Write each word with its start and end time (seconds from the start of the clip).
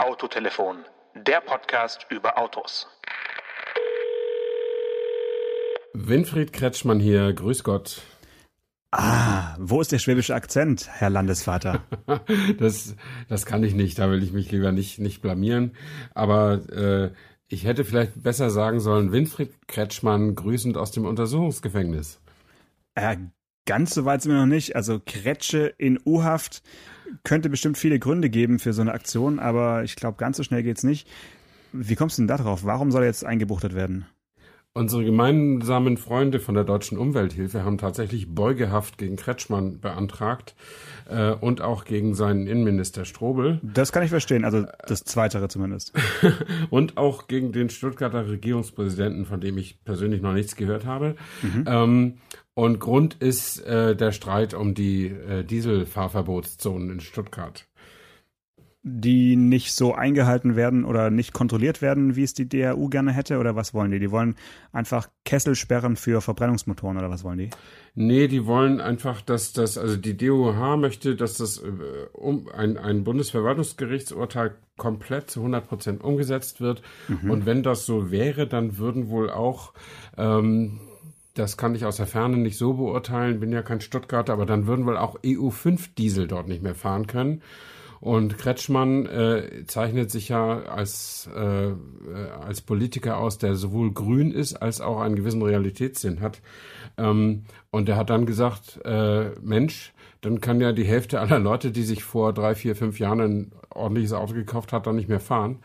Autotelefon, 0.00 0.78
der 1.14 1.42
Podcast 1.42 2.06
über 2.08 2.38
Autos. 2.38 2.88
Winfried 5.92 6.54
Kretschmann 6.54 7.00
hier, 7.00 7.34
grüß 7.34 7.64
Gott. 7.64 8.00
Ah, 8.92 9.56
wo 9.58 9.78
ist 9.82 9.92
der 9.92 9.98
schwäbische 9.98 10.34
Akzent, 10.34 10.88
Herr 10.90 11.10
Landesvater? 11.10 11.84
das, 12.58 12.96
das 13.28 13.44
kann 13.44 13.62
ich 13.62 13.74
nicht, 13.74 13.98
da 13.98 14.10
will 14.10 14.22
ich 14.22 14.32
mich 14.32 14.50
lieber 14.50 14.72
nicht, 14.72 15.00
nicht 15.00 15.20
blamieren. 15.20 15.76
Aber 16.14 16.54
äh, 16.70 17.12
ich 17.48 17.64
hätte 17.66 17.84
vielleicht 17.84 18.22
besser 18.22 18.48
sagen 18.48 18.80
sollen, 18.80 19.12
Winfried 19.12 19.68
Kretschmann 19.68 20.34
grüßend 20.34 20.78
aus 20.78 20.92
dem 20.92 21.04
Untersuchungsgefängnis. 21.04 22.22
Äh, 22.94 23.18
ganz 23.70 23.94
so 23.94 24.04
weit 24.04 24.20
sind 24.20 24.32
wir 24.32 24.40
noch 24.40 24.46
nicht. 24.46 24.74
Also 24.74 25.00
Kretsche 25.06 25.72
in 25.78 26.00
U-Haft 26.04 26.64
könnte 27.22 27.48
bestimmt 27.48 27.78
viele 27.78 28.00
Gründe 28.00 28.28
geben 28.28 28.58
für 28.58 28.72
so 28.72 28.82
eine 28.82 28.92
Aktion, 28.92 29.38
aber 29.38 29.84
ich 29.84 29.94
glaube, 29.94 30.16
ganz 30.16 30.38
so 30.38 30.42
schnell 30.42 30.64
geht's 30.64 30.82
nicht. 30.82 31.06
Wie 31.72 31.94
kommst 31.94 32.18
du 32.18 32.22
denn 32.22 32.26
da 32.26 32.36
drauf? 32.36 32.64
Warum 32.64 32.90
soll 32.90 33.02
er 33.02 33.06
jetzt 33.06 33.24
eingebuchtet 33.24 33.72
werden? 33.72 34.06
Unsere 34.72 35.04
gemeinsamen 35.04 35.96
Freunde 35.96 36.38
von 36.38 36.54
der 36.54 36.62
Deutschen 36.62 36.96
Umwelthilfe 36.96 37.64
haben 37.64 37.76
tatsächlich 37.76 38.32
Beugehaft 38.32 38.98
gegen 38.98 39.16
Kretschmann 39.16 39.80
beantragt 39.80 40.54
äh, 41.08 41.32
und 41.32 41.60
auch 41.60 41.84
gegen 41.84 42.14
seinen 42.14 42.46
Innenminister 42.46 43.04
Strobel. 43.04 43.58
Das 43.64 43.90
kann 43.90 44.04
ich 44.04 44.10
verstehen, 44.10 44.44
also 44.44 44.66
das 44.86 45.02
Zweitere 45.02 45.48
zumindest. 45.48 45.92
und 46.70 46.98
auch 46.98 47.26
gegen 47.26 47.50
den 47.50 47.68
Stuttgarter 47.68 48.28
Regierungspräsidenten, 48.28 49.24
von 49.24 49.40
dem 49.40 49.58
ich 49.58 49.82
persönlich 49.82 50.22
noch 50.22 50.34
nichts 50.34 50.54
gehört 50.54 50.86
habe. 50.86 51.16
Mhm. 51.42 51.64
Ähm, 51.66 52.14
und 52.54 52.78
Grund 52.78 53.14
ist 53.14 53.58
äh, 53.66 53.96
der 53.96 54.12
Streit 54.12 54.54
um 54.54 54.74
die 54.74 55.06
äh, 55.06 55.42
Dieselfahrverbotszonen 55.42 56.90
in 56.90 57.00
Stuttgart 57.00 57.66
die 58.82 59.36
nicht 59.36 59.74
so 59.74 59.94
eingehalten 59.94 60.56
werden 60.56 60.84
oder 60.84 61.10
nicht 61.10 61.34
kontrolliert 61.34 61.82
werden, 61.82 62.16
wie 62.16 62.22
es 62.22 62.32
die 62.32 62.48
DRU 62.48 62.88
gerne 62.88 63.12
hätte? 63.12 63.38
Oder 63.38 63.54
was 63.54 63.74
wollen 63.74 63.90
die? 63.90 63.98
Die 63.98 64.10
wollen 64.10 64.36
einfach 64.72 65.08
Kessel 65.24 65.54
sperren 65.54 65.96
für 65.96 66.22
Verbrennungsmotoren 66.22 66.96
oder 66.96 67.10
was 67.10 67.22
wollen 67.22 67.38
die? 67.38 67.50
Nee, 67.94 68.26
die 68.28 68.46
wollen 68.46 68.80
einfach, 68.80 69.20
dass 69.20 69.52
das, 69.52 69.76
also 69.76 69.96
die 69.96 70.16
DOH 70.16 70.76
möchte, 70.78 71.14
dass 71.14 71.34
das 71.34 71.58
äh, 71.58 71.66
um, 72.12 72.48
ein, 72.48 72.78
ein 72.78 73.04
Bundesverwaltungsgerichtsurteil 73.04 74.54
komplett 74.78 75.30
zu 75.30 75.40
100 75.40 75.68
Prozent 75.68 76.02
umgesetzt 76.02 76.62
wird. 76.62 76.80
Mhm. 77.08 77.30
Und 77.30 77.46
wenn 77.46 77.62
das 77.62 77.84
so 77.84 78.10
wäre, 78.10 78.46
dann 78.46 78.78
würden 78.78 79.10
wohl 79.10 79.30
auch 79.30 79.74
ähm, 80.16 80.80
das 81.34 81.56
kann 81.56 81.74
ich 81.74 81.84
aus 81.84 81.96
der 81.96 82.06
Ferne 82.06 82.36
nicht 82.36 82.58
so 82.58 82.74
beurteilen, 82.74 83.40
bin 83.40 83.52
ja 83.52 83.62
kein 83.62 83.80
Stuttgarter, 83.80 84.32
aber 84.32 84.46
dann 84.46 84.66
würden 84.66 84.84
wohl 84.86 84.96
auch 84.96 85.18
EU5-Diesel 85.20 86.26
dort 86.26 86.48
nicht 86.48 86.62
mehr 86.62 86.74
fahren 86.74 87.06
können. 87.06 87.42
Und 88.00 88.38
Kretschmann 88.38 89.04
äh, 89.06 89.64
zeichnet 89.66 90.10
sich 90.10 90.30
ja 90.30 90.62
als, 90.62 91.28
äh, 91.34 91.72
als 92.40 92.62
Politiker 92.62 93.18
aus, 93.18 93.36
der 93.36 93.54
sowohl 93.56 93.92
grün 93.92 94.32
ist 94.32 94.54
als 94.54 94.80
auch 94.80 95.00
einen 95.00 95.16
gewissen 95.16 95.42
Realitätssinn 95.42 96.20
hat. 96.20 96.40
Ähm, 96.96 97.44
und 97.70 97.88
er 97.90 97.96
hat 97.96 98.08
dann 98.08 98.24
gesagt, 98.24 98.80
äh, 98.84 99.30
Mensch, 99.42 99.92
dann 100.22 100.40
kann 100.40 100.60
ja 100.60 100.72
die 100.72 100.84
Hälfte 100.84 101.20
aller 101.20 101.38
Leute, 101.38 101.72
die 101.72 101.82
sich 101.82 102.02
vor 102.02 102.32
drei, 102.32 102.54
vier, 102.54 102.74
fünf 102.74 102.98
Jahren 102.98 103.20
ein 103.20 103.52
ordentliches 103.68 104.14
Auto 104.14 104.32
gekauft 104.32 104.72
hat, 104.72 104.86
dann 104.86 104.96
nicht 104.96 105.08
mehr 105.08 105.20
fahren. 105.20 105.58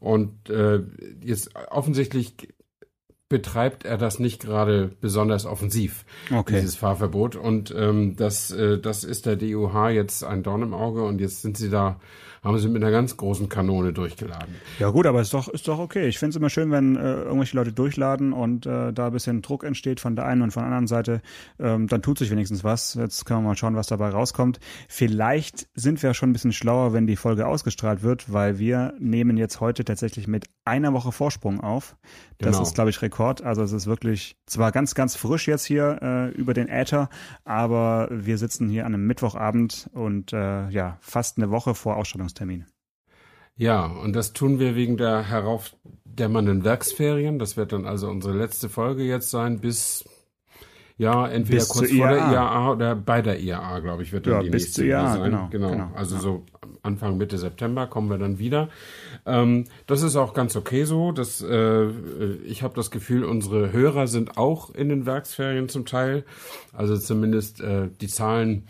Und 0.00 0.48
äh, 0.50 0.82
jetzt 1.22 1.50
offensichtlich 1.70 2.36
betreibt 3.28 3.84
er 3.84 3.98
das 3.98 4.18
nicht 4.18 4.40
gerade 4.40 4.90
besonders 5.00 5.46
offensiv, 5.46 6.04
okay. 6.32 6.54
dieses 6.54 6.76
Fahrverbot. 6.76 7.36
Und 7.36 7.74
ähm, 7.76 8.16
das, 8.16 8.50
äh, 8.52 8.78
das 8.78 9.04
ist 9.04 9.26
der 9.26 9.36
DUH 9.36 9.90
jetzt 9.90 10.24
ein 10.24 10.42
Dorn 10.42 10.62
im 10.62 10.74
Auge 10.74 11.02
und 11.04 11.20
jetzt 11.20 11.42
sind 11.42 11.56
sie 11.56 11.70
da 11.70 11.98
haben 12.46 12.58
sie 12.58 12.68
mit 12.68 12.82
einer 12.82 12.92
ganz 12.92 13.16
großen 13.16 13.48
Kanone 13.48 13.92
durchgeladen. 13.92 14.54
Ja 14.78 14.90
gut, 14.90 15.06
aber 15.06 15.20
ist 15.20 15.34
doch, 15.34 15.48
ist 15.48 15.66
doch 15.66 15.80
okay. 15.80 16.06
Ich 16.06 16.18
finde 16.18 16.30
es 16.30 16.36
immer 16.36 16.48
schön, 16.48 16.70
wenn 16.70 16.96
äh, 16.96 17.22
irgendwelche 17.22 17.56
Leute 17.56 17.72
durchladen 17.72 18.32
und 18.32 18.66
äh, 18.66 18.92
da 18.92 19.06
ein 19.06 19.12
bisschen 19.12 19.42
Druck 19.42 19.64
entsteht 19.64 19.98
von 19.98 20.14
der 20.14 20.26
einen 20.26 20.42
und 20.42 20.52
von 20.52 20.62
der 20.62 20.68
anderen 20.68 20.86
Seite. 20.86 21.22
Ähm, 21.58 21.88
dann 21.88 22.02
tut 22.02 22.18
sich 22.18 22.30
wenigstens 22.30 22.62
was. 22.62 22.94
Jetzt 22.94 23.26
können 23.26 23.40
wir 23.42 23.48
mal 23.48 23.56
schauen, 23.56 23.74
was 23.74 23.88
dabei 23.88 24.10
rauskommt. 24.10 24.60
Vielleicht 24.88 25.68
sind 25.74 26.02
wir 26.04 26.14
schon 26.14 26.30
ein 26.30 26.32
bisschen 26.32 26.52
schlauer, 26.52 26.92
wenn 26.92 27.08
die 27.08 27.16
Folge 27.16 27.48
ausgestrahlt 27.48 28.02
wird, 28.02 28.32
weil 28.32 28.60
wir 28.60 28.94
nehmen 29.00 29.36
jetzt 29.36 29.60
heute 29.60 29.84
tatsächlich 29.84 30.28
mit 30.28 30.46
einer 30.66 30.92
Woche 30.92 31.12
Vorsprung 31.12 31.60
auf. 31.60 31.96
Das 32.38 32.52
genau. 32.52 32.62
ist, 32.62 32.74
glaube 32.74 32.90
ich, 32.90 33.00
Rekord. 33.02 33.42
Also 33.42 33.62
es 33.62 33.72
ist 33.72 33.86
wirklich 33.86 34.36
zwar 34.46 34.72
ganz, 34.72 34.94
ganz 34.94 35.16
frisch 35.16 35.48
jetzt 35.48 35.64
hier 35.64 35.98
äh, 36.02 36.28
über 36.30 36.54
den 36.54 36.68
Äther, 36.68 37.08
aber 37.44 38.08
wir 38.10 38.38
sitzen 38.38 38.68
hier 38.68 38.86
an 38.86 38.94
einem 38.94 39.06
Mittwochabend 39.06 39.88
und 39.92 40.32
äh, 40.32 40.68
ja, 40.68 40.98
fast 41.00 41.38
eine 41.38 41.50
Woche 41.50 41.74
vor 41.74 41.96
Ausstrahlungstermin. 41.96 42.60
Termin. 42.60 42.76
Ja, 43.56 43.86
und 43.86 44.14
das 44.14 44.34
tun 44.34 44.58
wir 44.58 44.76
wegen 44.76 44.98
der 44.98 45.22
heraufdämmernden 45.22 46.64
Werksferien. 46.64 47.38
Das 47.38 47.56
wird 47.56 47.72
dann 47.72 47.86
also 47.86 48.08
unsere 48.08 48.36
letzte 48.36 48.68
Folge 48.68 49.02
jetzt 49.02 49.30
sein, 49.30 49.60
bis 49.60 50.04
ja, 50.98 51.26
entweder 51.26 51.58
bis 51.58 51.68
kurz 51.68 51.90
vor 51.90 52.08
der 52.08 52.18
IAA 52.18 52.72
oder 52.72 52.94
bei 52.94 53.22
der 53.22 53.40
IAA, 53.40 53.80
glaube 53.80 54.02
ich, 54.02 54.12
wird 54.12 54.26
dann 54.26 54.34
ja, 54.34 54.42
die 54.42 54.50
bis 54.50 54.64
nächste 54.64 54.86
IAA, 54.86 55.12
sein. 55.12 55.22
Genau, 55.24 55.48
genau. 55.50 55.70
genau. 55.70 55.90
Also 55.94 56.16
ja. 56.16 56.20
so 56.20 56.44
Anfang 56.82 57.16
Mitte 57.16 57.38
September 57.38 57.86
kommen 57.86 58.10
wir 58.10 58.18
dann 58.18 58.38
wieder. 58.38 58.68
Ähm, 59.26 59.64
das 59.86 60.02
ist 60.02 60.16
auch 60.16 60.34
ganz 60.34 60.56
okay 60.56 60.84
so. 60.84 61.12
Das, 61.12 61.42
äh, 61.42 61.86
ich 62.44 62.62
habe 62.62 62.74
das 62.74 62.90
Gefühl, 62.90 63.24
unsere 63.24 63.72
Hörer 63.72 64.06
sind 64.06 64.38
auch 64.38 64.70
in 64.70 64.88
den 64.88 65.04
Werksferien 65.04 65.68
zum 65.68 65.84
Teil. 65.84 66.24
Also 66.72 66.96
zumindest 66.96 67.60
äh, 67.60 67.88
die 68.00 68.08
Zahlen 68.08 68.68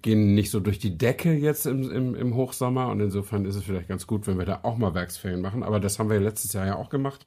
gehen 0.00 0.34
nicht 0.34 0.50
so 0.50 0.60
durch 0.60 0.78
die 0.78 0.96
Decke 0.96 1.34
jetzt 1.34 1.66
im, 1.66 1.90
im, 1.90 2.14
im 2.14 2.34
Hochsommer 2.34 2.88
und 2.88 3.00
insofern 3.00 3.44
ist 3.44 3.56
es 3.56 3.64
vielleicht 3.64 3.88
ganz 3.88 4.06
gut, 4.06 4.26
wenn 4.26 4.38
wir 4.38 4.46
da 4.46 4.60
auch 4.62 4.78
mal 4.78 4.94
Werksferien 4.94 5.42
machen. 5.42 5.62
Aber 5.62 5.80
das 5.80 5.98
haben 5.98 6.08
wir 6.08 6.18
letztes 6.18 6.54
Jahr 6.54 6.66
ja 6.66 6.76
auch 6.76 6.88
gemacht 6.88 7.26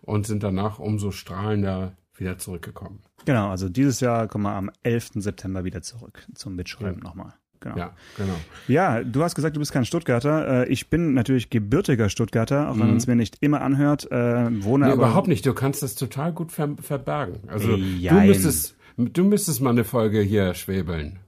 und 0.00 0.26
sind 0.26 0.42
danach 0.42 0.78
umso 0.78 1.10
strahlender 1.10 1.96
wieder 2.14 2.38
zurückgekommen. 2.38 3.02
Genau, 3.26 3.50
also 3.50 3.68
dieses 3.68 4.00
Jahr 4.00 4.28
kommen 4.28 4.44
wir 4.44 4.54
am 4.54 4.70
11. 4.82 5.10
September 5.16 5.64
wieder 5.64 5.82
zurück 5.82 6.26
zum 6.34 6.56
Mitschreiben 6.56 7.02
ja. 7.02 7.04
nochmal. 7.04 7.34
Genau. 7.60 7.76
Ja, 7.76 7.90
genau. 8.16 8.34
Ja, 8.68 9.02
du 9.02 9.22
hast 9.22 9.34
gesagt, 9.34 9.56
du 9.56 9.60
bist 9.60 9.72
kein 9.72 9.84
Stuttgarter. 9.84 10.66
Äh, 10.66 10.68
ich 10.68 10.88
bin 10.88 11.14
natürlich 11.14 11.50
gebürtiger 11.50 12.08
Stuttgarter, 12.08 12.70
auch 12.70 12.78
wenn 12.78 12.90
mhm. 12.90 12.96
es 12.96 13.06
mir 13.06 13.16
nicht 13.16 13.38
immer 13.40 13.60
anhört. 13.62 14.10
Äh, 14.10 14.62
wohne 14.64 14.86
nee, 14.86 14.92
aber 14.92 15.04
überhaupt 15.04 15.28
nicht. 15.28 15.44
Du 15.46 15.54
kannst 15.54 15.82
das 15.82 15.94
total 15.94 16.32
gut 16.32 16.52
ver 16.52 16.76
verbergen. 16.80 17.40
Also 17.48 17.76
du 17.76 18.14
müsstest, 18.14 18.76
du 18.96 19.24
müsstest 19.24 19.60
mal 19.60 19.70
eine 19.70 19.84
Folge 19.84 20.20
hier 20.20 20.54
schwebeln. 20.54 21.18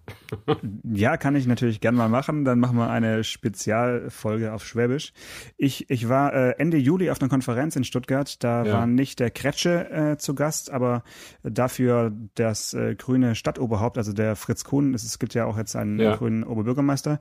Ja, 0.93 1.17
kann 1.17 1.37
ich 1.37 1.47
natürlich 1.47 1.81
gern 1.81 1.95
mal 1.95 2.09
machen. 2.09 2.45
Dann 2.45 2.59
machen 2.61 2.77
wir 2.77 2.91
eine 2.91 3.25
Spezialfolge 3.25 4.53
auf 4.53 4.65
Schwäbisch. 4.65 5.13
Ich, 5.57 5.91
ich 5.91 6.09
war 6.09 6.33
äh, 6.33 6.51
Ende 6.59 6.77
Juli 6.77 7.11
auf 7.11 7.21
einer 7.21 7.29
Konferenz 7.29 7.77
in 7.77 7.85
Stuttgart. 7.85 8.43
Da 8.43 8.65
ja. 8.65 8.73
war 8.73 8.87
nicht 8.87 9.21
der 9.21 9.31
Kretsche 9.31 9.91
äh, 9.91 10.17
zu 10.17 10.35
Gast, 10.35 10.71
aber 10.71 11.03
dafür 11.43 12.13
das 12.35 12.75
äh, 12.75 12.95
grüne 12.95 13.35
Stadtoberhaupt, 13.35 13.99
also 13.99 14.13
der 14.13 14.37
Fritz 14.37 14.65
Kuhn. 14.65 14.95
Es, 14.95 15.19
gibt 15.19 15.35
ja 15.35 15.45
auch 15.45 15.59
jetzt 15.59 15.77
einen 15.77 15.99
ja. 15.99 16.17
grünen 16.17 16.45
Oberbürgermeister. 16.45 17.19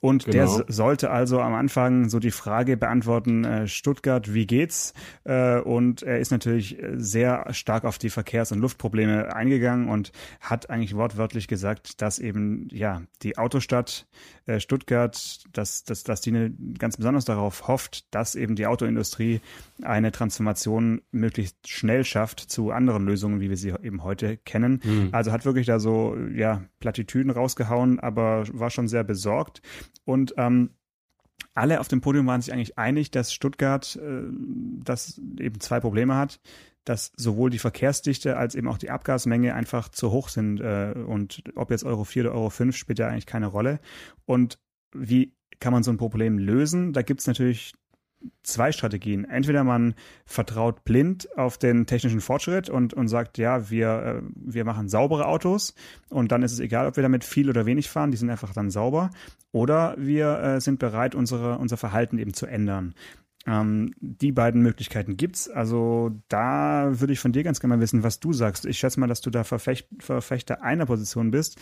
Und 0.00 0.26
genau. 0.26 0.58
der 0.58 0.64
sollte 0.68 1.10
also 1.10 1.40
am 1.40 1.54
Anfang 1.54 2.08
so 2.08 2.20
die 2.20 2.30
Frage 2.30 2.76
beantworten, 2.76 3.44
äh, 3.44 3.66
Stuttgart, 3.66 4.32
wie 4.32 4.46
geht's? 4.46 4.94
Äh, 5.24 5.58
und 5.60 6.02
er 6.02 6.20
ist 6.20 6.30
natürlich 6.30 6.78
sehr 6.94 7.46
stark 7.52 7.84
auf 7.84 7.98
die 7.98 8.10
Verkehrs- 8.10 8.52
und 8.52 8.60
Luftprobleme 8.60 9.34
eingegangen 9.34 9.88
und 9.88 10.12
hat 10.40 10.70
eigentlich 10.70 10.94
wortwörtlich 10.94 11.48
gesagt, 11.48 12.00
dass 12.02 12.18
eben 12.18 12.27
ja 12.70 13.02
die 13.22 13.38
Autostadt 13.38 14.06
äh, 14.46 14.60
Stuttgart, 14.60 15.44
dass, 15.52 15.84
dass, 15.84 16.04
dass 16.04 16.20
die 16.20 16.30
eine, 16.30 16.50
ganz 16.78 16.96
besonders 16.96 17.24
darauf 17.24 17.68
hofft, 17.68 18.12
dass 18.14 18.34
eben 18.34 18.56
die 18.56 18.66
Autoindustrie 18.66 19.40
eine 19.82 20.12
Transformation 20.12 21.02
möglichst 21.10 21.68
schnell 21.68 22.04
schafft 22.04 22.40
zu 22.40 22.70
anderen 22.70 23.04
Lösungen, 23.04 23.40
wie 23.40 23.50
wir 23.50 23.56
sie 23.56 23.74
eben 23.82 24.04
heute 24.04 24.36
kennen. 24.36 24.80
Mhm. 24.84 25.08
Also 25.12 25.32
hat 25.32 25.44
wirklich 25.44 25.66
da 25.66 25.78
so 25.78 26.16
ja 26.34 26.64
Plattitüden 26.80 27.30
rausgehauen, 27.30 28.00
aber 28.00 28.44
war 28.52 28.70
schon 28.70 28.88
sehr 28.88 29.04
besorgt 29.04 29.62
und 30.04 30.34
ähm, 30.36 30.70
alle 31.54 31.80
auf 31.80 31.88
dem 31.88 32.00
Podium 32.00 32.26
waren 32.26 32.40
sich 32.40 32.52
eigentlich 32.52 32.78
einig, 32.78 33.10
dass 33.10 33.32
Stuttgart 33.32 33.96
äh, 33.96 34.22
das 34.84 35.20
eben 35.40 35.58
zwei 35.60 35.80
Probleme 35.80 36.14
hat 36.14 36.40
dass 36.88 37.12
sowohl 37.16 37.50
die 37.50 37.58
Verkehrsdichte 37.58 38.36
als 38.36 38.54
eben 38.54 38.68
auch 38.68 38.78
die 38.78 38.90
Abgasmenge 38.90 39.54
einfach 39.54 39.88
zu 39.88 40.10
hoch 40.10 40.28
sind. 40.28 40.60
Äh, 40.60 40.94
und 41.06 41.42
ob 41.54 41.70
jetzt 41.70 41.84
Euro 41.84 42.04
4 42.04 42.24
oder 42.24 42.34
Euro 42.34 42.50
5 42.50 42.76
spielt 42.76 42.98
ja 42.98 43.08
eigentlich 43.08 43.26
keine 43.26 43.46
Rolle. 43.46 43.80
Und 44.24 44.58
wie 44.94 45.34
kann 45.60 45.72
man 45.72 45.82
so 45.82 45.90
ein 45.90 45.98
Problem 45.98 46.38
lösen? 46.38 46.92
Da 46.92 47.02
gibt 47.02 47.20
es 47.20 47.26
natürlich 47.26 47.74
zwei 48.42 48.72
Strategien. 48.72 49.24
Entweder 49.24 49.64
man 49.64 49.94
vertraut 50.24 50.84
blind 50.84 51.28
auf 51.36 51.58
den 51.58 51.86
technischen 51.86 52.20
Fortschritt 52.20 52.68
und, 52.68 52.94
und 52.94 53.08
sagt, 53.08 53.38
ja, 53.38 53.70
wir, 53.70 53.88
äh, 53.88 54.22
wir 54.34 54.64
machen 54.64 54.88
saubere 54.88 55.26
Autos 55.26 55.74
und 56.08 56.32
dann 56.32 56.42
ist 56.42 56.52
es 56.52 56.60
egal, 56.60 56.86
ob 56.86 56.96
wir 56.96 57.02
damit 57.02 57.24
viel 57.24 57.48
oder 57.48 57.66
wenig 57.66 57.88
fahren, 57.88 58.10
die 58.10 58.16
sind 58.16 58.30
einfach 58.30 58.52
dann 58.52 58.70
sauber. 58.70 59.10
Oder 59.52 59.94
wir 59.98 60.40
äh, 60.40 60.60
sind 60.60 60.78
bereit, 60.78 61.14
unsere, 61.14 61.58
unser 61.58 61.76
Verhalten 61.76 62.18
eben 62.18 62.34
zu 62.34 62.46
ändern. 62.46 62.94
Ähm, 63.48 63.94
die 64.00 64.30
beiden 64.30 64.60
Möglichkeiten 64.60 65.16
gibt's. 65.16 65.48
Also 65.48 66.10
da 66.28 67.00
würde 67.00 67.14
ich 67.14 67.18
von 67.18 67.32
dir 67.32 67.42
ganz 67.44 67.60
gerne 67.60 67.76
mal 67.76 67.80
wissen, 67.80 68.02
was 68.02 68.20
du 68.20 68.34
sagst. 68.34 68.66
Ich 68.66 68.78
schätze 68.78 69.00
mal, 69.00 69.06
dass 69.06 69.22
du 69.22 69.30
da 69.30 69.42
Verfecht, 69.42 69.88
Verfechter 70.00 70.62
einer 70.62 70.84
Position 70.84 71.30
bist. 71.30 71.58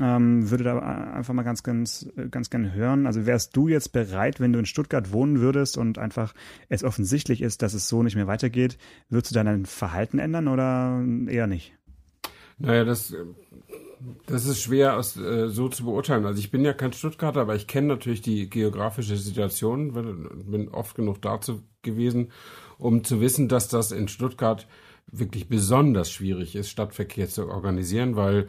Ähm, 0.00 0.50
würde 0.50 0.64
da 0.64 0.78
einfach 0.78 1.34
mal 1.34 1.44
ganz, 1.44 1.62
ganz, 1.62 2.10
ganz 2.32 2.50
gerne 2.50 2.72
hören. 2.72 3.06
Also 3.06 3.24
wärst 3.24 3.56
du 3.56 3.68
jetzt 3.68 3.92
bereit, 3.92 4.40
wenn 4.40 4.52
du 4.52 4.58
in 4.58 4.66
Stuttgart 4.66 5.12
wohnen 5.12 5.38
würdest 5.38 5.78
und 5.78 5.96
einfach 5.96 6.34
es 6.68 6.82
offensichtlich 6.82 7.40
ist, 7.40 7.62
dass 7.62 7.72
es 7.72 7.88
so 7.88 8.02
nicht 8.02 8.16
mehr 8.16 8.26
weitergeht, 8.26 8.76
würdest 9.08 9.30
du 9.30 9.34
dein 9.36 9.64
Verhalten 9.64 10.18
ändern 10.18 10.48
oder 10.48 11.04
eher 11.28 11.46
nicht? 11.46 11.72
Naja, 12.58 12.84
das 12.84 13.14
das 14.26 14.46
ist 14.46 14.60
schwer 14.60 14.96
aus, 14.96 15.16
äh, 15.16 15.48
so 15.48 15.68
zu 15.68 15.84
beurteilen. 15.84 16.26
Also 16.26 16.40
ich 16.40 16.50
bin 16.50 16.64
ja 16.64 16.72
kein 16.72 16.92
Stuttgarter, 16.92 17.40
aber 17.40 17.56
ich 17.56 17.66
kenne 17.66 17.88
natürlich 17.88 18.22
die 18.22 18.48
geografische 18.48 19.16
Situation, 19.16 19.92
bin 20.46 20.68
oft 20.68 20.94
genug 20.94 21.22
dazu 21.22 21.62
gewesen, 21.82 22.30
um 22.78 23.04
zu 23.04 23.20
wissen, 23.20 23.48
dass 23.48 23.68
das 23.68 23.92
in 23.92 24.08
Stuttgart 24.08 24.66
wirklich 25.10 25.48
besonders 25.48 26.10
schwierig 26.10 26.54
ist, 26.54 26.68
Stadtverkehr 26.70 27.28
zu 27.28 27.48
organisieren, 27.48 28.16
weil 28.16 28.48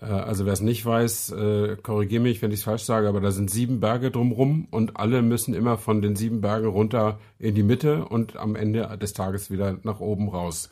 also 0.00 0.46
wer 0.46 0.52
es 0.52 0.60
nicht 0.60 0.84
weiß, 0.84 1.30
äh, 1.32 1.76
korrigiere 1.82 2.22
mich, 2.22 2.42
wenn 2.42 2.50
ich 2.50 2.60
es 2.60 2.64
falsch 2.64 2.82
sage, 2.82 3.08
aber 3.08 3.20
da 3.20 3.30
sind 3.30 3.50
sieben 3.50 3.78
Berge 3.78 4.10
drumrum 4.10 4.66
und 4.70 4.96
alle 4.96 5.22
müssen 5.22 5.54
immer 5.54 5.78
von 5.78 6.02
den 6.02 6.16
sieben 6.16 6.40
Bergen 6.40 6.66
runter 6.66 7.20
in 7.38 7.54
die 7.54 7.62
Mitte 7.62 8.04
und 8.06 8.36
am 8.36 8.56
Ende 8.56 8.98
des 9.00 9.12
Tages 9.12 9.50
wieder 9.50 9.78
nach 9.84 10.00
oben 10.00 10.28
raus. 10.28 10.70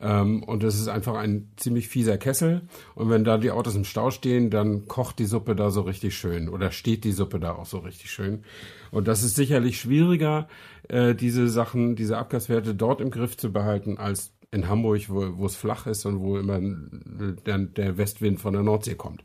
Ähm, 0.00 0.42
und 0.42 0.62
das 0.62 0.74
ist 0.74 0.88
einfach 0.88 1.14
ein 1.14 1.50
ziemlich 1.56 1.88
fieser 1.88 2.18
Kessel. 2.18 2.62
Und 2.94 3.08
wenn 3.08 3.24
da 3.24 3.38
die 3.38 3.50
Autos 3.50 3.76
im 3.76 3.84
Stau 3.84 4.10
stehen, 4.10 4.50
dann 4.50 4.86
kocht 4.86 5.18
die 5.18 5.24
Suppe 5.26 5.56
da 5.56 5.70
so 5.70 5.82
richtig 5.82 6.16
schön 6.16 6.48
oder 6.48 6.70
steht 6.70 7.04
die 7.04 7.12
Suppe 7.12 7.40
da 7.40 7.52
auch 7.54 7.66
so 7.66 7.78
richtig 7.78 8.10
schön. 8.10 8.44
Und 8.90 9.08
das 9.08 9.22
ist 9.22 9.36
sicherlich 9.36 9.80
schwieriger, 9.80 10.48
äh, 10.88 11.14
diese 11.14 11.48
Sachen, 11.48 11.96
diese 11.96 12.18
Abgaswerte 12.18 12.74
dort 12.74 13.00
im 13.00 13.10
Griff 13.10 13.36
zu 13.36 13.52
behalten, 13.52 13.96
als 13.98 14.32
in 14.56 14.68
Hamburg, 14.68 15.08
wo, 15.08 15.38
wo 15.38 15.46
es 15.46 15.54
flach 15.54 15.86
ist 15.86 16.04
und 16.06 16.20
wo 16.20 16.38
immer 16.38 16.58
der, 16.60 17.58
der 17.58 17.98
Westwind 17.98 18.40
von 18.40 18.54
der 18.54 18.62
Nordsee 18.62 18.94
kommt. 18.94 19.22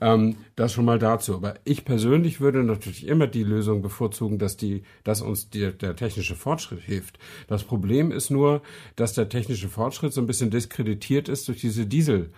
Ähm, 0.00 0.36
das 0.54 0.72
schon 0.72 0.84
mal 0.84 0.98
dazu. 0.98 1.34
Aber 1.34 1.54
ich 1.64 1.84
persönlich 1.84 2.40
würde 2.40 2.62
natürlich 2.62 3.06
immer 3.06 3.26
die 3.26 3.42
Lösung 3.42 3.82
bevorzugen, 3.82 4.38
dass 4.38 4.56
die, 4.56 4.82
dass 5.02 5.22
uns 5.22 5.50
die, 5.50 5.72
der 5.72 5.96
technische 5.96 6.36
Fortschritt 6.36 6.80
hilft. 6.80 7.18
Das 7.48 7.64
Problem 7.64 8.12
ist 8.12 8.30
nur, 8.30 8.62
dass 8.94 9.14
der 9.14 9.28
technische 9.28 9.68
Fortschritt 9.68 10.12
so 10.12 10.20
ein 10.20 10.26
bisschen 10.26 10.50
diskreditiert 10.50 11.28
ist 11.28 11.48
durch 11.48 11.60
diese 11.60 11.86
Diesel 11.86 12.30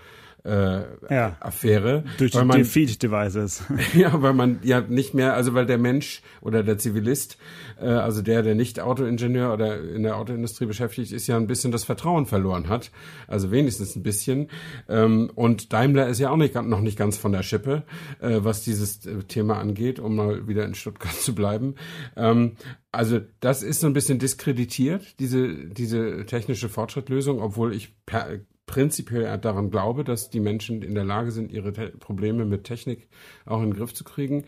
äh, 0.44 0.81
ja. 1.11 1.37
Affäre. 1.40 2.05
Durch 2.19 2.32
die 2.32 2.46
Defeat-Devices. 2.46 3.64
ja, 3.94 4.23
weil 4.23 4.35
man 4.35 4.61
ja 4.62 4.81
nicht 4.81 5.14
mehr, 5.14 5.35
also 5.35 5.55
weil 5.55 5.67
der 5.67 5.79
Mensch 5.79 6.23
oder 6.40 6.62
der 6.62 6.79
Zivilist, 6.79 7.38
äh, 7.81 7.87
also 7.87 8.23
der, 8.23 8.43
der 8.43 8.55
nicht 8.55 8.81
Autoingenieur 8.81 9.52
oder 9.52 9.81
in 9.81 10.02
der 10.02 10.17
Autoindustrie 10.17 10.67
beschäftigt 10.67 11.12
ist, 11.12 11.26
ja 11.26 11.37
ein 11.37 11.46
bisschen 11.46 11.73
das 11.73 11.85
Vertrauen 11.85 12.26
verloren 12.26 12.69
hat. 12.69 12.90
Also 13.26 13.50
wenigstens 13.50 13.96
ein 13.96 14.02
bisschen. 14.02 14.49
Ähm, 14.88 15.31
und 15.35 15.73
Daimler 15.73 16.08
ist 16.08 16.20
ja 16.20 16.31
auch 16.31 16.37
nicht, 16.37 16.55
noch 16.55 16.81
nicht 16.81 16.99
ganz 16.99 17.17
von 17.17 17.32
der 17.32 17.43
Schippe, 17.43 17.82
äh, 18.20 18.38
was 18.40 18.62
dieses 18.62 19.05
äh, 19.06 19.23
Thema 19.25 19.58
angeht, 19.58 19.99
um 19.99 20.17
mal 20.17 20.49
wieder 20.49 20.64
in 20.64 20.75
Stuttgart 20.75 21.14
zu 21.20 21.35
bleiben. 21.35 21.75
Ähm, 22.17 22.52
also 22.93 23.20
das 23.40 23.62
ist 23.62 23.81
so 23.81 23.87
ein 23.87 23.93
bisschen 23.93 24.19
diskreditiert, 24.19 25.19
diese, 25.20 25.55
diese 25.55 26.25
technische 26.26 26.69
Fortschrittlösung, 26.69 27.40
obwohl 27.43 27.75
ich 27.75 27.94
per, 28.06 28.38
prinzipiell 28.68 29.36
daran 29.38 29.70
glaube, 29.70 30.04
dass 30.04 30.30
die 30.30 30.38
Menschen 30.38 30.82
in 30.82 30.94
der 30.94 31.04
Lage 31.04 31.32
sind, 31.32 31.50
ihre 31.50 31.72
Te 31.72 31.88
Probleme 31.98 32.44
mit 32.44 32.62
Technik 32.62 33.08
auch 33.46 33.60
in 33.60 33.70
den 33.70 33.74
Griff 33.74 33.92
zu 33.92 34.04
kriegen. 34.04 34.44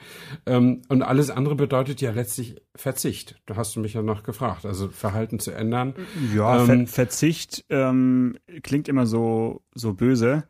Ähm, 0.46 0.82
und 0.88 1.02
alles 1.02 1.30
andere 1.30 1.56
bedeutet 1.56 2.00
ja 2.00 2.12
letztlich 2.12 2.62
Verzicht. 2.76 3.40
Da 3.46 3.56
hast 3.56 3.74
du 3.74 3.80
mich 3.80 3.94
ja 3.94 4.02
noch 4.02 4.22
gefragt, 4.22 4.64
also 4.64 4.88
Verhalten 4.88 5.40
zu 5.40 5.50
ändern. 5.50 5.94
Ja, 6.34 6.60
ähm, 6.60 6.86
Ver 6.86 7.00
Verzicht 7.00 7.64
ähm, 7.70 8.36
klingt 8.62 8.86
immer 8.86 9.06
so, 9.06 9.62
so 9.74 9.94
böse. 9.94 10.44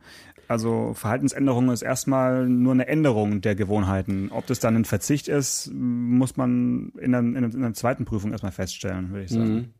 Also 0.47 0.93
Verhaltensänderung 0.93 1.71
ist 1.71 1.81
erstmal 1.81 2.47
nur 2.47 2.73
eine 2.73 2.87
Änderung 2.87 3.39
der 3.39 3.55
Gewohnheiten. 3.55 4.29
Ob 4.31 4.47
das 4.47 4.59
dann 4.59 4.75
ein 4.75 4.85
Verzicht 4.85 5.29
ist, 5.29 5.71
muss 5.73 6.35
man 6.35 6.91
in 6.99 7.15
einer, 7.15 7.37
in 7.37 7.55
einer 7.55 7.73
zweiten 7.73 8.03
Prüfung 8.03 8.33
erstmal 8.33 8.51
feststellen, 8.51 9.11
würde 9.11 9.23
ich 9.23 9.31
sagen. 9.31 9.53
Mhm. 9.53 9.73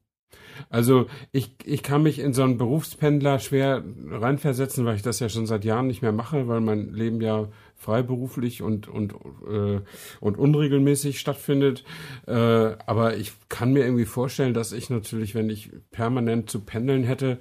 Also 0.69 1.07
ich, 1.31 1.55
ich 1.63 1.83
kann 1.83 2.03
mich 2.03 2.19
in 2.19 2.33
so 2.33 2.43
einen 2.43 2.57
Berufspendler 2.57 3.39
schwer 3.39 3.83
reinversetzen, 4.09 4.85
weil 4.85 4.95
ich 4.95 5.01
das 5.01 5.19
ja 5.19 5.29
schon 5.29 5.45
seit 5.45 5.65
Jahren 5.65 5.87
nicht 5.87 6.01
mehr 6.01 6.11
mache, 6.11 6.47
weil 6.47 6.61
mein 6.61 6.93
Leben 6.93 7.21
ja 7.21 7.47
freiberuflich 7.75 8.61
und 8.61 8.87
und 8.87 9.13
äh, 9.49 9.81
und 10.19 10.37
unregelmäßig 10.37 11.19
stattfindet. 11.19 11.83
Äh, 12.27 12.33
aber 12.33 13.17
ich 13.17 13.33
kann 13.49 13.73
mir 13.73 13.83
irgendwie 13.83 14.05
vorstellen, 14.05 14.53
dass 14.53 14.71
ich 14.71 14.89
natürlich, 14.89 15.35
wenn 15.35 15.49
ich 15.49 15.71
permanent 15.89 16.49
zu 16.49 16.61
pendeln 16.61 17.03
hätte, 17.03 17.39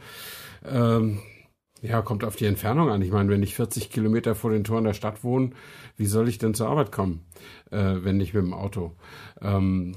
ähm, 0.65 1.21
ja, 1.83 2.03
kommt 2.03 2.25
auf 2.25 2.37
die 2.37 2.47
Entfernung 2.47 2.91
an. 2.91 3.03
Ich 3.03 3.11
meine, 3.11 3.31
wenn 3.31 3.43
ich 3.43 3.55
40 3.55 3.91
Kilometer 3.91 4.35
vor 4.35 4.51
den 4.51 4.65
Toren 4.65 4.85
der 4.85 4.95
Stadt 4.95 5.25
wohne, 5.25 5.51
wie 5.97 6.07
soll 6.07 6.29
ich 6.29 6.39
denn 6.39 6.55
zur 6.55 6.69
Arbeit 6.69 6.93
kommen, 6.93 7.25
äh, 7.71 7.97
wenn 8.03 8.19
nicht 8.19 8.35
mit 8.35 8.43
dem 8.43 8.55
Auto? 8.55 8.97
Ähm, 9.41 9.97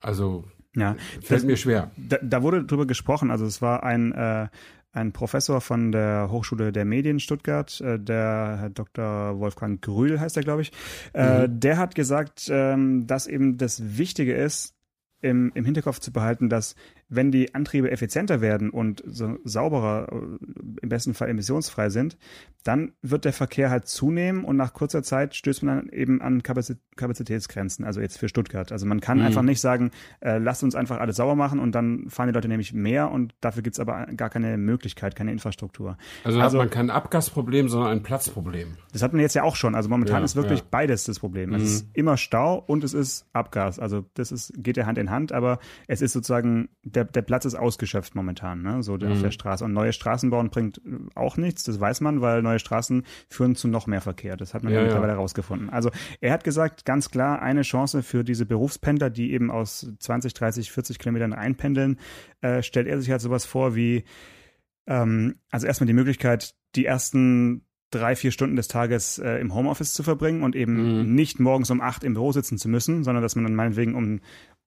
also 0.00 0.44
ja, 0.74 0.96
fällt 1.22 1.44
mir 1.44 1.56
schwer. 1.56 1.90
Da, 1.96 2.18
da, 2.22 2.42
wurde 2.42 2.64
drüber 2.64 2.86
gesprochen. 2.86 3.30
Also 3.30 3.44
es 3.44 3.60
war 3.60 3.82
ein 3.82 4.12
äh, 4.12 4.48
ein 4.92 5.12
Professor 5.12 5.60
von 5.60 5.90
der 5.90 6.28
Hochschule 6.30 6.70
der 6.70 6.84
Medien 6.84 7.18
Stuttgart, 7.18 7.80
äh, 7.80 7.98
der 7.98 8.58
Herr 8.60 8.70
Dr. 8.70 9.38
Wolfgang 9.38 9.80
Grühl 9.80 10.20
heißt 10.20 10.36
er, 10.36 10.42
glaube 10.42 10.62
ich. 10.62 10.72
Äh, 11.14 11.46
mhm. 11.48 11.60
Der 11.60 11.78
hat 11.78 11.94
gesagt, 11.94 12.48
ähm, 12.50 13.06
dass 13.06 13.26
eben 13.26 13.56
das 13.56 13.96
Wichtige 13.96 14.34
ist, 14.34 14.74
im, 15.22 15.52
im 15.54 15.64
Hinterkopf 15.64 16.00
zu 16.00 16.12
behalten, 16.12 16.48
dass 16.48 16.74
wenn 17.14 17.30
die 17.30 17.54
Antriebe 17.54 17.90
effizienter 17.90 18.40
werden 18.40 18.70
und 18.70 19.02
so 19.06 19.36
sauberer, 19.44 20.08
äh, 20.10 20.16
im 20.82 20.88
besten 20.88 21.14
Fall 21.14 21.28
emissionsfrei 21.28 21.90
sind, 21.90 22.16
dann 22.64 22.92
wird 23.02 23.24
der 23.24 23.32
Verkehr 23.32 23.70
halt 23.70 23.86
zunehmen 23.86 24.44
und 24.44 24.56
nach 24.56 24.72
kurzer 24.72 25.02
Zeit 25.02 25.34
stößt 25.34 25.62
man 25.62 25.76
dann 25.76 25.88
eben 25.90 26.22
an 26.22 26.42
Kapazitätsgrenzen, 26.42 27.84
also 27.84 28.00
jetzt 28.00 28.18
für 28.18 28.28
Stuttgart. 28.28 28.70
Also 28.72 28.86
man 28.86 29.00
kann 29.00 29.18
mhm. 29.18 29.24
einfach 29.24 29.42
nicht 29.42 29.60
sagen, 29.60 29.90
äh, 30.20 30.38
lasst 30.38 30.62
uns 30.62 30.74
einfach 30.74 30.98
alles 30.98 31.16
sauber 31.16 31.34
machen 31.34 31.58
und 31.58 31.74
dann 31.74 32.08
fahren 32.08 32.28
die 32.28 32.34
Leute 32.34 32.48
nämlich 32.48 32.72
mehr 32.72 33.10
und 33.10 33.34
dafür 33.40 33.62
gibt's 33.62 33.80
aber 33.80 34.06
gar 34.16 34.30
keine 34.30 34.56
Möglichkeit, 34.56 35.16
keine 35.16 35.32
Infrastruktur. 35.32 35.96
Also, 36.24 36.40
also 36.40 36.58
hat 36.58 36.66
man 36.66 36.70
kein 36.70 36.90
Abgasproblem, 36.90 37.68
sondern 37.68 37.90
ein 37.90 38.02
Platzproblem. 38.02 38.76
Das 38.92 39.02
hat 39.02 39.12
man 39.12 39.20
jetzt 39.20 39.34
ja 39.34 39.42
auch 39.42 39.56
schon. 39.56 39.74
Also 39.74 39.88
momentan 39.88 40.18
ja, 40.18 40.24
ist 40.24 40.36
wirklich 40.36 40.60
ja. 40.60 40.66
beides 40.70 41.04
das 41.04 41.18
Problem. 41.18 41.50
Mhm. 41.50 41.56
Es 41.56 41.62
ist 41.62 41.88
immer 41.92 42.16
Stau 42.16 42.58
und 42.58 42.84
es 42.84 42.94
ist 42.94 43.26
Abgas. 43.32 43.78
Also 43.78 44.04
das 44.14 44.32
ist, 44.32 44.52
geht 44.56 44.76
ja 44.76 44.86
Hand 44.86 44.98
in 44.98 45.10
Hand, 45.10 45.32
aber 45.32 45.58
es 45.88 46.00
ist 46.00 46.12
sozusagen 46.12 46.68
der 46.84 47.01
der, 47.04 47.12
der 47.12 47.22
Platz 47.22 47.44
ist 47.44 47.54
ausgeschöpft 47.54 48.14
momentan, 48.14 48.62
ne? 48.62 48.82
so 48.82 48.96
mhm. 48.96 49.12
auf 49.12 49.22
der 49.22 49.30
Straße. 49.30 49.64
Und 49.64 49.72
neue 49.72 49.92
Straßen 49.92 50.30
bauen 50.30 50.50
bringt 50.50 50.80
auch 51.14 51.36
nichts, 51.36 51.64
das 51.64 51.80
weiß 51.80 52.00
man, 52.00 52.20
weil 52.20 52.42
neue 52.42 52.58
Straßen 52.58 53.04
führen 53.28 53.54
zu 53.54 53.68
noch 53.68 53.86
mehr 53.86 54.00
Verkehr. 54.00 54.36
Das 54.36 54.54
hat 54.54 54.62
man 54.62 54.72
ja, 54.72 54.80
ja 54.80 54.84
mittlerweile 54.86 55.12
herausgefunden. 55.12 55.70
Also 55.70 55.90
er 56.20 56.32
hat 56.32 56.44
gesagt, 56.44 56.84
ganz 56.84 57.10
klar, 57.10 57.42
eine 57.42 57.62
Chance 57.62 58.02
für 58.02 58.24
diese 58.24 58.46
Berufspendler, 58.46 59.10
die 59.10 59.32
eben 59.32 59.50
aus 59.50 59.86
20, 59.98 60.34
30, 60.34 60.70
40 60.70 60.98
Kilometern 60.98 61.32
einpendeln, 61.32 61.98
äh, 62.40 62.62
stellt 62.62 62.86
er 62.86 63.00
sich 63.00 63.10
halt 63.10 63.20
sowas 63.20 63.44
vor 63.44 63.74
wie, 63.74 64.04
ähm, 64.86 65.36
also 65.50 65.66
erstmal 65.66 65.86
die 65.86 65.92
Möglichkeit, 65.92 66.54
die 66.74 66.86
ersten 66.86 67.64
drei, 67.92 68.16
vier 68.16 68.32
Stunden 68.32 68.56
des 68.56 68.68
Tages 68.68 69.18
äh, 69.18 69.36
im 69.36 69.54
Homeoffice 69.54 69.92
zu 69.92 70.02
verbringen 70.02 70.42
und 70.42 70.56
eben 70.56 71.02
mhm. 71.02 71.14
nicht 71.14 71.38
morgens 71.38 71.70
um 71.70 71.80
acht 71.80 72.04
im 72.04 72.14
Büro 72.14 72.32
sitzen 72.32 72.58
zu 72.58 72.68
müssen, 72.68 73.04
sondern 73.04 73.22
dass 73.22 73.36
man 73.36 73.44
dann 73.44 73.54
meinetwegen 73.54 73.94
um 73.94 74.20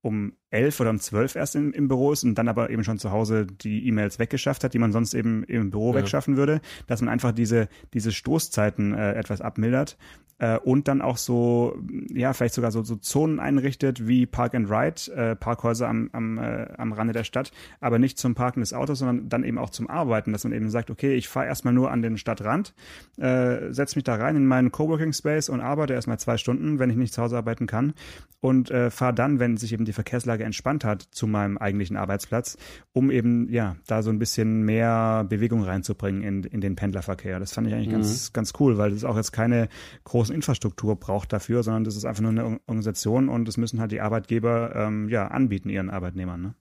um 0.05 0.33
elf 0.51 0.79
oder 0.79 0.91
um 0.91 0.99
zwölf 0.99 1.35
erst 1.35 1.55
im, 1.55 1.73
im 1.73 1.87
Büro 1.87 2.11
ist 2.11 2.23
und 2.23 2.35
dann 2.35 2.47
aber 2.47 2.69
eben 2.69 2.83
schon 2.83 2.99
zu 2.99 3.09
Hause 3.09 3.47
die 3.47 3.87
E-Mails 3.87 4.19
weggeschafft 4.19 4.63
hat, 4.63 4.75
die 4.75 4.79
man 4.79 4.91
sonst 4.91 5.15
eben 5.15 5.43
im 5.45 5.71
Büro 5.71 5.93
ja. 5.93 5.99
wegschaffen 5.99 6.37
würde, 6.37 6.61
dass 6.85 7.01
man 7.01 7.09
einfach 7.09 7.31
diese, 7.31 7.67
diese 7.91 8.11
Stoßzeiten 8.11 8.93
äh, 8.93 9.13
etwas 9.13 9.41
abmildert 9.41 9.97
äh, 10.37 10.57
und 10.59 10.87
dann 10.87 11.01
auch 11.01 11.17
so, 11.17 11.77
ja, 12.13 12.33
vielleicht 12.33 12.53
sogar 12.53 12.71
so, 12.71 12.83
so 12.83 12.95
Zonen 12.97 13.39
einrichtet 13.39 14.07
wie 14.07 14.25
Park 14.25 14.53
and 14.53 14.69
Ride, 14.69 15.11
äh, 15.13 15.35
Parkhäuser 15.35 15.87
am, 15.87 16.09
am, 16.11 16.37
äh, 16.37 16.67
am 16.77 16.93
Rande 16.93 17.13
der 17.13 17.23
Stadt, 17.23 17.51
aber 17.79 17.99
nicht 17.99 18.17
zum 18.17 18.35
Parken 18.35 18.59
des 18.59 18.73
Autos, 18.73 18.99
sondern 18.99 19.29
dann 19.29 19.43
eben 19.43 19.57
auch 19.57 19.69
zum 19.69 19.89
Arbeiten, 19.89 20.33
dass 20.33 20.43
man 20.43 20.53
eben 20.53 20.69
sagt, 20.69 20.91
okay, 20.91 21.15
ich 21.15 21.27
fahre 21.29 21.47
erstmal 21.47 21.73
nur 21.73 21.91
an 21.91 22.01
den 22.01 22.17
Stadtrand, 22.17 22.73
äh, 23.17 23.71
setze 23.71 23.97
mich 23.97 24.03
da 24.03 24.15
rein 24.15 24.35
in 24.35 24.45
meinen 24.45 24.71
Coworking 24.71 25.13
Space 25.13 25.49
und 25.49 25.61
arbeite 25.61 25.93
erstmal 25.93 26.19
zwei 26.19 26.37
Stunden, 26.37 26.79
wenn 26.79 26.89
ich 26.89 26.97
nicht 26.97 27.13
zu 27.13 27.21
Hause 27.21 27.37
arbeiten 27.37 27.65
kann 27.65 27.93
und 28.41 28.69
äh, 28.69 28.91
fahre 28.91 29.13
dann, 29.13 29.39
wenn 29.39 29.57
sich 29.57 29.73
eben 29.73 29.85
die 29.85 29.93
Verkehrslage 29.95 30.43
entspannt 30.43 30.83
hat, 30.83 31.01
zu 31.01 31.27
meinem 31.27 31.57
eigentlichen 31.57 31.97
Arbeitsplatz, 31.97 32.57
um 32.93 33.09
eben, 33.09 33.49
ja, 33.51 33.77
da 33.87 34.03
so 34.03 34.09
ein 34.09 34.19
bisschen 34.19 34.63
mehr 34.63 35.25
Bewegung 35.27 35.63
reinzubringen 35.63 36.23
in, 36.23 36.43
in 36.43 36.61
den 36.61 36.75
Pendlerverkehr. 36.75 37.39
Das 37.39 37.53
fand 37.53 37.67
ich 37.67 37.73
eigentlich 37.73 37.87
mhm. 37.87 37.93
ganz, 37.93 38.33
ganz 38.33 38.53
cool, 38.59 38.77
weil 38.77 38.91
das 38.91 39.03
auch 39.03 39.15
jetzt 39.15 39.31
keine 39.31 39.69
große 40.03 40.25
großen 40.25 40.35
Infrastruktur 40.35 40.95
braucht 40.95 41.31
dafür, 41.33 41.61
sondern 41.61 41.83
das 41.83 41.95
ist 41.95 42.05
einfach 42.05 42.23
nur 42.23 42.31
eine 42.31 42.59
Organisation 42.67 43.29
und 43.29 43.47
das 43.47 43.57
müssen 43.57 43.79
halt 43.79 43.91
die 43.91 44.01
Arbeitgeber 44.01 44.75
ähm, 44.75 45.07
ja 45.09 45.27
anbieten 45.27 45.69
ihren 45.69 45.89
Arbeitnehmern. 45.89 46.41
Ne? 46.41 46.55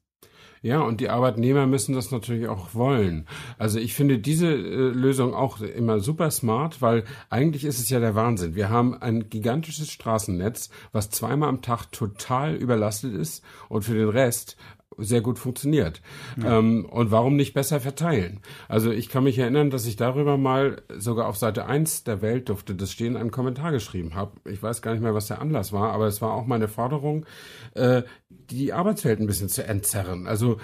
Ja, 0.64 0.80
und 0.80 1.02
die 1.02 1.10
Arbeitnehmer 1.10 1.66
müssen 1.66 1.94
das 1.94 2.10
natürlich 2.10 2.48
auch 2.48 2.72
wollen. 2.72 3.26
Also 3.58 3.78
ich 3.78 3.92
finde 3.92 4.18
diese 4.18 4.46
äh, 4.46 4.88
Lösung 4.92 5.34
auch 5.34 5.60
immer 5.60 6.00
super 6.00 6.30
smart, 6.30 6.80
weil 6.80 7.04
eigentlich 7.28 7.66
ist 7.66 7.80
es 7.80 7.90
ja 7.90 8.00
der 8.00 8.14
Wahnsinn. 8.14 8.54
Wir 8.54 8.70
haben 8.70 8.94
ein 8.94 9.28
gigantisches 9.28 9.90
Straßennetz, 9.90 10.70
was 10.90 11.10
zweimal 11.10 11.50
am 11.50 11.60
Tag 11.60 11.92
total 11.92 12.54
überlastet 12.54 13.14
ist 13.14 13.44
und 13.68 13.82
für 13.82 13.92
den 13.92 14.08
Rest 14.08 14.56
sehr 14.98 15.20
gut 15.20 15.38
funktioniert. 15.38 16.00
Ja. 16.40 16.58
Ähm, 16.58 16.84
und 16.86 17.10
warum 17.10 17.36
nicht 17.36 17.54
besser 17.54 17.80
verteilen? 17.80 18.40
Also 18.68 18.90
ich 18.90 19.08
kann 19.08 19.24
mich 19.24 19.38
erinnern, 19.38 19.70
dass 19.70 19.86
ich 19.86 19.96
darüber 19.96 20.36
mal 20.36 20.82
sogar 20.96 21.28
auf 21.28 21.36
Seite 21.36 21.66
1 21.66 22.04
der 22.04 22.22
Welt 22.22 22.48
durfte 22.48 22.74
das 22.74 22.92
stehen, 22.92 23.16
einen 23.16 23.30
Kommentar 23.30 23.72
geschrieben 23.72 24.14
habe. 24.14 24.32
Ich 24.44 24.62
weiß 24.62 24.82
gar 24.82 24.92
nicht 24.92 25.02
mehr, 25.02 25.14
was 25.14 25.26
der 25.26 25.40
Anlass 25.40 25.72
war, 25.72 25.92
aber 25.92 26.06
es 26.06 26.20
war 26.22 26.32
auch 26.32 26.46
meine 26.46 26.68
Forderung, 26.68 27.26
äh, 27.74 28.02
die 28.50 28.72
Arbeitswelt 28.72 29.20
ein 29.20 29.26
bisschen 29.26 29.48
zu 29.48 29.64
entzerren. 29.64 30.26
Also 30.26 30.58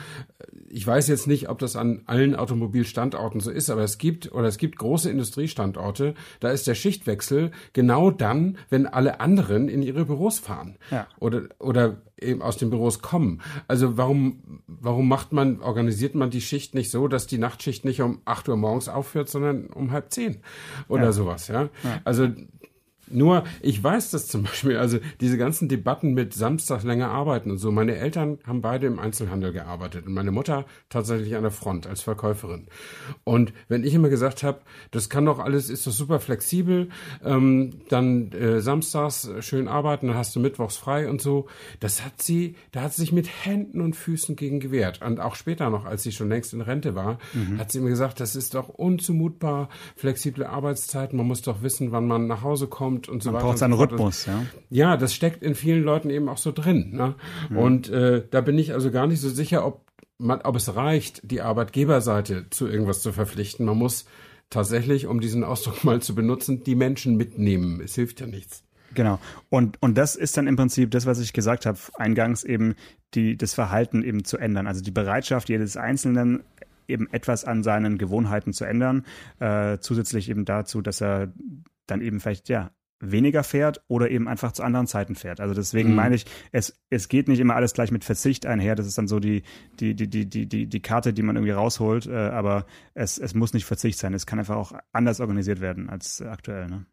ich 0.68 0.87
weiß 0.87 1.08
jetzt 1.08 1.26
nicht, 1.26 1.49
ob 1.49 1.58
das 1.58 1.76
an 1.76 2.02
allen 2.06 2.37
Automobilstandorten 2.37 3.40
so 3.40 3.50
ist, 3.50 3.70
aber 3.70 3.82
es 3.82 3.99
gibt 3.99 4.32
oder 4.32 4.49
es 4.49 4.58
gibt 4.58 4.78
große 4.78 5.10
Industriestandorte, 5.10 6.14
da 6.40 6.50
ist 6.50 6.66
der 6.66 6.75
Schichtwechsel 6.75 7.50
genau 7.72 8.10
dann, 8.10 8.58
wenn 8.68 8.87
alle 8.87 9.20
anderen 9.20 9.68
in 9.68 9.82
ihre 9.82 10.04
Büros 10.04 10.38
fahren. 10.38 10.76
Ja. 10.90 11.08
Oder 11.18 11.42
oder 11.58 12.02
eben 12.20 12.42
aus 12.42 12.56
den 12.56 12.70
Büros 12.70 13.00
kommen. 13.00 13.40
Also 13.68 13.96
warum, 13.96 14.62
warum 14.66 15.08
macht 15.08 15.32
man, 15.32 15.60
organisiert 15.60 16.14
man 16.14 16.30
die 16.30 16.40
Schicht 16.40 16.74
nicht 16.74 16.90
so, 16.90 17.08
dass 17.08 17.26
die 17.26 17.38
Nachtschicht 17.38 17.84
nicht 17.84 18.00
um 18.00 18.20
acht 18.24 18.48
Uhr 18.48 18.56
morgens 18.56 18.88
aufhört, 18.88 19.28
sondern 19.28 19.66
um 19.66 19.90
halb 19.90 20.12
zehn 20.12 20.38
oder 20.88 21.04
ja. 21.04 21.12
sowas, 21.12 21.48
ja? 21.48 21.62
ja? 21.82 22.00
Also 22.04 22.28
nur, 23.10 23.44
ich 23.60 23.82
weiß 23.82 24.10
das 24.10 24.26
zum 24.26 24.42
Beispiel, 24.44 24.76
also 24.76 24.98
diese 25.20 25.38
ganzen 25.38 25.68
Debatten 25.68 26.14
mit 26.14 26.34
Samstag 26.34 26.82
länger 26.82 27.10
arbeiten 27.10 27.50
und 27.50 27.58
so. 27.58 27.70
Meine 27.70 27.96
Eltern 27.96 28.38
haben 28.46 28.60
beide 28.60 28.86
im 28.86 28.98
Einzelhandel 28.98 29.52
gearbeitet 29.52 30.06
und 30.06 30.14
meine 30.14 30.30
Mutter 30.30 30.66
tatsächlich 30.88 31.36
an 31.36 31.42
der 31.42 31.50
Front 31.50 31.86
als 31.86 32.02
Verkäuferin. 32.02 32.66
Und 33.24 33.52
wenn 33.68 33.84
ich 33.84 33.94
immer 33.94 34.08
gesagt 34.08 34.42
habe, 34.42 34.60
das 34.90 35.08
kann 35.08 35.26
doch 35.26 35.38
alles, 35.38 35.70
ist 35.70 35.86
doch 35.86 35.92
super 35.92 36.20
flexibel, 36.20 36.88
ähm, 37.24 37.80
dann 37.88 38.32
äh, 38.32 38.60
samstags 38.60 39.30
schön 39.40 39.68
arbeiten, 39.68 40.08
dann 40.08 40.16
hast 40.16 40.34
du 40.36 40.40
mittwochs 40.40 40.76
frei 40.76 41.08
und 41.08 41.20
so, 41.20 41.46
das 41.80 42.04
hat 42.04 42.22
sie, 42.22 42.56
da 42.72 42.82
hat 42.82 42.94
sie 42.94 43.02
sich 43.02 43.12
mit 43.12 43.28
Händen 43.44 43.80
und 43.80 43.96
Füßen 43.96 44.36
gegen 44.36 44.60
gewehrt. 44.60 45.02
Und 45.02 45.20
auch 45.20 45.34
später 45.34 45.70
noch, 45.70 45.84
als 45.84 46.02
sie 46.02 46.12
schon 46.12 46.28
längst 46.28 46.52
in 46.52 46.60
Rente 46.60 46.94
war, 46.94 47.18
mhm. 47.32 47.58
hat 47.58 47.72
sie 47.72 47.78
immer 47.78 47.88
gesagt, 47.88 48.20
das 48.20 48.36
ist 48.36 48.54
doch 48.54 48.68
unzumutbar, 48.68 49.68
flexible 49.96 50.44
Arbeitszeiten, 50.44 51.16
man 51.16 51.26
muss 51.26 51.42
doch 51.42 51.62
wissen, 51.62 51.92
wann 51.92 52.06
man 52.06 52.26
nach 52.26 52.42
Hause 52.42 52.66
kommt 52.66 53.00
und, 53.09 53.14
und 53.14 53.23
so 53.23 53.30
Man 53.30 53.37
weiter. 53.37 53.47
braucht 53.47 53.59
seinen 53.59 53.73
Rhythmus, 53.75 54.26
ja. 54.26 54.45
Ja, 54.69 54.97
das 54.97 55.14
steckt 55.14 55.42
in 55.42 55.54
vielen 55.54 55.83
Leuten 55.83 56.11
eben 56.11 56.28
auch 56.28 56.38
so 56.38 56.52
drin. 56.52 56.90
Ne? 56.92 57.14
Mhm. 57.49 57.57
Und 57.57 57.88
äh, 57.90 58.25
da 58.30 58.40
bin 58.40 58.59
ich 58.59 58.73
also 58.73 58.90
gar 58.90 59.07
nicht 59.07 59.21
so 59.21 59.28
sicher, 59.28 59.66
ob, 59.66 59.85
man, 60.19 60.40
ob 60.42 60.57
es 60.57 60.75
reicht, 60.75 61.21
die 61.30 61.40
Arbeitgeberseite 61.40 62.49
zu 62.50 62.66
irgendwas 62.69 63.02
zu 63.02 63.12
verpflichten. 63.12 63.66
Man 63.66 63.78
muss 63.78 64.04
tatsächlich, 64.50 65.07
um 65.07 65.21
diesen 65.21 65.45
Ausdruck 65.45 65.85
mal 65.85 66.00
zu 66.02 66.14
benutzen, 66.14 66.64
die 66.64 66.75
Menschen 66.75 67.16
mitnehmen. 67.16 67.80
Es 67.83 67.95
hilft 67.95 68.21
ja 68.21 68.26
nichts. 68.26 68.64
Genau. 68.95 69.21
Und, 69.50 69.80
und 69.80 69.97
das 69.97 70.16
ist 70.16 70.37
dann 70.37 70.47
im 70.47 70.57
Prinzip 70.57 70.90
das, 70.90 71.07
was 71.07 71.21
ich 71.21 71.33
gesagt 71.33 71.64
habe, 71.64 71.78
eingangs 71.95 72.42
eben 72.42 72.75
die, 73.14 73.37
das 73.37 73.54
Verhalten 73.54 74.02
eben 74.02 74.25
zu 74.25 74.37
ändern. 74.37 74.66
Also 74.66 74.83
die 74.83 74.90
Bereitschaft 74.90 75.49
jedes 75.49 75.76
Einzelnen 75.76 76.42
eben 76.88 77.09
etwas 77.12 77.45
an 77.45 77.62
seinen 77.62 77.99
Gewohnheiten 77.99 78.52
zu 78.52 78.64
ändern, 78.64 79.04
äh, 79.38 79.78
zusätzlich 79.78 80.28
eben 80.28 80.45
dazu, 80.45 80.83
dass 80.83 81.00
er 81.00 81.33
dann 81.87 82.00
eben 82.02 82.21
vielleicht 82.21 82.49
ja 82.49 82.71
weniger 83.00 83.42
fährt 83.42 83.83
oder 83.88 84.11
eben 84.11 84.28
einfach 84.28 84.52
zu 84.52 84.62
anderen 84.62 84.87
Zeiten 84.87 85.14
fährt. 85.14 85.40
Also 85.40 85.54
deswegen 85.54 85.90
mhm. 85.90 85.97
meine 85.97 86.14
ich, 86.14 86.26
es, 86.52 86.78
es 86.90 87.09
geht 87.09 87.28
nicht 87.28 87.40
immer 87.40 87.57
alles 87.57 87.73
gleich 87.73 87.90
mit 87.90 88.04
Verzicht 88.04 88.47
einher. 88.47 88.76
Das 88.76 88.87
ist 88.87 88.99
dann 88.99 89.09
so 89.09 89.19
die, 89.19 89.42
die, 89.80 89.95
die, 89.95 90.09
die, 90.09 90.26
die, 90.28 90.47
die, 90.47 90.66
die 90.66 90.80
Karte, 90.80 91.12
die 91.12 91.23
man 91.23 91.37
irgendwie 91.37 91.52
rausholt. 91.52 92.07
Äh, 92.07 92.14
aber 92.14 92.66
es, 92.95 93.19
es 93.19 93.35
muss 93.35 93.54
nicht 93.54 93.64
Verzicht 93.64 93.99
sein. 93.99 94.14
Es 94.14 94.26
kann 94.26 94.38
einfach 94.38 94.57
auch 94.57 94.73
anders 94.92 95.21
organisiert 95.21 95.61
werden 95.61 95.88
als 95.88 96.23
aktuell. 96.23 96.69
Ne? 96.69 96.87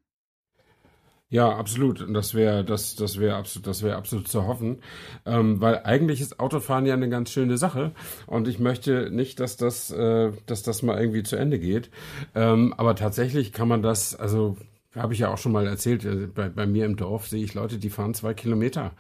Ja, 1.29 1.49
absolut. 1.57 2.01
Und 2.01 2.13
das 2.13 2.33
wäre, 2.33 2.63
das, 2.63 2.95
das 2.95 3.19
wäre 3.19 3.35
absolut, 3.35 3.67
das 3.67 3.83
wäre 3.83 3.97
absolut 3.97 4.29
zu 4.29 4.47
hoffen. 4.47 4.81
Ähm, 5.25 5.59
weil 5.59 5.81
eigentlich 5.83 6.21
ist 6.21 6.39
Autofahren 6.39 6.85
ja 6.85 6.93
eine 6.93 7.09
ganz 7.09 7.31
schöne 7.31 7.57
Sache. 7.57 7.91
Und 8.27 8.47
ich 8.47 8.59
möchte 8.59 9.11
nicht, 9.11 9.41
dass 9.41 9.57
das, 9.57 9.91
äh, 9.91 10.31
dass 10.45 10.63
das 10.63 10.83
mal 10.83 10.97
irgendwie 10.97 11.23
zu 11.23 11.35
Ende 11.35 11.59
geht. 11.59 11.89
Ähm, 12.33 12.73
aber 12.77 12.95
tatsächlich 12.95 13.51
kann 13.51 13.67
man 13.67 13.81
das, 13.81 14.15
also 14.15 14.55
habe 14.97 15.13
ich 15.13 15.19
ja 15.19 15.31
auch 15.31 15.37
schon 15.37 15.51
mal 15.51 15.67
erzählt, 15.67 16.05
äh, 16.05 16.27
bei, 16.27 16.49
bei 16.49 16.65
mir 16.65 16.85
im 16.85 16.95
Dorf 16.95 17.27
sehe 17.27 17.43
ich 17.43 17.53
Leute, 17.53 17.77
die 17.77 17.89
fahren 17.89 18.13
zwei 18.13 18.33
Kilometer 18.33 18.91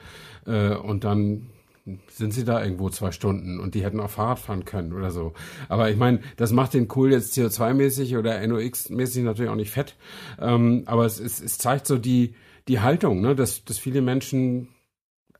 äh, 0.45 0.75
und 0.75 1.03
dann 1.03 1.49
sind 2.09 2.33
sie 2.33 2.43
da 2.43 2.61
irgendwo 2.63 2.89
zwei 2.89 3.11
Stunden 3.11 3.59
und 3.59 3.73
die 3.73 3.83
hätten 3.83 3.99
auch 3.99 4.09
Fahrrad 4.09 4.39
fahren 4.39 4.65
können 4.65 4.93
oder 4.93 5.11
so. 5.11 5.33
Aber 5.69 5.89
ich 5.89 5.97
meine, 5.97 6.19
das 6.35 6.51
macht 6.51 6.73
den 6.73 6.87
Kohl 6.87 7.11
jetzt 7.11 7.37
CO2-mäßig 7.37 8.17
oder 8.17 8.45
NOx-mäßig 8.45 9.23
natürlich 9.23 9.49
auch 9.49 9.55
nicht 9.55 9.71
fett. 9.71 9.95
Ähm, 10.39 10.83
aber 10.85 11.05
es, 11.05 11.19
es, 11.19 11.41
es 11.41 11.57
zeigt 11.57 11.87
so 11.87 11.97
die, 11.97 12.35
die 12.67 12.81
Haltung, 12.81 13.21
ne, 13.21 13.35
dass, 13.35 13.63
dass 13.63 13.77
viele 13.77 14.01
Menschen 14.01 14.67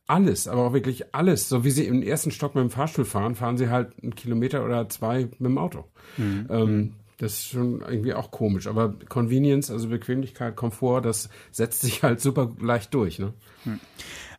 alles, 0.08 0.48
aber 0.48 0.68
auch 0.68 0.74
wirklich 0.74 1.14
alles, 1.14 1.50
so 1.50 1.66
wie 1.66 1.72
sie 1.72 1.86
im 1.86 2.02
ersten 2.02 2.32
Stock 2.32 2.56
mit 2.56 2.62
dem 2.62 2.70
Fahrstuhl 2.70 3.04
fahren, 3.04 3.36
fahren 3.36 3.58
sie 3.58 3.70
halt 3.70 3.92
einen 4.02 4.16
Kilometer 4.16 4.64
oder 4.64 4.88
zwei 4.88 5.24
mit 5.24 5.42
dem 5.42 5.58
Auto. 5.58 5.84
Mhm. 6.16 6.48
Ähm, 6.50 6.94
das 7.18 7.34
ist 7.34 7.48
schon 7.48 7.82
irgendwie 7.82 8.14
auch 8.14 8.32
komisch. 8.32 8.68
Aber 8.68 8.94
Convenience, 9.10 9.72
also 9.72 9.90
Bequemlichkeit, 9.90 10.56
Komfort, 10.56 11.02
das 11.02 11.30
setzt 11.52 11.82
sich 11.82 12.04
halt 12.04 12.22
super 12.22 12.56
leicht 12.60 12.94
durch. 12.94 13.20
Ne? 13.20 13.34
Hm. 13.64 13.80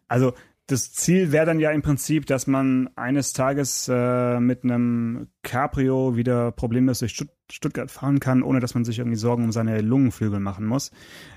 Also 0.06 0.32
das 0.68 0.92
Ziel 0.92 1.32
wäre 1.32 1.46
dann 1.46 1.60
ja 1.60 1.70
im 1.70 1.80
Prinzip, 1.80 2.26
dass 2.26 2.46
man 2.46 2.90
eines 2.94 3.32
Tages 3.32 3.88
äh, 3.90 4.38
mit 4.38 4.64
einem 4.64 5.28
Cabrio 5.42 6.14
wieder 6.14 6.52
problemlos 6.52 6.98
durch 7.00 7.12
Stutt 7.12 7.30
Stuttgart 7.50 7.90
fahren 7.90 8.20
kann, 8.20 8.42
ohne 8.42 8.60
dass 8.60 8.74
man 8.74 8.84
sich 8.84 8.98
irgendwie 8.98 9.16
Sorgen 9.16 9.44
um 9.44 9.52
seine 9.52 9.80
Lungenflügel 9.80 10.38
machen 10.38 10.66
muss. 10.66 10.90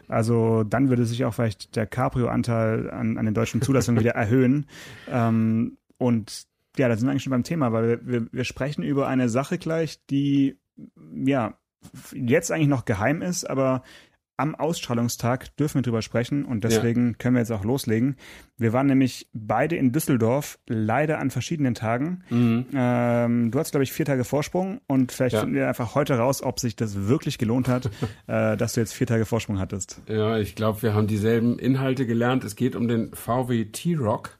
Also 0.09 0.65
dann 0.65 0.89
würde 0.89 1.05
sich 1.05 1.23
auch 1.23 1.33
vielleicht 1.33 1.77
der 1.77 1.87
Cabrio-Anteil 1.87 2.91
an, 2.91 3.17
an 3.17 3.23
den 3.23 3.33
deutschen 3.33 3.61
Zulassungen 3.61 4.01
wieder 4.01 4.11
erhöhen. 4.15 4.65
Ähm, 5.07 5.77
und 5.97 6.47
ja, 6.77 6.89
da 6.89 6.97
sind 6.97 7.07
wir 7.07 7.11
eigentlich 7.11 7.23
schon 7.23 7.31
beim 7.31 7.43
Thema, 7.45 7.71
weil 7.71 7.87
wir, 7.87 8.05
wir, 8.05 8.27
wir 8.33 8.43
sprechen 8.43 8.83
über 8.83 9.07
eine 9.07 9.29
Sache 9.29 9.57
gleich, 9.57 10.05
die 10.07 10.59
ja, 11.25 11.57
jetzt 12.13 12.51
eigentlich 12.51 12.67
noch 12.67 12.85
geheim 12.85 13.21
ist, 13.21 13.49
aber 13.49 13.83
am 14.41 14.55
Ausstrahlungstag 14.55 15.55
dürfen 15.57 15.75
wir 15.75 15.81
drüber 15.83 16.01
sprechen 16.01 16.45
und 16.45 16.63
deswegen 16.63 17.09
ja. 17.09 17.13
können 17.19 17.35
wir 17.35 17.41
jetzt 17.41 17.51
auch 17.51 17.63
loslegen. 17.63 18.15
Wir 18.57 18.73
waren 18.73 18.87
nämlich 18.87 19.29
beide 19.33 19.75
in 19.75 19.91
Düsseldorf, 19.91 20.57
leider 20.67 21.19
an 21.19 21.29
verschiedenen 21.29 21.75
Tagen. 21.75 22.23
Mhm. 22.29 22.65
Ähm, 22.73 23.51
du 23.51 23.59
hast, 23.59 23.69
glaube 23.71 23.83
ich, 23.83 23.93
vier 23.93 24.05
Tage 24.05 24.23
Vorsprung 24.23 24.81
und 24.87 25.11
vielleicht 25.11 25.33
ja. 25.33 25.41
finden 25.41 25.55
wir 25.55 25.67
einfach 25.67 25.93
heute 25.93 26.17
raus, 26.17 26.41
ob 26.41 26.59
sich 26.59 26.75
das 26.75 27.07
wirklich 27.07 27.37
gelohnt 27.37 27.67
hat, 27.67 27.91
äh, 28.27 28.57
dass 28.57 28.73
du 28.73 28.79
jetzt 28.79 28.93
vier 28.93 29.05
Tage 29.05 29.25
Vorsprung 29.25 29.59
hattest. 29.59 30.01
Ja, 30.07 30.37
ich 30.37 30.55
glaube, 30.55 30.81
wir 30.81 30.95
haben 30.95 31.05
dieselben 31.05 31.59
Inhalte 31.59 32.07
gelernt. 32.07 32.43
Es 32.43 32.55
geht 32.55 32.75
um 32.75 32.87
den 32.87 33.13
VW 33.13 33.65
T-Rock 33.65 34.39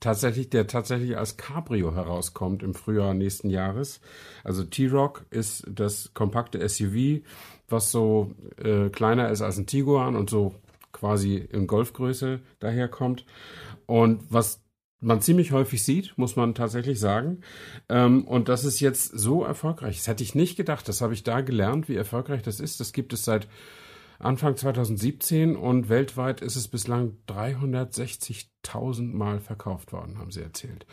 tatsächlich, 0.00 0.50
der 0.50 0.66
tatsächlich 0.66 1.16
als 1.16 1.36
Cabrio 1.36 1.94
herauskommt 1.94 2.62
im 2.62 2.74
Frühjahr 2.74 3.14
nächsten 3.14 3.50
Jahres. 3.50 4.00
Also 4.42 4.64
T-Rock 4.64 5.26
ist 5.30 5.64
das 5.70 6.12
kompakte 6.14 6.66
SUV, 6.66 7.22
was 7.68 7.90
so 7.90 8.34
äh, 8.56 8.88
kleiner 8.88 9.30
ist 9.30 9.42
als 9.42 9.58
ein 9.58 9.66
Tiguan 9.66 10.16
und 10.16 10.30
so 10.30 10.54
quasi 10.92 11.36
in 11.36 11.66
Golfgröße 11.66 12.40
daherkommt. 12.58 13.24
Und 13.86 14.22
was 14.30 14.62
man 15.00 15.20
ziemlich 15.20 15.52
häufig 15.52 15.82
sieht, 15.82 16.16
muss 16.18 16.36
man 16.36 16.54
tatsächlich 16.54 17.00
sagen. 17.00 17.40
Ähm, 17.88 18.24
und 18.24 18.48
das 18.48 18.64
ist 18.64 18.80
jetzt 18.80 19.06
so 19.18 19.44
erfolgreich. 19.44 19.96
Das 19.96 20.08
hätte 20.08 20.22
ich 20.22 20.34
nicht 20.34 20.56
gedacht. 20.56 20.88
Das 20.88 21.00
habe 21.00 21.14
ich 21.14 21.22
da 21.22 21.40
gelernt, 21.40 21.88
wie 21.88 21.96
erfolgreich 21.96 22.42
das 22.42 22.60
ist. 22.60 22.80
Das 22.80 22.92
gibt 22.92 23.12
es 23.12 23.24
seit 23.24 23.48
Anfang 24.20 24.56
2017 24.56 25.56
und 25.56 25.88
weltweit 25.88 26.42
ist 26.42 26.56
es 26.56 26.68
bislang 26.68 27.16
360.000 27.28 29.12
Mal 29.14 29.40
verkauft 29.40 29.92
worden, 29.92 30.18
haben 30.18 30.30
sie 30.30 30.42
erzählt. 30.42 30.86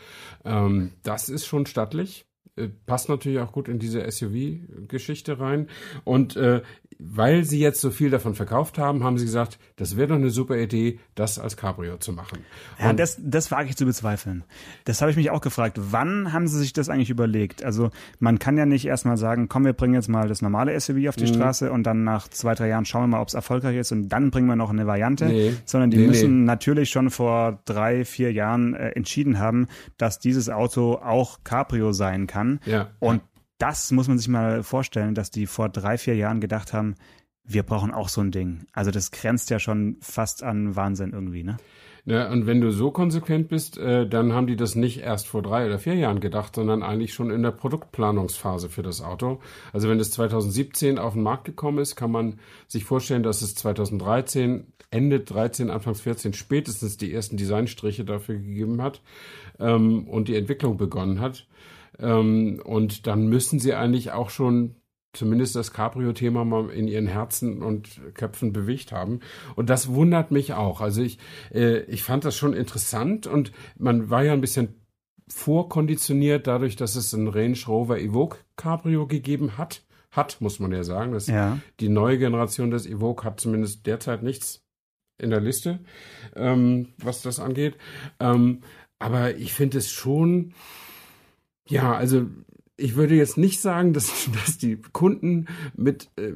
Ähm, 0.44 0.94
das 1.02 1.28
ist 1.28 1.46
schon 1.46 1.66
stattlich. 1.66 2.27
Äh, 2.58 2.68
passt 2.86 3.08
natürlich 3.08 3.38
auch 3.38 3.52
gut 3.52 3.68
in 3.68 3.78
diese 3.78 4.10
SUV-Geschichte 4.10 5.38
rein. 5.38 5.68
Und 6.04 6.36
äh, 6.36 6.62
weil 6.98 7.44
sie 7.44 7.60
jetzt 7.60 7.80
so 7.80 7.90
viel 7.90 8.10
davon 8.10 8.34
verkauft 8.34 8.76
haben, 8.78 9.04
haben 9.04 9.18
sie 9.18 9.24
gesagt, 9.24 9.58
das 9.76 9.96
wäre 9.96 10.08
doch 10.08 10.16
eine 10.16 10.30
super 10.30 10.56
Idee, 10.56 10.98
das 11.14 11.38
als 11.38 11.56
Cabrio 11.56 11.98
zu 11.98 12.12
machen. 12.12 12.40
Ja, 12.80 12.90
und 12.90 12.98
das, 12.98 13.20
das 13.22 13.50
wage 13.52 13.68
ich 13.68 13.76
zu 13.76 13.86
bezweifeln. 13.86 14.42
Das 14.84 15.00
habe 15.00 15.10
ich 15.10 15.16
mich 15.16 15.30
auch 15.30 15.40
gefragt. 15.40 15.78
Wann 15.78 16.32
haben 16.32 16.48
sie 16.48 16.58
sich 16.58 16.72
das 16.72 16.88
eigentlich 16.88 17.10
überlegt? 17.10 17.62
Also 17.64 17.90
man 18.18 18.40
kann 18.40 18.58
ja 18.58 18.66
nicht 18.66 18.84
erstmal 18.84 19.16
sagen, 19.16 19.48
komm, 19.48 19.64
wir 19.64 19.74
bringen 19.74 19.94
jetzt 19.94 20.08
mal 20.08 20.26
das 20.26 20.42
normale 20.42 20.78
SUV 20.78 21.08
auf 21.08 21.16
die 21.16 21.24
mhm. 21.24 21.34
Straße 21.34 21.70
und 21.70 21.84
dann 21.84 22.02
nach 22.02 22.26
zwei, 22.28 22.54
drei 22.54 22.68
Jahren 22.68 22.84
schauen 22.84 23.02
wir 23.04 23.08
mal, 23.08 23.20
ob 23.20 23.28
es 23.28 23.34
erfolgreich 23.34 23.76
ist 23.76 23.92
und 23.92 24.08
dann 24.08 24.30
bringen 24.30 24.48
wir 24.48 24.56
noch 24.56 24.70
eine 24.70 24.86
Variante. 24.86 25.26
Nee. 25.26 25.54
Sondern 25.66 25.90
die 25.90 25.98
nee, 25.98 26.08
müssen 26.08 26.40
nee. 26.40 26.46
natürlich 26.46 26.90
schon 26.90 27.10
vor 27.10 27.60
drei, 27.64 28.04
vier 28.04 28.32
Jahren 28.32 28.74
äh, 28.74 28.90
entschieden 28.90 29.38
haben, 29.38 29.68
dass 29.98 30.18
dieses 30.18 30.48
Auto 30.48 30.94
auch 30.94 31.44
Cabrio 31.44 31.92
sein 31.92 32.26
kann. 32.26 32.47
Ja. 32.64 32.90
Und 32.98 33.22
das 33.58 33.90
muss 33.90 34.08
man 34.08 34.18
sich 34.18 34.28
mal 34.28 34.62
vorstellen, 34.62 35.14
dass 35.14 35.30
die 35.30 35.46
vor 35.46 35.68
drei, 35.68 35.98
vier 35.98 36.14
Jahren 36.14 36.40
gedacht 36.40 36.72
haben, 36.72 36.94
wir 37.44 37.62
brauchen 37.62 37.92
auch 37.92 38.08
so 38.08 38.20
ein 38.20 38.30
Ding. 38.30 38.66
Also 38.72 38.90
das 38.90 39.10
grenzt 39.10 39.50
ja 39.50 39.58
schon 39.58 39.96
fast 40.00 40.42
an 40.42 40.76
Wahnsinn 40.76 41.12
irgendwie, 41.12 41.42
ne? 41.42 41.56
Ja, 42.08 42.30
und 42.30 42.46
wenn 42.46 42.62
du 42.62 42.70
so 42.70 42.90
konsequent 42.90 43.48
bist, 43.48 43.76
äh, 43.76 44.08
dann 44.08 44.32
haben 44.32 44.46
die 44.46 44.56
das 44.56 44.74
nicht 44.74 45.00
erst 45.00 45.26
vor 45.26 45.42
drei 45.42 45.66
oder 45.66 45.78
vier 45.78 45.94
Jahren 45.94 46.20
gedacht, 46.20 46.54
sondern 46.54 46.82
eigentlich 46.82 47.12
schon 47.12 47.30
in 47.30 47.42
der 47.42 47.50
Produktplanungsphase 47.50 48.70
für 48.70 48.82
das 48.82 49.02
Auto. 49.02 49.40
Also 49.74 49.90
wenn 49.90 50.00
es 50.00 50.10
2017 50.12 50.98
auf 50.98 51.12
den 51.12 51.22
Markt 51.22 51.44
gekommen 51.44 51.78
ist, 51.78 51.96
kann 51.96 52.10
man 52.10 52.38
sich 52.66 52.86
vorstellen, 52.86 53.22
dass 53.22 53.42
es 53.42 53.54
2013, 53.56 54.72
Ende 54.90 55.20
13, 55.20 55.68
Anfangs 55.68 56.00
14 56.00 56.32
spätestens 56.32 56.96
die 56.96 57.12
ersten 57.12 57.36
Designstriche 57.36 58.06
dafür 58.06 58.36
gegeben 58.36 58.80
hat 58.80 59.02
ähm, 59.58 60.08
und 60.08 60.28
die 60.28 60.36
Entwicklung 60.36 60.78
begonnen 60.78 61.20
hat. 61.20 61.46
Ähm, 61.98 62.60
und 62.64 63.06
dann 63.06 63.28
müssen 63.28 63.58
sie 63.58 63.74
eigentlich 63.74 64.12
auch 64.12 64.30
schon 64.30 64.76
zumindest 65.12 65.56
das 65.56 65.72
Cabrio-Thema 65.72 66.44
mal 66.44 66.70
in 66.70 66.86
ihren 66.86 67.06
Herzen 67.06 67.62
und 67.62 68.00
Köpfen 68.14 68.52
bewegt 68.52 68.92
haben. 68.92 69.20
Und 69.56 69.70
das 69.70 69.88
wundert 69.88 70.30
mich 70.30 70.52
auch. 70.52 70.80
Also 70.80 71.02
ich, 71.02 71.18
äh, 71.52 71.80
ich 71.84 72.02
fand 72.02 72.24
das 72.24 72.36
schon 72.36 72.52
interessant 72.52 73.26
und 73.26 73.52
man 73.76 74.10
war 74.10 74.22
ja 74.22 74.32
ein 74.32 74.40
bisschen 74.40 74.74
vorkonditioniert 75.28 76.46
dadurch, 76.46 76.76
dass 76.76 76.94
es 76.94 77.12
ein 77.12 77.28
Range 77.28 77.58
Rover 77.66 77.98
Evoque 77.98 78.38
Cabrio 78.56 79.06
gegeben 79.06 79.58
hat. 79.58 79.82
Hat, 80.10 80.40
muss 80.40 80.58
man 80.58 80.72
ja 80.72 80.84
sagen. 80.84 81.12
Das, 81.12 81.26
ja. 81.26 81.58
Die 81.80 81.90
neue 81.90 82.18
Generation 82.18 82.70
des 82.70 82.86
Evoque 82.86 83.24
hat 83.24 83.40
zumindest 83.40 83.86
derzeit 83.86 84.22
nichts 84.22 84.64
in 85.18 85.30
der 85.30 85.40
Liste, 85.40 85.80
ähm, 86.34 86.88
was 86.96 87.22
das 87.22 87.40
angeht. 87.40 87.76
Ähm, 88.20 88.62
aber 88.98 89.36
ich 89.36 89.52
finde 89.52 89.78
es 89.78 89.90
schon, 89.90 90.54
ja, 91.68 91.94
also 91.94 92.26
ich 92.78 92.94
würde 92.94 93.16
jetzt 93.16 93.36
nicht 93.36 93.60
sagen, 93.60 93.92
dass, 93.92 94.28
dass 94.44 94.56
die 94.56 94.76
Kunden 94.92 95.46
mit 95.76 96.10
äh, 96.16 96.32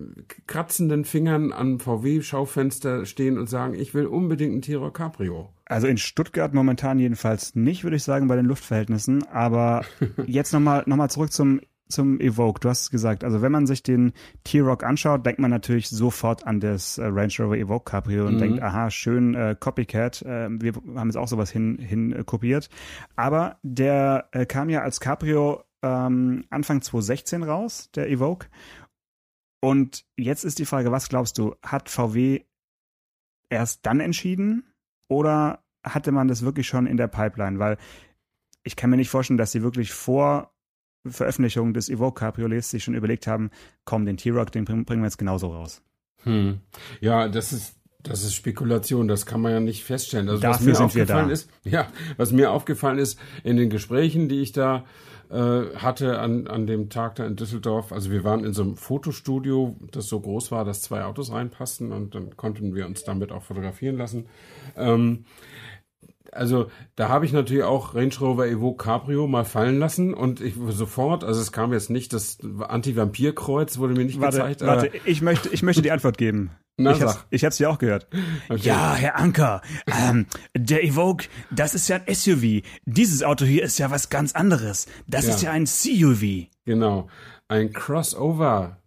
kratzenden 0.46 1.04
Fingern 1.04 1.52
am 1.52 1.78
VW-Schaufenster 1.78 3.06
stehen 3.06 3.38
und 3.38 3.48
sagen, 3.48 3.74
ich 3.74 3.94
will 3.94 4.06
unbedingt 4.06 4.54
ein 4.54 4.62
Tiro 4.62 4.90
Cabrio. 4.90 5.52
Also 5.64 5.86
in 5.86 5.96
Stuttgart 5.96 6.52
momentan 6.52 6.98
jedenfalls 6.98 7.54
nicht, 7.54 7.84
würde 7.84 7.96
ich 7.96 8.02
sagen, 8.02 8.28
bei 8.28 8.36
den 8.36 8.44
Luftverhältnissen. 8.44 9.26
Aber 9.28 9.84
jetzt 10.26 10.52
nochmal 10.52 10.82
noch 10.86 10.96
mal 10.96 11.08
zurück 11.08 11.32
zum 11.32 11.60
zum 11.92 12.20
Evoque. 12.20 12.60
Du 12.60 12.68
hast 12.68 12.82
es 12.82 12.90
gesagt, 12.90 13.22
also 13.22 13.42
wenn 13.42 13.52
man 13.52 13.66
sich 13.66 13.82
den 13.82 14.12
T-Rock 14.44 14.82
anschaut, 14.82 15.24
denkt 15.24 15.40
man 15.40 15.50
natürlich 15.50 15.88
sofort 15.88 16.46
an 16.46 16.60
das 16.60 16.98
äh, 16.98 17.04
Range 17.04 17.32
Rover 17.38 17.56
Evoque 17.56 17.84
Cabrio 17.84 18.26
und 18.26 18.34
mhm. 18.34 18.38
denkt, 18.38 18.62
aha, 18.62 18.90
schön 18.90 19.34
äh, 19.34 19.56
Copycat. 19.58 20.22
Äh, 20.22 20.48
wir 20.50 20.74
haben 20.96 21.08
jetzt 21.08 21.16
auch 21.16 21.28
sowas 21.28 21.50
hin, 21.50 21.78
hin 21.78 22.12
äh, 22.12 22.24
kopiert. 22.24 22.68
Aber 23.14 23.58
der 23.62 24.28
äh, 24.32 24.46
kam 24.46 24.68
ja 24.68 24.80
als 24.80 25.00
Cabrio 25.00 25.62
ähm, 25.82 26.44
Anfang 26.50 26.80
2016 26.80 27.42
raus, 27.42 27.90
der 27.94 28.08
Evoque. 28.10 28.48
Und 29.60 30.04
jetzt 30.16 30.44
ist 30.44 30.58
die 30.58 30.64
Frage, 30.64 30.90
was 30.90 31.08
glaubst 31.08 31.38
du, 31.38 31.54
hat 31.62 31.88
VW 31.88 32.42
erst 33.48 33.86
dann 33.86 34.00
entschieden 34.00 34.64
oder 35.08 35.62
hatte 35.84 36.10
man 36.10 36.28
das 36.28 36.42
wirklich 36.42 36.66
schon 36.66 36.86
in 36.86 36.96
der 36.96 37.06
Pipeline? 37.08 37.58
Weil 37.58 37.76
ich 38.64 38.76
kann 38.76 38.90
mir 38.90 38.96
nicht 38.96 39.10
vorstellen, 39.10 39.38
dass 39.38 39.52
sie 39.52 39.62
wirklich 39.62 39.92
vor 39.92 40.51
Veröffentlichung 41.06 41.74
des 41.74 41.88
Evoque 41.88 42.20
Cabriolets 42.20 42.70
sich 42.70 42.84
schon 42.84 42.94
überlegt 42.94 43.26
haben, 43.26 43.50
komm, 43.84 44.06
den 44.06 44.16
T-Rock, 44.16 44.52
den 44.52 44.64
bringen 44.64 44.86
wir 44.86 45.04
jetzt 45.04 45.18
genauso 45.18 45.48
raus. 45.48 45.82
Hm. 46.24 46.60
Ja, 47.00 47.28
das 47.28 47.52
ist 47.52 47.76
das 48.02 48.24
ist 48.24 48.34
Spekulation, 48.34 49.06
das 49.06 49.26
kann 49.26 49.40
man 49.40 49.52
ja 49.52 49.60
nicht 49.60 49.84
feststellen. 49.84 50.28
Also, 50.28 50.42
Dafür 50.42 50.72
was 50.72 50.78
mir 50.78 50.84
aufgefallen 50.84 51.30
ist, 51.30 51.50
ja, 51.64 51.86
was 52.16 52.32
mir 52.32 52.50
aufgefallen 52.50 52.98
ist 52.98 53.18
in 53.44 53.56
den 53.56 53.70
Gesprächen, 53.70 54.28
die 54.28 54.40
ich 54.40 54.50
da 54.52 54.84
äh, 55.30 55.76
hatte 55.76 56.18
an, 56.18 56.46
an 56.46 56.66
dem 56.66 56.90
Tag 56.90 57.14
da 57.14 57.24
in 57.24 57.36
Düsseldorf. 57.36 57.92
Also 57.92 58.10
wir 58.10 58.24
waren 58.24 58.44
in 58.44 58.52
so 58.52 58.62
einem 58.62 58.76
Fotostudio, 58.76 59.76
das 59.90 60.06
so 60.06 60.20
groß 60.20 60.50
war, 60.50 60.64
dass 60.64 60.82
zwei 60.82 61.04
Autos 61.04 61.32
reinpassten 61.32 61.92
und 61.92 62.14
dann 62.14 62.36
konnten 62.36 62.74
wir 62.74 62.86
uns 62.86 63.04
damit 63.04 63.30
auch 63.32 63.42
fotografieren 63.42 63.96
lassen. 63.96 64.26
Ähm, 64.76 65.24
also 66.32 66.70
da 66.96 67.08
habe 67.08 67.26
ich 67.26 67.32
natürlich 67.32 67.62
auch 67.62 67.94
Range 67.94 68.14
Rover 68.20 68.46
Evoque 68.46 68.82
Cabrio 68.82 69.26
mal 69.26 69.44
fallen 69.44 69.78
lassen 69.78 70.14
und 70.14 70.40
ich 70.40 70.54
sofort, 70.68 71.24
also 71.24 71.40
es 71.40 71.52
kam 71.52 71.72
jetzt 71.72 71.90
nicht 71.90 72.12
das 72.12 72.38
Anti-Vampir-Kreuz, 72.60 73.78
wurde 73.78 73.94
mir 73.94 74.04
nicht 74.04 74.20
warte, 74.20 74.38
gezeigt. 74.38 74.62
Warte, 74.62 74.90
ich 75.04 75.20
möchte, 75.20 75.50
ich 75.50 75.62
möchte 75.62 75.82
die 75.82 75.92
Antwort 75.92 76.16
geben. 76.16 76.50
Na, 76.78 76.92
ich, 76.92 77.02
hab's, 77.02 77.24
ich 77.28 77.44
hab's 77.44 77.58
ja 77.58 77.68
auch 77.68 77.78
gehört. 77.78 78.06
Okay. 78.48 78.62
Ja, 78.62 78.94
Herr 78.94 79.18
Anker, 79.18 79.60
ähm, 79.86 80.26
der 80.56 80.82
Evoque, 80.82 81.28
das 81.50 81.74
ist 81.74 81.88
ja 81.88 81.96
ein 81.96 82.14
SUV. 82.14 82.62
Dieses 82.86 83.22
Auto 83.22 83.44
hier 83.44 83.62
ist 83.62 83.78
ja 83.78 83.90
was 83.90 84.08
ganz 84.08 84.34
anderes. 84.34 84.86
Das 85.06 85.26
ja. 85.26 85.34
ist 85.34 85.42
ja 85.42 85.50
ein 85.50 85.66
CUV. 85.66 86.48
Genau. 86.64 87.08
Ein 87.48 87.72
Crossover 87.74 88.78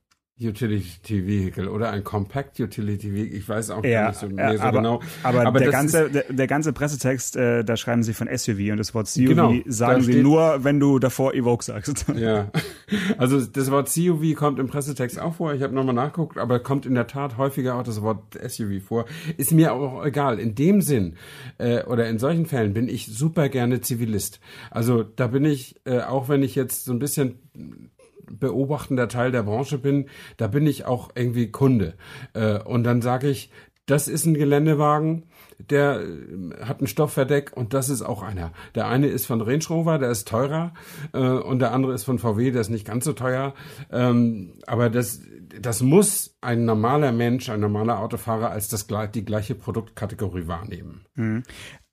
Utility 0.42 1.26
Vehicle 1.26 1.70
oder 1.70 1.92
ein 1.92 2.04
Compact 2.04 2.60
Utility 2.60 3.14
Vehicle. 3.14 3.38
Ich 3.38 3.48
weiß 3.48 3.70
auch 3.70 3.86
ja, 3.86 4.10
nicht 4.10 4.20
so, 4.20 4.28
ja, 4.28 4.58
so 4.58 4.64
aber, 4.64 4.78
genau. 4.80 5.02
Aber, 5.24 5.46
aber 5.46 5.60
der, 5.60 5.72
ganze, 5.72 6.10
der, 6.10 6.24
der, 6.24 6.48
ganze 6.48 6.74
Pressetext, 6.74 7.38
äh, 7.38 7.64
da 7.64 7.78
schreiben 7.78 8.04
sie 8.04 8.14
von 8.14 8.28
SUV 8.28 8.72
und 8.72 8.78
das 8.78 8.94
Wort 8.94 9.08
CUV 9.08 9.28
genau, 9.28 9.54
sagen 9.66 10.02
sie 10.02 10.22
nur, 10.22 10.66
wenn 10.66 10.82
du 10.82 11.00
davor 11.00 11.34
Evoque 11.34 11.64
sagst. 11.64 12.06
Ja, 12.16 12.50
also 13.18 13.42
das 13.42 13.72
Wort 13.72 13.94
CUV 13.94 14.36
kommt 14.36 14.58
im 14.60 14.68
Pressetext 14.68 15.20
auch 15.20 15.36
vor. 15.36 15.54
Ich 15.54 15.62
habe 15.62 15.76
nochmal 15.76 15.96
nachgeguckt, 15.96 16.38
aber 16.38 16.60
kommt 16.60 16.86
in 16.86 16.96
der 16.96 17.08
Tat 17.08 17.38
häufiger 17.38 17.76
auch 17.76 17.84
das 17.84 18.02
Wort 18.02 18.22
SUV 18.48 18.82
vor. 18.84 19.06
Ist 19.38 19.52
mir 19.52 19.74
auch 19.74 20.04
egal. 20.06 20.40
In 20.40 20.56
dem 20.56 20.82
Sinn 20.82 21.16
äh, 21.58 21.84
oder 21.84 22.08
in 22.10 22.20
solchen 22.20 22.46
Fällen 22.46 22.74
bin 22.74 22.88
ich 22.88 23.08
super 23.08 23.50
gerne 23.50 23.82
Zivilist. 23.82 24.40
Also 24.72 25.04
da 25.04 25.28
bin 25.28 25.46
ich, 25.46 25.76
äh, 25.86 26.02
auch 26.02 26.30
wenn 26.30 26.42
ich 26.42 26.56
jetzt 26.56 26.86
so 26.86 26.94
ein 26.94 27.00
bisschen 27.00 27.40
beobachtender 28.30 29.08
Teil 29.08 29.32
der 29.32 29.44
Branche 29.44 29.78
bin, 29.78 30.08
da 30.38 30.48
bin 30.48 30.68
ich 30.68 30.86
auch 30.86 31.10
irgendwie 31.16 31.52
Kunde. 31.52 31.96
Äh, 32.34 32.60
und 32.60 32.84
dann 32.84 33.02
sage 33.02 33.30
ich, 33.30 33.52
das 33.86 34.08
ist 34.08 34.26
ein 34.26 34.34
Geländewagen, 34.34 35.26
der 35.60 36.02
äh, 36.02 36.64
hat 36.64 36.82
ein 36.82 36.88
Stoffverdeck 36.88 37.52
und 37.56 37.74
das 37.74 37.90
ist 37.90 38.02
auch 38.02 38.24
einer. 38.24 38.52
Der 38.74 38.88
eine 38.88 39.08
ist 39.08 39.26
von 39.26 39.42
Range 39.42 39.64
Rover, 39.70 40.00
der 40.00 40.10
ist 40.10 40.28
teurer 40.28 40.74
äh, 41.14 41.20
und 41.20 41.60
der 41.60 41.72
andere 41.72 41.94
ist 41.94 42.04
von 42.04 42.20
VW, 42.20 42.52
der 42.52 42.62
ist 42.62 42.70
nicht 42.70 42.88
ganz 42.88 43.06
so 43.06 43.14
teuer. 43.14 43.54
Ähm, 43.92 44.54
aber 44.66 44.90
das, 44.90 45.22
das 45.62 45.82
muss 45.82 46.36
ein 46.42 46.66
normaler 46.66 47.12
Mensch, 47.12 47.50
ein 47.50 47.60
normaler 47.60 48.00
Autofahrer 48.00 48.50
als 48.50 48.70
das, 48.70 48.88
die 49.14 49.26
gleiche 49.26 49.56
Produktkategorie 49.56 50.48
wahrnehmen. 50.48 51.06
Mhm. 51.16 51.44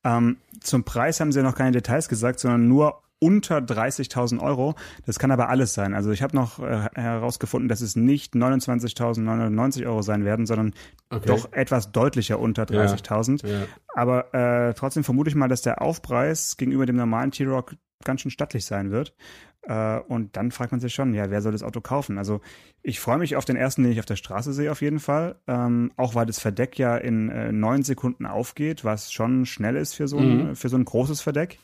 Ähm, 0.05 0.39
zum 0.61 0.85
Preis 0.85 1.21
haben 1.21 1.33
Sie 1.33 1.43
noch 1.43 1.55
keine 1.55 1.73
Details 1.73 2.09
gesagt, 2.09 2.41
sondern 2.41 2.67
nur 2.69 3.03
unter 3.23 3.59
30.000 3.59 4.41
Euro. 4.41 4.75
Das 5.07 5.21
kann 5.21 5.31
aber 5.31 5.49
alles 5.49 5.75
sein. 5.75 5.95
Also 5.95 6.11
ich 6.11 6.23
habe 6.23 6.35
noch 6.35 6.59
äh, 6.59 6.89
herausgefunden, 6.95 7.69
dass 7.69 7.81
es 7.81 7.95
nicht 7.95 8.35
29.990 8.35 9.87
Euro 9.87 10.03
sein 10.03 10.25
werden, 10.25 10.45
sondern 10.45 10.75
okay. 11.09 11.27
doch 11.27 11.53
etwas 11.53 11.93
deutlicher 11.93 12.41
unter 12.41 12.65
30.000. 12.65 13.47
Ja, 13.47 13.61
ja. 13.61 13.65
Aber 13.95 14.35
äh, 14.35 14.75
trotzdem 14.75 15.05
vermute 15.05 15.31
ich 15.31 15.37
mal, 15.37 15.49
dass 15.49 15.63
der 15.63 15.81
Aufpreis 15.81 16.57
gegenüber 16.57 16.85
dem 16.85 16.97
normalen 16.97 17.31
T-Rock 17.31 17.77
ganz 18.05 18.23
schön 18.23 18.33
stattlich 18.33 18.65
sein 18.65 18.91
wird. 18.91 19.15
Äh, 19.63 20.01
und 20.01 20.37
dann 20.37 20.51
fragt 20.51 20.73
man 20.73 20.81
sich 20.81 20.93
schon, 20.93 21.15
ja, 21.15 21.31
wer 21.31 21.41
soll 21.41 21.53
das 21.53 21.63
Auto 21.63 21.81
kaufen? 21.81 22.19
Also 22.19 22.41
ich 22.83 22.99
freue 22.99 23.19
mich 23.19 23.37
auf 23.37 23.45
den 23.45 23.55
ersten, 23.55 23.85
den 23.85 23.93
ich 23.93 24.01
auf 24.01 24.07
der 24.07 24.17
Straße 24.17 24.53
sehe, 24.53 24.73
auf 24.73 24.83
jeden 24.83 24.99
Fall. 24.99 25.37
Ähm, 25.47 25.93
auch 25.97 26.17
weil 26.17 26.27
das 26.27 26.41
Verdeck 26.41 26.79
ja 26.79 26.97
in 26.97 27.29
äh, 27.29 27.53
neun 27.53 27.85
Sekunden 27.85 28.27
aufgeht, 28.27 28.85
was 28.85 29.13
schon 29.13 29.47
schnell 29.47 29.77
ist 29.77 29.95
für 29.95 30.09
so 30.09 30.19
ein, 30.19 30.49
mhm. 30.49 30.57
für 30.57 30.69
so 30.69 30.77
ein 30.77 30.85
großes 30.85 31.21
Verdeck. 31.21 31.59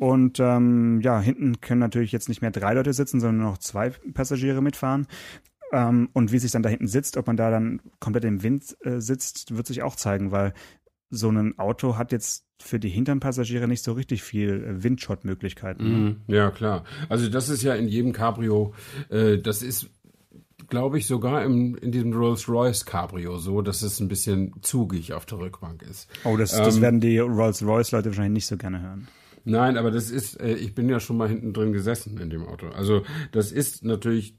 Und 0.00 0.40
ähm, 0.40 1.02
ja, 1.02 1.20
hinten 1.20 1.60
können 1.60 1.80
natürlich 1.80 2.10
jetzt 2.10 2.30
nicht 2.30 2.40
mehr 2.40 2.50
drei 2.50 2.72
Leute 2.72 2.94
sitzen, 2.94 3.20
sondern 3.20 3.42
nur 3.42 3.50
noch 3.50 3.58
zwei 3.58 3.90
Passagiere 4.14 4.62
mitfahren. 4.62 5.06
Ähm, 5.72 6.08
und 6.14 6.32
wie 6.32 6.38
sich 6.38 6.50
dann 6.52 6.62
da 6.62 6.70
hinten 6.70 6.88
sitzt, 6.88 7.18
ob 7.18 7.26
man 7.26 7.36
da 7.36 7.50
dann 7.50 7.82
komplett 7.98 8.24
im 8.24 8.42
Wind 8.42 8.78
äh, 8.80 8.98
sitzt, 9.00 9.54
wird 9.54 9.66
sich 9.66 9.82
auch 9.82 9.94
zeigen, 9.96 10.32
weil 10.32 10.54
so 11.10 11.28
ein 11.28 11.58
Auto 11.58 11.98
hat 11.98 12.12
jetzt 12.12 12.46
für 12.62 12.80
die 12.80 12.88
hinteren 12.88 13.20
Passagiere 13.20 13.68
nicht 13.68 13.84
so 13.84 13.92
richtig 13.92 14.22
viel 14.22 14.64
äh, 14.64 14.82
Windshot-Möglichkeiten. 14.82 15.84
Mm, 15.84 16.16
ja, 16.28 16.50
klar. 16.50 16.84
Also 17.10 17.28
das 17.28 17.50
ist 17.50 17.62
ja 17.62 17.74
in 17.74 17.86
jedem 17.86 18.14
Cabrio, 18.14 18.72
äh, 19.10 19.36
das 19.36 19.62
ist 19.62 19.90
glaube 20.68 20.96
ich, 20.96 21.06
sogar 21.06 21.44
im, 21.44 21.76
in 21.76 21.92
diesem 21.92 22.14
Rolls-Royce 22.14 22.86
Cabrio 22.86 23.36
so, 23.36 23.60
dass 23.60 23.82
es 23.82 24.00
ein 24.00 24.08
bisschen 24.08 24.54
zugig 24.62 25.12
auf 25.12 25.26
der 25.26 25.40
Rückbank 25.40 25.82
ist. 25.82 26.08
Oh, 26.24 26.38
das, 26.38 26.56
ähm, 26.56 26.64
das 26.64 26.80
werden 26.80 27.00
die 27.00 27.18
Rolls-Royce-Leute 27.18 28.06
wahrscheinlich 28.06 28.32
nicht 28.32 28.46
so 28.46 28.56
gerne 28.56 28.80
hören. 28.80 29.08
Nein, 29.44 29.76
aber 29.76 29.90
das 29.90 30.10
ist, 30.10 30.40
äh, 30.40 30.54
ich 30.54 30.74
bin 30.74 30.88
ja 30.88 31.00
schon 31.00 31.16
mal 31.16 31.28
hinten 31.28 31.52
drin 31.52 31.72
gesessen 31.72 32.18
in 32.18 32.30
dem 32.30 32.46
Auto. 32.46 32.68
Also 32.68 33.02
das 33.32 33.52
ist 33.52 33.84
natürlich 33.84 34.36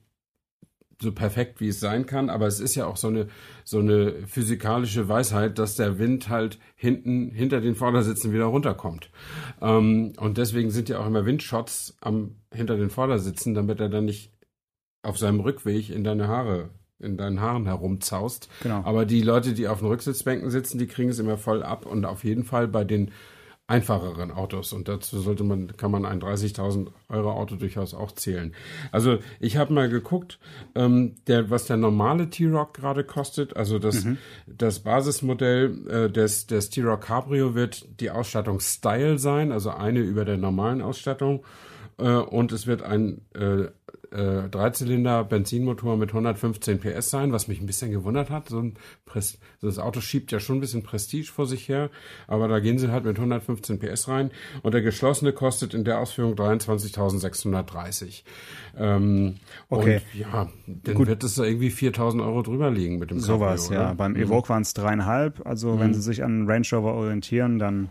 so 1.01 1.11
perfekt, 1.11 1.59
wie 1.59 1.69
es 1.69 1.79
sein 1.79 2.05
kann, 2.05 2.29
aber 2.29 2.45
es 2.45 2.59
ist 2.59 2.75
ja 2.75 2.85
auch 2.85 2.97
so 2.97 3.07
eine, 3.07 3.27
so 3.63 3.79
eine 3.79 4.27
physikalische 4.27 5.09
Weisheit, 5.09 5.57
dass 5.57 5.75
der 5.75 5.97
Wind 5.97 6.29
halt 6.29 6.59
hinten, 6.75 7.31
hinter 7.31 7.59
den 7.59 7.75
Vordersitzen 7.75 8.31
wieder 8.33 8.45
runterkommt. 8.45 9.09
Ähm, 9.61 10.13
und 10.17 10.37
deswegen 10.37 10.69
sind 10.69 10.89
ja 10.89 10.99
auch 10.99 11.07
immer 11.07 11.25
Windshots 11.25 11.97
am, 12.01 12.35
hinter 12.53 12.77
den 12.77 12.89
Vordersitzen, 12.89 13.53
damit 13.53 13.79
er 13.79 13.89
dann 13.89 14.05
nicht 14.05 14.31
auf 15.01 15.17
seinem 15.17 15.39
Rückweg 15.39 15.89
in 15.89 16.03
deine 16.03 16.27
Haare 16.27 16.69
in 16.99 17.17
deinen 17.17 17.41
Haaren 17.41 17.65
herumzaust. 17.65 18.47
Genau. 18.61 18.83
Aber 18.83 19.05
die 19.05 19.23
Leute, 19.23 19.53
die 19.53 19.67
auf 19.67 19.79
den 19.79 19.87
Rücksitzbänken 19.87 20.51
sitzen, 20.51 20.77
die 20.77 20.85
kriegen 20.85 21.09
es 21.09 21.17
immer 21.17 21.37
voll 21.37 21.63
ab 21.63 21.87
und 21.87 22.05
auf 22.05 22.23
jeden 22.23 22.43
Fall 22.43 22.67
bei 22.67 22.83
den 22.83 23.11
einfacheren 23.71 24.31
Autos. 24.31 24.73
Und 24.73 24.89
dazu 24.89 25.19
sollte 25.21 25.45
man, 25.45 25.77
kann 25.77 25.91
man 25.91 26.05
ein 26.05 26.21
30.000 26.21 26.87
Euro 27.07 27.31
Auto 27.31 27.55
durchaus 27.55 27.93
auch 27.93 28.11
zählen. 28.11 28.53
Also 28.91 29.19
ich 29.39 29.55
habe 29.55 29.73
mal 29.73 29.87
geguckt, 29.87 30.39
ähm, 30.75 31.15
der, 31.27 31.49
was 31.49 31.67
der 31.67 31.77
normale 31.77 32.29
T-Rock 32.29 32.73
gerade 32.73 33.05
kostet. 33.05 33.55
Also 33.55 33.79
das, 33.79 34.03
mhm. 34.03 34.17
das 34.45 34.81
Basismodell 34.81 35.87
äh, 35.87 36.09
des, 36.11 36.47
des 36.47 36.69
T-Rock 36.69 37.01
Cabrio 37.01 37.55
wird 37.55 37.87
die 38.01 38.11
Ausstattung 38.11 38.59
Style 38.59 39.17
sein, 39.17 39.53
also 39.53 39.69
eine 39.69 39.99
über 39.99 40.25
der 40.25 40.37
normalen 40.37 40.81
Ausstattung. 40.81 41.43
Äh, 41.97 42.09
und 42.09 42.51
es 42.51 42.67
wird 42.67 42.81
ein 42.81 43.21
äh, 43.33 43.67
äh, 44.11 44.49
Dreizylinder 44.49 45.23
Benzinmotor 45.23 45.97
mit 45.97 46.09
115 46.09 46.79
PS 46.79 47.09
sein, 47.09 47.31
was 47.31 47.47
mich 47.47 47.61
ein 47.61 47.65
bisschen 47.65 47.91
gewundert 47.91 48.29
hat. 48.29 48.49
So 48.49 48.59
ein 48.59 48.75
Pres 49.05 49.39
das 49.61 49.79
Auto 49.79 50.01
schiebt 50.01 50.31
ja 50.31 50.39
schon 50.39 50.57
ein 50.57 50.61
bisschen 50.61 50.83
Prestige 50.83 51.31
vor 51.31 51.45
sich 51.45 51.69
her, 51.69 51.89
aber 52.27 52.47
da 52.47 52.59
gehen 52.59 52.79
sie 52.79 52.91
halt 52.91 53.05
mit 53.05 53.17
115 53.17 53.79
PS 53.79 54.07
rein 54.07 54.31
und 54.63 54.73
der 54.73 54.81
geschlossene 54.81 55.33
kostet 55.33 55.73
in 55.73 55.83
der 55.83 55.99
Ausführung 55.99 56.33
23.630. 56.33 58.23
Ähm, 58.77 59.35
okay. 59.69 60.01
Und 60.13 60.19
ja, 60.19 60.49
dann 60.67 60.95
Gut. 60.95 61.07
wird 61.07 61.23
es 61.23 61.35
da 61.35 61.43
irgendwie 61.43 61.69
4.000 61.69 62.23
Euro 62.25 62.41
drüber 62.41 62.71
liegen 62.71 62.99
mit 62.99 63.11
dem 63.11 63.19
Sowas, 63.19 63.69
ja. 63.69 63.93
Beim 63.93 64.13
mhm. 64.13 64.23
Evoque 64.23 64.49
waren 64.49 64.63
es 64.63 64.73
dreieinhalb. 64.73 65.45
Also 65.45 65.75
mhm. 65.75 65.79
wenn 65.79 65.93
Sie 65.93 66.01
sich 66.01 66.23
an 66.23 66.47
Range 66.47 66.67
Rover 66.71 66.93
orientieren, 66.93 67.59
dann 67.59 67.89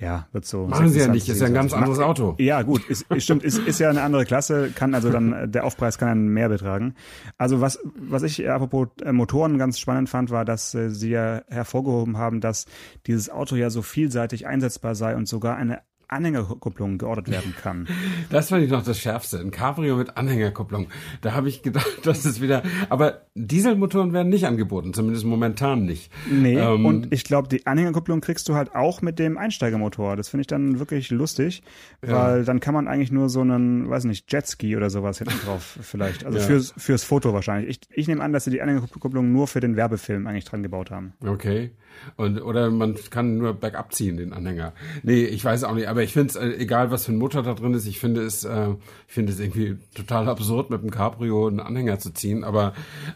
ja, 0.00 0.28
wird 0.32 0.44
so. 0.44 0.66
Machen 0.66 0.88
sie 0.90 1.00
ja 1.00 1.08
nicht, 1.08 1.28
ist 1.28 1.40
ja 1.40 1.48
ein 1.48 1.54
ganz 1.54 1.72
anderes 1.72 1.98
Auto. 1.98 2.36
Ja, 2.38 2.62
gut, 2.62 2.88
ist, 2.88 3.06
stimmt, 3.18 3.42
ist, 3.42 3.58
ist 3.58 3.80
ja 3.80 3.90
eine 3.90 4.02
andere 4.02 4.24
Klasse, 4.24 4.70
kann 4.74 4.94
also 4.94 5.10
dann, 5.10 5.50
der 5.50 5.64
Aufpreis 5.64 5.98
kann 5.98 6.08
dann 6.08 6.28
mehr 6.28 6.48
betragen. 6.48 6.94
Also 7.36 7.60
was, 7.60 7.78
was 7.96 8.22
ich 8.22 8.40
äh, 8.40 8.48
apropos 8.48 8.88
äh, 9.02 9.12
Motoren 9.12 9.58
ganz 9.58 9.78
spannend 9.78 10.08
fand, 10.08 10.30
war, 10.30 10.44
dass 10.44 10.74
äh, 10.74 10.90
sie 10.90 11.10
ja 11.10 11.42
hervorgehoben 11.48 12.16
haben, 12.16 12.40
dass 12.40 12.66
dieses 13.06 13.28
Auto 13.28 13.56
ja 13.56 13.70
so 13.70 13.82
vielseitig 13.82 14.46
einsetzbar 14.46 14.94
sei 14.94 15.16
und 15.16 15.26
sogar 15.26 15.56
eine 15.56 15.80
Anhängerkupplung 16.08 16.98
geordert 16.98 17.30
werden 17.30 17.54
kann. 17.60 17.86
Das 18.30 18.48
fand 18.48 18.64
ich 18.64 18.70
noch 18.70 18.82
das 18.82 18.98
Schärfste. 18.98 19.38
Ein 19.38 19.50
Cabrio 19.50 19.96
mit 19.96 20.16
Anhängerkupplung. 20.16 20.88
Da 21.20 21.32
habe 21.32 21.48
ich 21.48 21.62
gedacht, 21.62 21.86
das 22.04 22.24
ist 22.24 22.40
wieder. 22.40 22.62
Aber 22.88 23.22
Dieselmotoren 23.34 24.12
werden 24.12 24.28
nicht 24.28 24.46
angeboten, 24.46 24.92
zumindest 24.92 25.24
momentan 25.24 25.84
nicht. 25.84 26.10
Nee, 26.30 26.58
ähm, 26.58 26.84
und 26.84 27.12
ich 27.12 27.24
glaube, 27.24 27.48
die 27.48 27.66
Anhängerkupplung 27.66 28.20
kriegst 28.20 28.48
du 28.48 28.54
halt 28.54 28.74
auch 28.74 29.02
mit 29.02 29.18
dem 29.18 29.38
Einsteigermotor. 29.38 30.16
Das 30.16 30.28
finde 30.28 30.42
ich 30.42 30.46
dann 30.46 30.78
wirklich 30.78 31.10
lustig, 31.10 31.62
weil 32.00 32.38
ja. 32.38 32.44
dann 32.44 32.60
kann 32.60 32.74
man 32.74 32.88
eigentlich 32.88 33.12
nur 33.12 33.28
so 33.28 33.40
einen, 33.40 33.88
weiß 33.88 34.04
nicht, 34.04 34.30
Jetski 34.32 34.76
oder 34.76 34.90
sowas 34.90 35.18
hinten 35.18 35.38
drauf 35.44 35.78
vielleicht. 35.80 36.24
Also 36.24 36.38
ja. 36.38 36.44
fürs, 36.44 36.74
fürs 36.76 37.04
Foto 37.04 37.32
wahrscheinlich. 37.32 37.70
Ich, 37.70 37.98
ich 37.98 38.08
nehme 38.08 38.22
an, 38.22 38.32
dass 38.32 38.44
sie 38.44 38.50
die 38.50 38.60
Anhängerkupplung 38.60 39.32
nur 39.32 39.46
für 39.46 39.60
den 39.60 39.76
Werbefilm 39.76 40.26
eigentlich 40.26 40.44
dran 40.44 40.62
gebaut 40.62 40.90
haben. 40.90 41.14
Okay. 41.24 41.70
Und, 42.16 42.40
oder 42.40 42.70
man 42.70 42.96
kann 43.10 43.38
nur 43.38 43.54
bergab 43.54 43.92
ziehen, 43.94 44.16
den 44.16 44.32
Anhänger. 44.32 44.72
Nee, 45.02 45.24
ich 45.24 45.44
weiß 45.44 45.64
auch 45.64 45.74
nicht, 45.74 45.88
aber 45.88 46.02
ich 46.02 46.12
finde 46.12 46.30
es, 46.30 46.36
äh, 46.36 46.48
egal 46.58 46.90
was 46.90 47.06
für 47.06 47.12
ein 47.12 47.18
Motor 47.18 47.42
da 47.42 47.54
drin 47.54 47.74
ist, 47.74 47.86
ich 47.86 47.98
finde 47.98 48.22
es, 48.22 48.44
äh, 48.44 48.74
ich 49.08 49.16
es 49.16 49.40
irgendwie 49.40 49.76
total 49.94 50.28
absurd, 50.28 50.70
mit 50.70 50.82
dem 50.82 50.90
Cabrio 50.90 51.46
einen 51.46 51.60
Anhänger 51.60 51.98
zu 51.98 52.12
ziehen, 52.12 52.44
aber 52.44 52.72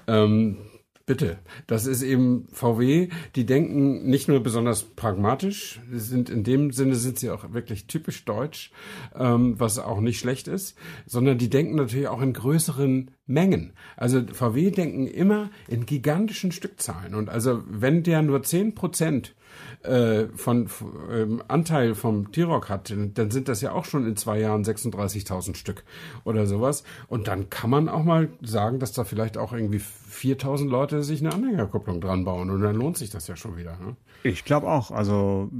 ähm, 0.07 0.59
Bitte. 1.05 1.38
Das 1.67 1.87
ist 1.87 2.03
eben 2.03 2.47
VW. 2.53 3.09
Die 3.35 3.45
denken 3.45 4.09
nicht 4.09 4.29
nur 4.29 4.41
besonders 4.41 4.85
pragmatisch, 4.85 5.81
sind 5.91 6.31
in 6.31 6.45
dem 6.45 6.71
Sinne 6.71 6.95
sind 6.95 7.19
sie 7.19 7.31
auch 7.31 7.53
wirklich 7.53 7.87
typisch 7.87 8.25
deutsch, 8.25 8.71
ähm, 9.17 9.59
was 9.59 9.79
auch 9.79 10.01
nicht 10.01 10.21
schlecht 10.21 10.47
ist, 10.47 10.77
sondern 11.07 11.38
die 11.38 11.51
denken 11.51 11.75
natürlich 11.75 12.09
auch 12.09 12.23
in 12.23 12.33
größeren 12.33 13.11
Mengen. 13.27 13.73
Also 13.97 14.23
VW 14.33 14.71
denken 14.71 15.07
immer 15.07 15.51
in 15.67 15.87
gigantischen 15.87 16.53
Stückzahlen. 16.53 17.15
Und 17.15 17.29
also 17.29 17.62
wenn 17.67 18.03
der 18.05 18.23
nur 18.23 18.43
zehn 18.43 18.75
Prozent 18.75 19.35
äh, 19.83 20.27
von 20.35 20.69
ähm, 21.11 21.43
Anteil 21.49 21.95
vom 21.95 22.33
T-Rock 22.33 22.69
hat, 22.69 22.95
dann 23.15 23.31
sind 23.31 23.49
das 23.49 23.61
ja 23.61 23.73
auch 23.73 23.85
schon 23.85 24.07
in 24.07 24.17
zwei 24.17 24.38
Jahren 24.38 24.62
36.000 24.65 25.57
Stück 25.57 25.85
oder 26.25 26.47
sowas. 26.47 26.85
Und 27.09 27.29
dann 27.29 27.51
kann 27.51 27.71
man 27.71 27.88
auch 27.88 28.05
mal 28.05 28.29
sagen, 28.43 28.79
dass 28.79 28.93
da 28.93 29.05
vielleicht 29.05 29.37
auch 29.37 29.53
irgendwie 29.53 29.81
4.000 29.81 30.69
Leute 30.69 31.03
sich 31.03 31.21
eine 31.21 31.35
Anhängerkupplung 31.35 32.01
dran 32.01 32.25
bauen 32.25 32.51
und 32.51 32.61
dann 32.61 32.77
lohnt 32.77 32.99
sich 32.99 33.11
das 33.11 33.27
ja 33.29 33.37
schon 33.37 33.57
wieder. 33.57 33.73
Ne? 33.73 33.97
Ich 34.23 34.45
glaube 34.45 34.69
auch. 34.69 34.91
Also 34.91 35.51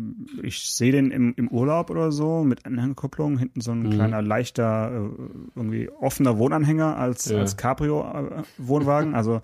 ich 0.42 0.68
sehe 0.70 0.92
den 0.92 1.11
im, 1.11 1.35
im 1.37 1.48
Urlaub 1.48 1.90
oder 1.90 2.12
so 2.12 2.44
mit 2.44 2.64
Anhängerkupplung, 2.66 3.38
hinten 3.38 3.61
so 3.61 3.72
ein 3.72 3.83
mhm. 3.83 3.90
kleiner, 3.90 4.22
leichter, 4.22 4.92
äh, 4.92 5.09
irgendwie 5.57 5.90
offener 5.90 6.38
Wohnanhänger 6.38 6.96
als, 6.96 7.26
ja. 7.26 7.38
als 7.38 7.57
Cabrio-Wohnwagen. 7.57 9.14
Also 9.14 9.42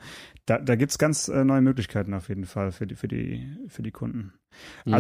da, 0.49 0.59
da 0.59 0.77
gibt 0.77 0.93
es 0.93 0.99
ganz 0.99 1.29
äh, 1.29 1.45
neue 1.45 1.61
Möglichkeiten 1.61 2.15
auf 2.15 2.29
jeden 2.29 2.47
Fall 2.47 2.73
für 2.73 2.87
die, 2.87 2.95
für 2.95 3.09
die, 3.09 3.49
für 3.69 3.83
die 3.83 3.91
Kunden. 3.91 4.33
Mhm. 4.87 4.95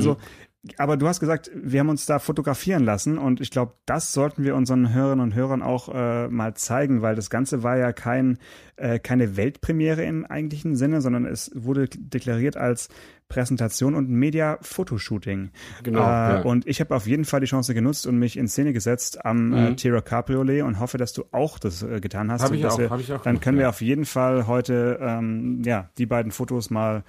Aber 0.76 0.96
du 0.96 1.06
hast 1.06 1.20
gesagt, 1.20 1.50
wir 1.54 1.80
haben 1.80 1.88
uns 1.88 2.04
da 2.04 2.18
fotografieren 2.18 2.84
lassen 2.84 3.16
und 3.16 3.40
ich 3.40 3.50
glaube, 3.50 3.74
das 3.86 4.12
sollten 4.12 4.42
wir 4.42 4.56
unseren 4.56 4.92
Hörerinnen 4.92 5.22
und 5.22 5.34
Hörern 5.34 5.62
auch 5.62 5.88
äh, 5.88 6.28
mal 6.28 6.54
zeigen, 6.54 7.00
weil 7.00 7.14
das 7.14 7.30
Ganze 7.30 7.62
war 7.62 7.76
ja 7.76 7.92
kein, 7.92 8.38
äh, 8.76 8.98
keine 8.98 9.36
Weltpremiere 9.36 10.04
im 10.04 10.26
eigentlichen 10.26 10.76
Sinne, 10.76 11.00
sondern 11.00 11.26
es 11.26 11.52
wurde 11.54 11.88
deklariert 11.88 12.56
als 12.56 12.88
Präsentation 13.28 13.94
und 13.94 14.08
Media-Fotoshooting. 14.08 15.50
Genau. 15.84 16.00
Äh, 16.00 16.02
ja. 16.02 16.40
Und 16.42 16.66
ich 16.66 16.80
habe 16.80 16.96
auf 16.96 17.06
jeden 17.06 17.24
Fall 17.24 17.40
die 17.40 17.46
Chance 17.46 17.72
genutzt 17.72 18.06
und 18.06 18.18
mich 18.18 18.36
in 18.36 18.48
Szene 18.48 18.72
gesetzt 18.72 19.24
am 19.24 19.52
äh, 19.52 19.60
mhm. 19.60 19.72
äh, 19.72 19.76
Tira 19.76 20.00
Cabriolet 20.00 20.62
und 20.62 20.80
hoffe, 20.80 20.98
dass 20.98 21.12
du 21.12 21.24
auch 21.30 21.58
das 21.60 21.84
äh, 21.84 22.00
getan 22.00 22.32
hast. 22.32 22.42
Habe 22.42 22.56
ich, 22.56 22.66
auch, 22.66 22.78
hab 22.78 23.00
ich 23.00 23.12
auch. 23.12 23.22
Dann 23.22 23.40
können 23.40 23.58
ja. 23.58 23.64
wir 23.64 23.68
auf 23.68 23.80
jeden 23.80 24.06
Fall 24.06 24.48
heute 24.48 24.98
ähm, 25.00 25.62
ja 25.64 25.88
die 25.98 26.06
beiden 26.06 26.32
Fotos 26.32 26.70
mal 26.70 27.04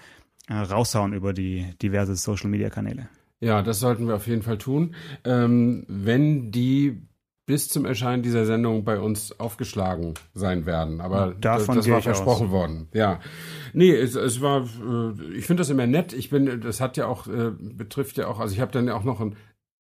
äh, 0.49 0.53
raushauen 0.53 1.13
über 1.13 1.33
die 1.33 1.73
diverse 1.81 2.15
Social-Media-Kanäle. 2.15 3.09
Ja, 3.41 3.61
das 3.61 3.79
sollten 3.79 4.07
wir 4.07 4.15
auf 4.15 4.27
jeden 4.27 4.41
Fall 4.41 4.57
tun. 4.57 4.95
Ähm, 5.23 5.85
wenn 5.87 6.51
die 6.51 7.09
bis 7.49 7.67
zum 7.67 7.85
Erscheinen 7.85 8.21
dieser 8.21 8.45
Sendung 8.45 8.83
bei 8.83 8.99
uns 8.99 9.39
aufgeschlagen 9.39 10.13
sein 10.35 10.67
werden. 10.67 11.01
Aber 11.01 11.33
Davon 11.33 11.77
das, 11.77 11.85
das 11.85 11.91
war 11.91 12.01
versprochen 12.03 12.45
aus. 12.47 12.51
worden. 12.53 12.89
Ja. 12.93 13.19
Nee, 13.73 13.91
es, 13.91 14.13
es 14.13 14.39
war, 14.39 14.61
äh, 14.61 15.35
ich 15.35 15.47
finde 15.47 15.61
das 15.61 15.71
immer 15.71 15.87
nett. 15.87 16.13
Ich 16.13 16.29
bin, 16.29 16.61
das 16.61 16.79
hat 16.79 16.95
ja 16.95 17.07
auch, 17.07 17.25
äh, 17.25 17.49
betrifft 17.59 18.17
ja 18.17 18.27
auch, 18.27 18.39
also 18.39 18.53
ich 18.53 18.61
habe 18.61 18.71
dann 18.71 18.85
ja 18.85 18.93
auch 18.93 19.03
noch 19.03 19.19
ein 19.19 19.35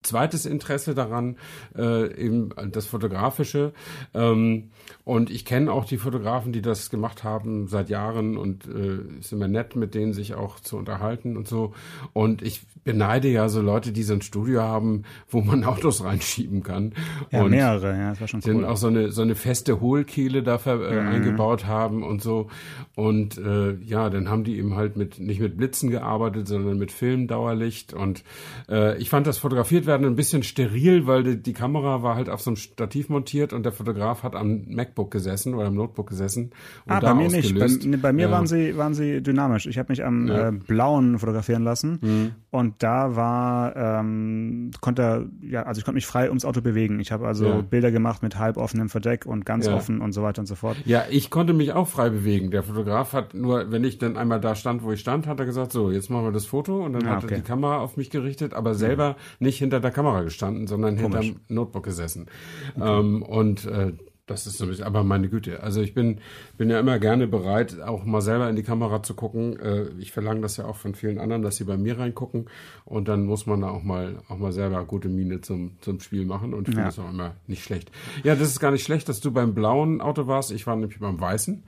zweites 0.05 0.45
Interesse 0.45 0.95
daran, 0.95 1.37
äh, 1.75 2.13
eben 2.15 2.49
das 2.71 2.85
Fotografische. 2.85 3.73
Ähm, 4.13 4.71
und 5.03 5.29
ich 5.29 5.45
kenne 5.45 5.71
auch 5.71 5.85
die 5.85 5.97
Fotografen, 5.97 6.51
die 6.51 6.61
das 6.61 6.89
gemacht 6.89 7.23
haben 7.23 7.67
seit 7.67 7.89
Jahren 7.89 8.37
und 8.37 8.67
äh, 8.67 9.19
ist 9.19 9.33
immer 9.33 9.47
nett, 9.47 9.75
mit 9.75 9.93
denen 9.93 10.13
sich 10.13 10.35
auch 10.35 10.59
zu 10.59 10.77
unterhalten 10.77 11.37
und 11.37 11.47
so. 11.47 11.73
Und 12.13 12.41
ich 12.41 12.61
beneide 12.83 13.27
ja 13.27 13.49
so 13.49 13.61
Leute, 13.61 13.91
die 13.91 14.03
so 14.03 14.13
ein 14.13 14.21
Studio 14.21 14.61
haben, 14.61 15.03
wo 15.29 15.41
man 15.41 15.63
Autos 15.65 16.03
reinschieben 16.03 16.63
kann. 16.63 16.93
Ja, 17.31 17.43
und 17.43 17.51
mehrere, 17.51 17.97
ja, 17.97 18.09
das 18.11 18.21
war 18.21 18.27
schon 18.27 18.41
cool. 18.45 18.65
auch 18.65 18.77
so 18.77 18.87
eine, 18.87 19.11
so 19.11 19.21
eine 19.21 19.35
feste 19.35 19.81
Hohlkehle 19.81 20.43
dafür 20.43 20.89
äh, 20.89 21.01
mhm. 21.01 21.07
eingebaut 21.09 21.65
haben 21.65 22.03
und 22.03 22.21
so. 22.21 22.47
Und 22.95 23.37
äh, 23.37 23.73
ja, 23.83 24.09
dann 24.09 24.29
haben 24.29 24.43
die 24.43 24.57
eben 24.57 24.75
halt 24.75 24.97
mit, 24.97 25.19
nicht 25.19 25.41
mit 25.41 25.57
Blitzen 25.57 25.89
gearbeitet, 25.89 26.47
sondern 26.47 26.77
mit 26.77 26.91
Filmdauerlicht. 26.91 27.93
Und 27.93 28.23
äh, 28.69 28.97
ich 28.97 29.09
fand 29.09 29.27
das 29.27 29.39
fotografiert 29.39 29.85
werden 29.87 29.94
ein 30.03 30.15
bisschen 30.15 30.43
steril, 30.43 31.07
weil 31.07 31.23
die, 31.23 31.41
die 31.41 31.53
Kamera 31.53 32.03
war 32.03 32.15
halt 32.15 32.29
auf 32.29 32.41
so 32.41 32.51
einem 32.51 32.57
Stativ 32.57 33.09
montiert 33.09 33.53
und 33.53 33.63
der 33.63 33.71
Fotograf 33.71 34.23
hat 34.23 34.35
am 34.35 34.65
MacBook 34.67 35.11
gesessen 35.11 35.53
oder 35.53 35.67
am 35.67 35.75
Notebook 35.75 36.07
gesessen. 36.09 36.51
Und 36.85 36.91
ah, 36.91 36.99
bei 36.99 37.13
mir 37.13 37.27
ausgelöst. 37.27 37.85
nicht. 37.85 38.01
Bei, 38.01 38.09
bei 38.09 38.13
mir 38.13 38.27
ja. 38.27 38.31
waren 38.31 38.47
sie, 38.47 38.77
waren 38.77 38.93
sie 38.93 39.21
dynamisch. 39.21 39.67
Ich 39.67 39.77
habe 39.77 39.91
mich 39.91 40.03
am 40.03 40.27
ja. 40.27 40.49
äh, 40.49 40.51
blauen 40.51 41.19
fotografieren 41.19 41.63
lassen 41.63 41.99
mhm. 42.01 42.31
und 42.51 42.75
da 42.83 43.15
war, 43.15 43.75
ähm, 43.75 44.71
konnte 44.81 45.29
ja, 45.41 45.63
also 45.63 45.79
ich 45.79 45.85
konnte 45.85 45.95
mich 45.95 46.07
frei 46.07 46.29
ums 46.29 46.45
Auto 46.45 46.61
bewegen. 46.61 46.99
Ich 46.99 47.11
habe 47.11 47.27
also 47.27 47.45
ja. 47.45 47.61
Bilder 47.61 47.91
gemacht 47.91 48.23
mit 48.23 48.37
halb 48.37 48.57
offenem 48.57 48.89
Verdeck 48.89 49.25
und 49.25 49.45
ganz 49.45 49.67
offen 49.67 50.01
und 50.01 50.11
so 50.11 50.23
weiter 50.23 50.41
und 50.41 50.45
so 50.45 50.55
fort. 50.55 50.77
Ja, 50.85 51.03
ich 51.09 51.29
konnte 51.29 51.53
mich 51.53 51.73
auch 51.73 51.87
frei 51.87 52.09
bewegen. 52.09 52.51
Der 52.51 52.63
Fotograf 52.63 53.13
hat 53.13 53.33
nur, 53.33 53.71
wenn 53.71 53.83
ich 53.83 53.97
dann 53.97 54.17
einmal 54.17 54.39
da 54.39 54.55
stand, 54.55 54.83
wo 54.83 54.91
ich 54.91 54.99
stand, 54.99 55.27
hat 55.27 55.39
er 55.39 55.45
gesagt, 55.45 55.71
so, 55.71 55.91
jetzt 55.91 56.09
machen 56.09 56.25
wir 56.25 56.31
das 56.31 56.45
Foto 56.45 56.83
und 56.83 56.93
dann 56.93 57.05
ah, 57.07 57.15
hat 57.15 57.23
okay. 57.23 57.35
er 57.35 57.39
die 57.39 57.45
Kamera 57.45 57.79
auf 57.79 57.97
mich 57.97 58.09
gerichtet, 58.09 58.53
aber 58.53 58.75
selber 58.75 59.09
mhm. 59.09 59.45
nicht 59.45 59.59
hinter 59.59 59.79
der 59.85 59.93
Kamera 59.93 60.21
gestanden, 60.23 60.67
sondern 60.67 60.97
Komisch. 60.97 61.19
hinterm 61.25 61.41
Notebook 61.47 61.83
gesessen. 61.83 62.27
Okay. 62.75 62.99
Ähm, 62.99 63.21
und 63.21 63.65
äh, 63.65 63.93
das 64.25 64.47
ist 64.47 64.57
so 64.57 64.65
ein 64.65 64.69
bisschen, 64.69 64.85
aber 64.85 65.03
meine 65.03 65.29
Güte. 65.29 65.61
Also 65.61 65.81
ich 65.81 65.93
bin, 65.93 66.19
bin 66.57 66.69
ja 66.69 66.79
immer 66.79 66.99
gerne 66.99 67.27
bereit, 67.27 67.81
auch 67.81 68.05
mal 68.05 68.21
selber 68.21 68.49
in 68.49 68.55
die 68.55 68.63
Kamera 68.63 69.03
zu 69.03 69.13
gucken. 69.13 69.59
Äh, 69.59 69.87
ich 69.99 70.11
verlange 70.11 70.41
das 70.41 70.57
ja 70.57 70.65
auch 70.65 70.75
von 70.75 70.95
vielen 70.95 71.19
anderen, 71.19 71.41
dass 71.41 71.57
sie 71.57 71.63
bei 71.63 71.77
mir 71.77 71.99
reingucken. 71.99 72.49
Und 72.85 73.07
dann 73.07 73.25
muss 73.25 73.45
man 73.45 73.61
da 73.61 73.69
auch 73.69 73.83
mal, 73.83 74.17
auch 74.29 74.37
mal 74.37 74.51
selber 74.51 74.83
gute 74.85 75.09
Miene 75.09 75.41
zum, 75.41 75.77
zum 75.81 75.99
Spiel 75.99 76.25
machen. 76.25 76.53
Und 76.53 76.67
ich 76.67 76.75
finde 76.75 76.81
ja. 76.81 76.85
das 76.87 76.99
auch 76.99 77.09
immer 77.09 77.35
nicht 77.47 77.63
schlecht. 77.63 77.91
Ja, 78.23 78.35
das 78.35 78.49
ist 78.49 78.59
gar 78.59 78.71
nicht 78.71 78.83
schlecht, 78.83 79.09
dass 79.09 79.19
du 79.19 79.31
beim 79.31 79.53
blauen 79.53 80.01
Auto 80.01 80.27
warst. 80.27 80.51
Ich 80.51 80.65
war 80.67 80.75
nämlich 80.75 80.99
beim 80.99 81.19
weißen. 81.19 81.63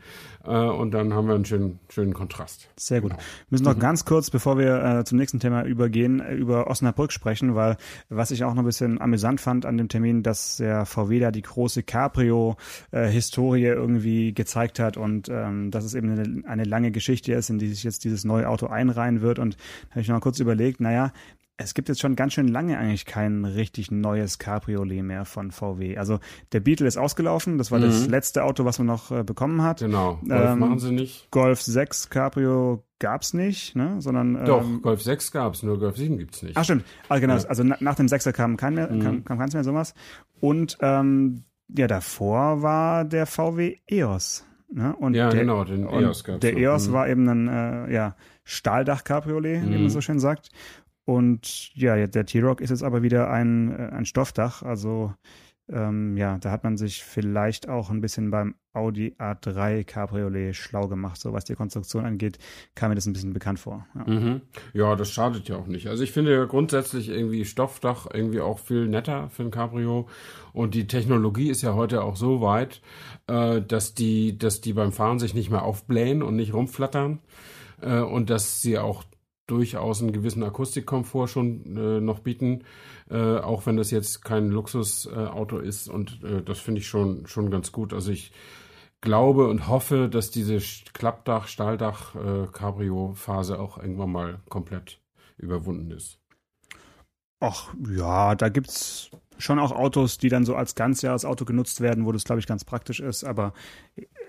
Äh, 0.47 0.51
und 0.51 0.91
dann 0.91 1.13
haben 1.13 1.27
wir 1.27 1.35
einen 1.35 1.45
schönen, 1.45 1.79
schönen 1.89 2.13
Kontrast. 2.13 2.69
Sehr 2.77 3.01
gut. 3.01 3.11
Genau. 3.11 3.21
Wir 3.21 3.45
müssen 3.49 3.65
noch 3.65 3.75
mhm. 3.75 3.79
ganz 3.79 4.05
kurz, 4.05 4.29
bevor 4.29 4.57
wir 4.57 4.83
äh, 4.83 5.03
zum 5.03 5.17
nächsten 5.17 5.39
Thema 5.39 5.63
übergehen, 5.63 6.19
über 6.19 6.67
Osnabrück 6.67 7.11
sprechen, 7.11 7.55
weil 7.55 7.77
was 8.09 8.31
ich 8.31 8.43
auch 8.43 8.53
noch 8.53 8.63
ein 8.63 8.65
bisschen 8.65 9.01
amüsant 9.01 9.41
fand 9.41 9.65
an 9.65 9.77
dem 9.77 9.89
Termin, 9.89 10.23
dass 10.23 10.57
der 10.57 10.85
VW 10.85 11.19
da 11.19 11.31
die 11.31 11.41
große 11.41 11.83
Cabrio-Historie 11.83 13.65
äh, 13.65 13.73
irgendwie 13.73 14.33
gezeigt 14.33 14.76
hat 14.79 14.97
und 14.97 15.29
ähm, 15.29 15.71
dass 15.71 15.83
es 15.83 15.93
eben 15.93 16.11
eine, 16.11 16.47
eine 16.47 16.63
lange 16.63 16.91
Geschichte 16.91 17.33
ist, 17.33 17.49
in 17.49 17.59
die 17.59 17.67
sich 17.67 17.83
jetzt 17.83 18.03
dieses 18.03 18.23
neue 18.25 18.49
Auto 18.49 18.67
einreihen 18.67 19.21
wird. 19.21 19.39
Und 19.39 19.55
da 19.55 19.91
habe 19.91 20.01
ich 20.01 20.07
noch 20.07 20.21
kurz 20.21 20.39
überlegt, 20.39 20.79
naja, 20.79 21.11
es 21.57 21.73
gibt 21.73 21.89
jetzt 21.89 21.99
schon 21.99 22.15
ganz 22.15 22.33
schön 22.33 22.47
lange 22.47 22.77
eigentlich 22.77 23.05
kein 23.05 23.43
richtig 23.43 23.89
neues 23.89 24.37
Cabriolet 24.37 25.01
mehr 25.03 25.25
von 25.25 25.51
VW. 25.51 25.97
Also 25.97 26.19
der 26.51 26.59
Beetle 26.59 26.87
ist 26.87 26.97
ausgelaufen, 26.97 27.57
das 27.57 27.71
war 27.71 27.79
mhm. 27.79 27.83
das 27.83 28.07
letzte 28.07 28.43
Auto, 28.43 28.63
was 28.63 28.77
man 28.77 28.87
noch 28.87 29.11
äh, 29.11 29.23
bekommen 29.23 29.63
hat. 29.63 29.79
Genau, 29.79 30.19
Golf 30.27 30.49
ähm, 30.51 30.59
machen 30.59 30.79
sie 30.79 30.91
nicht. 30.91 31.29
Golf 31.31 31.61
6 31.61 32.09
Cabrio 32.11 32.83
gab's 32.99 33.33
nicht, 33.33 33.75
ne? 33.75 33.95
Sondern 33.99 34.45
Doch, 34.45 34.63
ähm, 34.63 34.81
Golf 34.83 35.01
6 35.01 35.31
gab's, 35.31 35.63
nur 35.63 35.79
Golf 35.79 35.97
7 35.97 36.19
gibt's 36.19 36.43
nicht. 36.43 36.55
Ach 36.55 36.63
stimmt. 36.63 36.85
Also 37.09 37.21
genau, 37.21 37.35
ja. 37.35 37.43
also 37.45 37.63
na, 37.63 37.77
nach 37.79 37.95
dem 37.95 38.05
6er 38.05 38.31
kam 38.31 38.55
kein 38.55 38.75
mehr, 38.75 38.91
mhm. 38.91 39.01
kam, 39.01 39.25
kam 39.25 39.39
keins 39.39 39.53
mehr 39.55 39.63
sowas. 39.63 39.95
Und 40.39 40.77
ähm, 40.81 41.43
ja, 41.69 41.87
davor 41.87 42.61
war 42.61 43.03
der 43.03 43.25
VW 43.25 43.77
EOS. 43.87 44.46
Ne? 44.69 44.95
Und 44.95 45.13
ja, 45.13 45.29
der, 45.29 45.41
genau, 45.41 45.63
den 45.63 45.87
EOS 45.87 46.23
gab's. 46.23 46.39
Der 46.41 46.57
EOS 46.57 46.89
mhm. 46.89 46.93
war 46.93 47.07
eben 47.07 47.29
ein 47.29 47.47
äh, 47.47 47.93
ja, 47.93 48.15
Stahldach-Cabriolet, 48.43 49.61
mhm. 49.61 49.67
wie 49.67 49.73
man 49.73 49.83
mhm. 49.83 49.89
so 49.89 50.01
schön 50.01 50.19
sagt. 50.19 50.49
Und 51.05 51.73
ja, 51.75 52.05
der 52.05 52.25
T-Rock 52.25 52.59
ist 52.59 52.69
jetzt 52.69 52.83
aber 52.83 53.01
wieder 53.01 53.29
ein, 53.29 53.71
äh, 53.71 53.89
ein 53.93 54.05
Stoffdach. 54.05 54.61
Also 54.63 55.13
ähm, 55.69 56.15
ja, 56.15 56.37
da 56.37 56.51
hat 56.51 56.63
man 56.63 56.77
sich 56.77 57.03
vielleicht 57.03 57.67
auch 57.67 57.89
ein 57.89 57.99
bisschen 57.99 58.31
beim 58.31 58.55
Audi 58.73 59.15
A3 59.17 59.83
Cabriolet 59.83 60.55
schlau 60.55 60.87
gemacht. 60.87 61.19
So 61.19 61.33
was 61.33 61.43
die 61.43 61.55
Konstruktion 61.55 62.05
angeht, 62.05 62.37
kam 62.75 62.89
mir 62.89 62.95
das 62.95 63.05
ein 63.05 63.13
bisschen 63.13 63.33
bekannt 63.33 63.59
vor. 63.59 63.85
Ja, 63.95 64.13
mhm. 64.13 64.41
ja 64.73 64.95
das 64.95 65.11
schadet 65.11 65.49
ja 65.49 65.57
auch 65.57 65.67
nicht. 65.67 65.87
Also 65.87 66.03
ich 66.03 66.11
finde 66.11 66.33
ja 66.33 66.45
grundsätzlich 66.45 67.09
irgendwie 67.09 67.43
Stoffdach 67.43 68.07
irgendwie 68.13 68.39
auch 68.39 68.59
viel 68.59 68.87
netter 68.87 69.29
für 69.29 69.43
ein 69.43 69.51
Cabrio. 69.51 70.07
Und 70.53 70.73
die 70.73 70.87
Technologie 70.87 71.49
ist 71.49 71.63
ja 71.63 71.73
heute 71.73 72.03
auch 72.03 72.15
so 72.15 72.39
weit, 72.39 72.81
äh, 73.27 73.61
dass 73.61 73.93
die, 73.93 74.37
dass 74.37 74.61
die 74.61 74.73
beim 74.73 74.93
Fahren 74.93 75.19
sich 75.19 75.33
nicht 75.33 75.49
mehr 75.49 75.63
aufblähen 75.63 76.23
und 76.23 76.37
nicht 76.37 76.53
rumflattern. 76.53 77.19
Äh, 77.81 77.99
und 77.99 78.29
dass 78.29 78.61
sie 78.61 78.77
auch 78.77 79.03
durchaus 79.47 80.01
einen 80.01 80.11
gewissen 80.11 80.43
Akustikkomfort 80.43 81.27
schon 81.27 81.77
äh, 81.77 82.01
noch 82.01 82.19
bieten, 82.19 82.63
äh, 83.09 83.37
auch 83.37 83.65
wenn 83.65 83.77
das 83.77 83.91
jetzt 83.91 84.23
kein 84.23 84.49
Luxusauto 84.49 85.59
äh, 85.59 85.67
ist. 85.67 85.89
Und 85.89 86.23
äh, 86.23 86.43
das 86.43 86.59
finde 86.59 86.81
ich 86.81 86.87
schon, 86.87 87.25
schon 87.25 87.49
ganz 87.49 87.71
gut. 87.71 87.93
Also 87.93 88.11
ich 88.11 88.31
glaube 89.01 89.47
und 89.47 89.67
hoffe, 89.67 90.09
dass 90.09 90.31
diese 90.31 90.59
Klappdach, 90.93 91.47
Stahldach, 91.47 92.15
äh, 92.15 92.47
Cabrio-Phase 92.51 93.59
auch 93.59 93.77
irgendwann 93.77 94.11
mal 94.11 94.41
komplett 94.49 94.99
überwunden 95.37 95.91
ist. 95.91 96.19
Ach 97.39 97.73
ja, 97.87 98.35
da 98.35 98.49
gibt's 98.49 99.11
schon 99.37 99.59
auch 99.59 99.71
Autos, 99.71 100.17
die 100.17 100.29
dann 100.29 100.45
so 100.45 100.55
als 100.55 100.73
Ganzjahresauto 100.73 101.45
genutzt 101.45 101.81
werden, 101.81 102.05
wo 102.05 102.11
das, 102.11 102.23
glaube 102.23 102.39
ich, 102.39 102.47
ganz 102.47 102.65
praktisch 102.65 102.99
ist. 102.99 103.23
Aber 103.23 103.53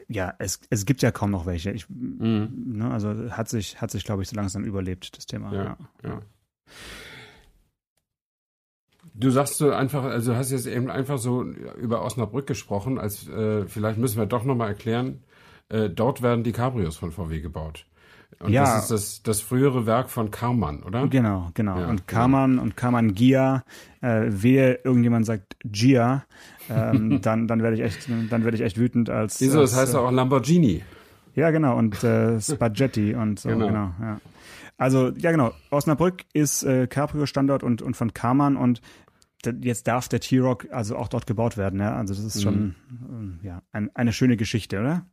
ja, 0.09 0.35
es, 0.39 0.61
es 0.71 0.87
gibt 0.87 1.03
ja 1.03 1.11
kaum 1.11 1.31
noch 1.31 1.47
welche. 1.47 1.71
Ich, 1.71 1.89
mhm. 1.89 2.51
ne, 2.79 2.91
also 2.91 3.31
hat 3.31 3.49
sich, 3.49 3.81
hat 3.81 3.91
sich, 3.91 4.05
glaube 4.05 4.23
ich, 4.23 4.29
so 4.29 4.37
langsam 4.37 4.65
überlebt, 4.65 5.17
das 5.17 5.27
Thema. 5.27 5.53
Ja, 5.53 5.65
ja. 5.65 5.79
ja. 6.05 6.21
Du 9.15 9.31
sagst 9.31 9.57
so 9.57 9.71
einfach, 9.71 10.05
also 10.05 10.37
hast 10.37 10.51
jetzt 10.51 10.67
eben 10.67 10.91
einfach 10.91 11.19
so 11.19 11.43
über 11.43 12.03
Osnabrück 12.05 12.47
gesprochen, 12.47 12.99
als 12.99 13.29
äh, 13.29 13.67
vielleicht 13.67 13.99
müssen 13.99 14.19
wir 14.19 14.27
doch 14.27 14.45
nochmal 14.45 14.69
erklären, 14.69 15.25
äh, 15.69 15.91
dort 15.91 16.23
werden 16.23 16.45
die 16.45 16.53
Cabrios 16.53 16.97
von 16.97 17.11
VW 17.11 17.41
gebaut. 17.41 17.87
Und 18.41 18.53
ja. 18.53 18.65
das 18.65 18.83
ist 18.83 18.91
das, 18.91 19.23
das 19.23 19.41
frühere 19.41 19.85
Werk 19.87 20.11
von 20.11 20.31
Karmann, 20.31 20.83
oder? 20.85 21.09
Genau, 21.09 21.51
genau. 21.55 21.79
Ja, 21.79 21.89
und 21.89 22.07
Karmann 22.07 22.53
genau. 22.53 22.63
und 22.63 22.77
Karmann 22.77 23.15
Gia, 23.15 23.65
äh, 24.01 24.27
wehe 24.29 24.79
irgendjemand 24.85 25.27
sagt 25.27 25.57
Gia, 25.65 26.25
ähm, 26.71 27.21
dann, 27.23 27.49
dann 27.49 27.63
werde 27.63 27.77
ich 27.77 27.83
echt, 27.83 28.09
dann 28.09 28.45
werde 28.45 28.57
ich 28.57 28.63
echt 28.63 28.79
wütend 28.79 29.11
als. 29.11 29.41
Wieso? 29.41 29.61
Das 29.61 29.77
heißt 29.77 29.95
äh, 29.95 29.97
auch 29.97 30.13
Lamborghini. 30.13 30.85
Ja, 31.35 31.51
genau. 31.51 31.77
Und 31.77 32.03
äh, 32.05 32.41
Spaghetti 32.41 33.15
und 33.15 33.41
so, 33.41 33.49
genau. 33.49 33.67
genau 33.67 33.93
ja. 34.01 34.21
Also, 34.77 35.11
ja, 35.11 35.33
genau. 35.33 35.53
Osnabrück 35.71 36.25
ist 36.33 36.63
äh, 36.63 36.87
Cabrio-Standort 36.87 37.65
und, 37.65 37.83
und 37.83 37.97
von 37.97 38.15
Karmann 38.15 38.57
und 38.57 38.81
jetzt 39.61 39.89
darf 39.89 40.09
der 40.09 40.21
T-Rock 40.21 40.69
also 40.71 40.97
auch 40.97 41.09
dort 41.09 41.27
gebaut 41.27 41.57
werden. 41.57 41.81
Ja? 41.81 41.97
Also, 41.97 42.15
das 42.15 42.25
ist 42.25 42.43
schon 42.43 42.77
mhm. 42.89 43.41
ja, 43.43 43.63
ein, 43.73 43.91
eine 43.95 44.13
schöne 44.13 44.37
Geschichte, 44.37 44.79
oder? 44.79 45.07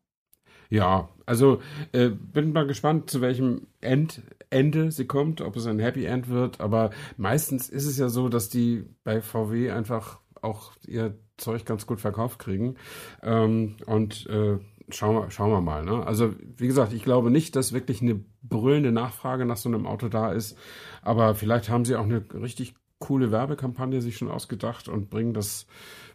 Ja, 0.69 1.09
also 1.25 1.61
äh, 1.91 2.09
bin 2.09 2.53
mal 2.53 2.67
gespannt, 2.67 3.09
zu 3.09 3.21
welchem 3.21 3.67
End, 3.81 4.21
Ende 4.49 4.91
sie 4.91 5.05
kommt, 5.05 5.41
ob 5.41 5.55
es 5.55 5.65
ein 5.65 5.79
Happy 5.79 6.05
End 6.05 6.29
wird. 6.29 6.61
Aber 6.61 6.91
meistens 7.17 7.69
ist 7.69 7.85
es 7.85 7.97
ja 7.97 8.09
so, 8.09 8.29
dass 8.29 8.49
die 8.49 8.85
bei 9.03 9.21
VW 9.21 9.71
einfach 9.71 10.19
auch 10.41 10.73
ihr 10.87 11.17
Zeug 11.37 11.65
ganz 11.65 11.85
gut 11.85 11.99
verkauft 11.99 12.39
kriegen. 12.39 12.75
Ähm, 13.21 13.75
und 13.85 14.27
äh, 14.27 14.57
schauen, 14.89 15.15
wir, 15.15 15.31
schauen 15.31 15.51
wir 15.51 15.61
mal. 15.61 15.83
Ne? 15.83 16.05
Also 16.05 16.33
wie 16.57 16.67
gesagt, 16.67 16.93
ich 16.93 17.03
glaube 17.03 17.31
nicht, 17.31 17.55
dass 17.55 17.73
wirklich 17.73 18.01
eine 18.01 18.23
brüllende 18.43 18.91
Nachfrage 18.91 19.45
nach 19.45 19.57
so 19.57 19.69
einem 19.69 19.87
Auto 19.87 20.07
da 20.07 20.31
ist. 20.31 20.57
Aber 21.01 21.35
vielleicht 21.35 21.69
haben 21.69 21.85
sie 21.85 21.95
auch 21.95 22.03
eine 22.03 22.23
richtig 22.33 22.75
coole 22.99 23.31
Werbekampagne 23.31 24.01
sich 24.01 24.17
schon 24.17 24.31
ausgedacht 24.31 24.87
und 24.87 25.09
bringen 25.09 25.33
das 25.33 25.67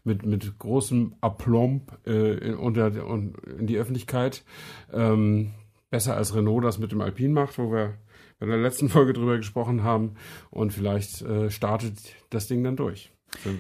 mit, 0.05 0.25
mit 0.25 0.59
großem 0.59 1.15
Aplomb 1.21 1.99
äh, 2.07 2.35
in, 2.39 2.57
unter, 2.57 2.89
in 2.89 3.67
die 3.67 3.79
Öffentlichkeit. 3.79 4.45
Ähm, 4.93 5.53
besser 5.91 6.17
als 6.17 6.35
Renault 6.35 6.65
das 6.65 6.79
mit 6.79 6.93
dem 6.93 7.01
Alpine 7.01 7.35
macht, 7.35 7.59
wo 7.59 7.73
wir 7.73 7.95
bei 8.39 8.47
der 8.47 8.57
letzten 8.59 8.89
Folge 8.89 9.13
drüber 9.13 9.37
gesprochen 9.37 9.83
haben. 9.83 10.15
Und 10.51 10.73
vielleicht 10.73 11.23
äh, 11.23 11.51
startet 11.51 11.99
das 12.31 12.49
Ding 12.49 12.65
dann 12.65 12.77
durch. 12.77 13.13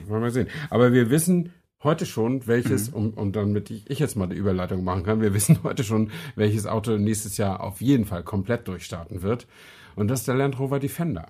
wollen 0.06 0.22
wir 0.22 0.30
sehen. 0.30 0.48
Aber 0.70 0.92
wir 0.92 1.10
wissen 1.10 1.52
heute 1.82 2.06
schon, 2.06 2.46
welches, 2.46 2.90
mhm. 2.90 2.96
um, 2.96 3.10
um 3.14 3.32
damit 3.32 3.70
ich, 3.70 3.88
ich 3.90 3.98
jetzt 3.98 4.16
mal 4.16 4.26
die 4.26 4.36
Überleitung 4.36 4.84
machen 4.84 5.04
kann, 5.04 5.20
wir 5.20 5.34
wissen 5.34 5.58
heute 5.62 5.84
schon, 5.84 6.10
welches 6.34 6.66
Auto 6.66 6.96
nächstes 6.96 7.36
Jahr 7.36 7.60
auf 7.60 7.80
jeden 7.80 8.04
Fall 8.04 8.22
komplett 8.22 8.68
durchstarten 8.68 9.22
wird. 9.22 9.46
Und 9.96 10.08
das 10.08 10.20
ist 10.20 10.28
der 10.28 10.36
Land 10.36 10.58
Rover 10.58 10.78
Defender. 10.78 11.26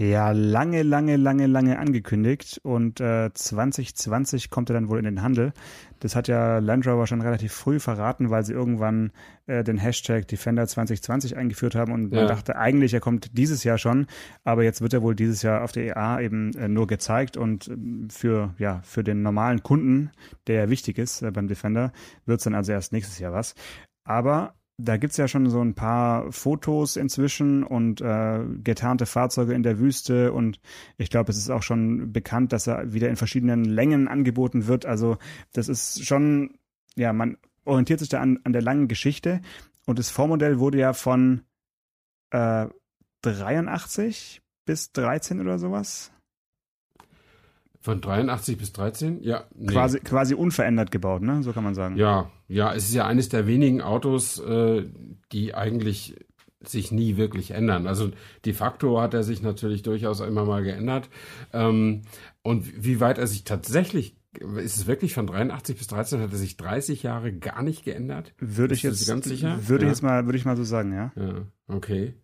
Ja, 0.00 0.30
lange, 0.30 0.84
lange, 0.84 1.16
lange, 1.16 1.48
lange 1.48 1.76
angekündigt 1.76 2.60
und 2.62 3.00
äh, 3.00 3.32
2020 3.34 4.48
kommt 4.48 4.70
er 4.70 4.74
dann 4.74 4.88
wohl 4.88 4.98
in 4.98 5.04
den 5.04 5.22
Handel. 5.22 5.52
Das 5.98 6.14
hat 6.14 6.28
ja 6.28 6.58
Land 6.58 6.86
Rover 6.86 7.08
schon 7.08 7.20
relativ 7.20 7.52
früh 7.52 7.80
verraten, 7.80 8.30
weil 8.30 8.44
sie 8.44 8.52
irgendwann 8.52 9.10
äh, 9.48 9.64
den 9.64 9.76
Hashtag 9.76 10.28
Defender 10.28 10.68
2020 10.68 11.36
eingeführt 11.36 11.74
haben 11.74 11.90
und 11.90 12.12
ja. 12.12 12.20
man 12.20 12.28
dachte 12.28 12.54
eigentlich, 12.54 12.94
er 12.94 13.00
kommt 13.00 13.36
dieses 13.36 13.64
Jahr 13.64 13.76
schon, 13.76 14.06
aber 14.44 14.62
jetzt 14.62 14.82
wird 14.82 14.92
er 14.92 15.02
wohl 15.02 15.16
dieses 15.16 15.42
Jahr 15.42 15.64
auf 15.64 15.72
der 15.72 15.86
EA 15.86 16.20
eben 16.20 16.54
äh, 16.54 16.68
nur 16.68 16.86
gezeigt 16.86 17.36
und 17.36 17.66
äh, 17.66 17.76
für 18.08 18.54
ja 18.58 18.80
für 18.84 19.02
den 19.02 19.22
normalen 19.22 19.64
Kunden, 19.64 20.12
der 20.46 20.62
ja 20.62 20.70
wichtig 20.70 20.96
ist 20.98 21.22
äh, 21.22 21.32
beim 21.32 21.48
Defender, 21.48 21.90
wird 22.24 22.38
es 22.38 22.44
dann 22.44 22.54
also 22.54 22.70
erst 22.70 22.92
nächstes 22.92 23.18
Jahr 23.18 23.32
was. 23.32 23.56
Aber 24.04 24.54
da 24.80 24.96
gibt's 24.96 25.16
ja 25.16 25.26
schon 25.26 25.50
so 25.50 25.60
ein 25.60 25.74
paar 25.74 26.30
Fotos 26.30 26.96
inzwischen 26.96 27.64
und 27.64 28.00
äh, 28.00 28.44
getarnte 28.62 29.06
Fahrzeuge 29.06 29.52
in 29.52 29.64
der 29.64 29.80
Wüste 29.80 30.32
und 30.32 30.60
ich 30.96 31.10
glaube, 31.10 31.32
es 31.32 31.36
ist 31.36 31.50
auch 31.50 31.64
schon 31.64 32.12
bekannt, 32.12 32.52
dass 32.52 32.68
er 32.68 32.92
wieder 32.92 33.08
in 33.08 33.16
verschiedenen 33.16 33.64
Längen 33.64 34.06
angeboten 34.06 34.68
wird. 34.68 34.86
Also 34.86 35.18
das 35.52 35.68
ist 35.68 36.06
schon, 36.06 36.58
ja, 36.94 37.12
man 37.12 37.38
orientiert 37.64 37.98
sich 37.98 38.08
da 38.08 38.20
an, 38.20 38.38
an 38.44 38.52
der 38.52 38.62
langen 38.62 38.86
Geschichte 38.86 39.40
und 39.84 39.98
das 39.98 40.10
Vormodell 40.10 40.60
wurde 40.60 40.78
ja 40.78 40.92
von 40.92 41.42
äh, 42.30 42.66
83 43.22 44.42
bis 44.64 44.92
13 44.92 45.40
oder 45.40 45.58
sowas 45.58 46.12
von 47.88 48.02
83 48.02 48.58
bis 48.58 48.74
13? 48.74 49.22
Ja. 49.22 49.44
Nee. 49.54 49.72
Quasi, 49.72 50.00
quasi 50.00 50.34
unverändert 50.34 50.90
gebaut, 50.90 51.22
ne? 51.22 51.42
So 51.42 51.54
kann 51.54 51.64
man 51.64 51.74
sagen. 51.74 51.96
Ja, 51.96 52.30
ja, 52.46 52.74
es 52.74 52.90
ist 52.90 52.94
ja 52.94 53.06
eines 53.06 53.30
der 53.30 53.46
wenigen 53.46 53.80
Autos, 53.80 54.38
äh, 54.40 54.84
die 55.32 55.54
eigentlich 55.54 56.14
sich 56.60 56.92
nie 56.92 57.16
wirklich 57.16 57.52
ändern. 57.52 57.86
Also 57.86 58.10
de 58.44 58.52
facto 58.52 59.00
hat 59.00 59.14
er 59.14 59.22
sich 59.22 59.40
natürlich 59.40 59.80
durchaus 59.80 60.20
immer 60.20 60.44
mal 60.44 60.62
geändert. 60.62 61.08
Ähm, 61.54 62.02
und 62.42 62.84
wie 62.84 63.00
weit 63.00 63.16
er 63.16 63.26
sich 63.26 63.44
tatsächlich 63.44 64.18
ist 64.58 64.76
es 64.76 64.86
wirklich 64.86 65.14
von 65.14 65.26
83 65.26 65.78
bis 65.78 65.86
13 65.86 66.20
hat 66.20 66.30
er 66.30 66.36
sich 66.36 66.58
30 66.58 67.02
Jahre 67.02 67.32
gar 67.32 67.62
nicht 67.62 67.86
geändert? 67.86 68.34
Würde 68.36 68.74
ich 68.74 68.82
jetzt 68.82 69.08
ganz 69.08 69.24
sicher? 69.24 69.58
Würde 69.66 69.86
ja. 69.86 69.90
ich 69.90 69.96
jetzt 69.96 70.02
mal 70.02 70.26
würde 70.26 70.36
ich 70.36 70.44
mal 70.44 70.58
so 70.58 70.64
sagen, 70.64 70.92
ja. 70.92 71.10
Ja, 71.16 71.46
okay. 71.68 72.14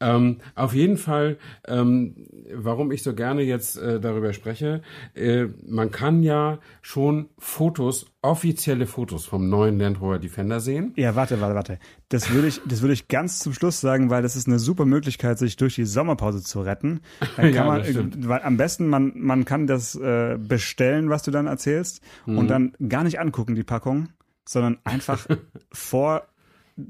Ähm, 0.00 0.38
auf 0.54 0.74
jeden 0.74 0.96
Fall, 0.96 1.38
ähm, 1.66 2.14
warum 2.52 2.92
ich 2.92 3.02
so 3.02 3.14
gerne 3.14 3.42
jetzt 3.42 3.78
äh, 3.78 4.00
darüber 4.00 4.32
spreche, 4.32 4.82
äh, 5.14 5.46
man 5.66 5.90
kann 5.90 6.22
ja 6.22 6.58
schon 6.82 7.28
Fotos, 7.38 8.06
offizielle 8.22 8.86
Fotos 8.86 9.24
vom 9.24 9.48
neuen 9.48 9.78
Land 9.78 10.00
Rover 10.00 10.18
Defender 10.18 10.60
sehen. 10.60 10.92
Ja, 10.96 11.14
warte, 11.14 11.40
warte, 11.40 11.54
warte. 11.54 11.78
Das 12.08 12.30
würde 12.30 12.48
ich, 12.48 12.60
das 12.66 12.82
würde 12.82 12.92
ich 12.92 13.08
ganz 13.08 13.38
zum 13.40 13.52
Schluss 13.52 13.80
sagen, 13.80 14.10
weil 14.10 14.22
das 14.22 14.36
ist 14.36 14.46
eine 14.46 14.58
super 14.58 14.84
Möglichkeit, 14.84 15.38
sich 15.38 15.56
durch 15.56 15.74
die 15.74 15.84
Sommerpause 15.84 16.42
zu 16.42 16.60
retten. 16.60 17.00
Dann 17.20 17.28
kann 17.36 17.54
ja, 17.54 17.64
man, 17.64 17.80
äh, 17.82 18.28
weil 18.28 18.42
am 18.42 18.56
besten 18.56 18.88
man, 18.88 19.12
man 19.14 19.44
kann 19.44 19.66
das 19.66 19.94
äh, 19.94 20.38
bestellen, 20.38 21.10
was 21.10 21.22
du 21.22 21.30
dann 21.30 21.46
erzählst, 21.46 22.02
mhm. 22.26 22.38
und 22.38 22.48
dann 22.48 22.72
gar 22.88 23.04
nicht 23.04 23.20
angucken 23.20 23.54
die 23.54 23.64
Packung, 23.64 24.08
sondern 24.44 24.78
einfach 24.84 25.26
vor 25.72 26.26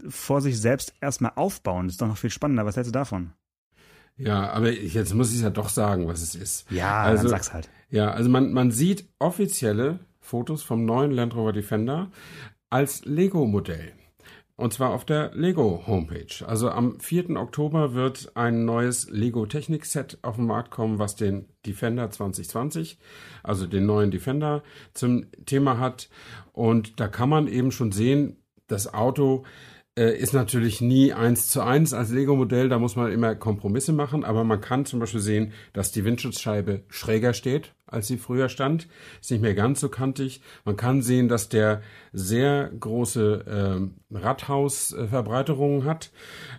vor 0.08 0.40
sich 0.40 0.60
selbst 0.60 0.94
erstmal 1.00 1.32
aufbauen. 1.36 1.86
Das 1.86 1.94
ist 1.94 2.02
doch 2.02 2.08
noch 2.08 2.16
viel 2.16 2.30
spannender. 2.30 2.66
Was 2.66 2.76
hältst 2.76 2.90
du 2.90 2.98
davon? 2.98 3.32
Ja, 4.16 4.50
aber 4.50 4.72
jetzt 4.72 5.14
muss 5.14 5.34
ich 5.34 5.42
ja 5.42 5.50
doch 5.50 5.68
sagen, 5.68 6.08
was 6.08 6.22
es 6.22 6.34
ist. 6.34 6.70
Ja, 6.70 7.02
also, 7.02 7.24
dann 7.24 7.30
sag's 7.30 7.52
halt. 7.52 7.68
Ja, 7.90 8.10
also 8.10 8.30
man, 8.30 8.52
man 8.52 8.70
sieht 8.70 9.08
offizielle 9.18 10.00
Fotos 10.20 10.62
vom 10.62 10.84
neuen 10.84 11.10
Land 11.10 11.34
Rover 11.34 11.52
Defender 11.52 12.10
als 12.70 13.04
Lego-Modell. 13.04 13.92
Und 14.56 14.72
zwar 14.72 14.90
auf 14.94 15.04
der 15.04 15.32
Lego 15.34 15.84
Homepage. 15.86 16.46
Also 16.46 16.70
am 16.70 16.98
4. 16.98 17.36
Oktober 17.36 17.92
wird 17.92 18.32
ein 18.36 18.64
neues 18.64 19.10
Lego 19.10 19.44
Technik 19.44 19.84
Set 19.84 20.18
auf 20.22 20.36
den 20.36 20.46
Markt 20.46 20.70
kommen, 20.70 20.98
was 20.98 21.14
den 21.14 21.46
Defender 21.66 22.10
2020, 22.10 22.98
also 23.42 23.66
den 23.66 23.84
neuen 23.84 24.10
Defender 24.10 24.62
zum 24.94 25.26
Thema 25.44 25.78
hat. 25.78 26.08
Und 26.52 26.98
da 27.00 27.06
kann 27.06 27.28
man 27.28 27.48
eben 27.48 27.70
schon 27.70 27.92
sehen, 27.92 28.38
das 28.66 28.92
Auto 28.94 29.44
ist 29.96 30.34
natürlich 30.34 30.82
nie 30.82 31.14
eins 31.14 31.48
zu 31.48 31.62
eins 31.62 31.94
als 31.94 32.10
Lego-Modell, 32.10 32.68
da 32.68 32.78
muss 32.78 32.96
man 32.96 33.10
immer 33.10 33.34
Kompromisse 33.34 33.92
machen, 33.92 34.24
aber 34.24 34.44
man 34.44 34.60
kann 34.60 34.84
zum 34.84 35.00
Beispiel 35.00 35.20
sehen, 35.20 35.52
dass 35.72 35.90
die 35.90 36.04
Windschutzscheibe 36.04 36.82
schräger 36.88 37.32
steht, 37.32 37.72
als 37.86 38.08
sie 38.08 38.18
früher 38.18 38.48
stand, 38.48 38.88
ist 39.20 39.30
nicht 39.30 39.40
mehr 39.40 39.54
ganz 39.54 39.80
so 39.80 39.88
kantig. 39.88 40.40
Man 40.64 40.76
kann 40.76 41.02
sehen, 41.02 41.28
dass 41.28 41.48
der 41.48 41.82
sehr 42.12 42.70
große 42.78 43.90
äh, 44.12 44.16
Radhausverbreiterungen 44.16 45.84
hat, 45.84 46.10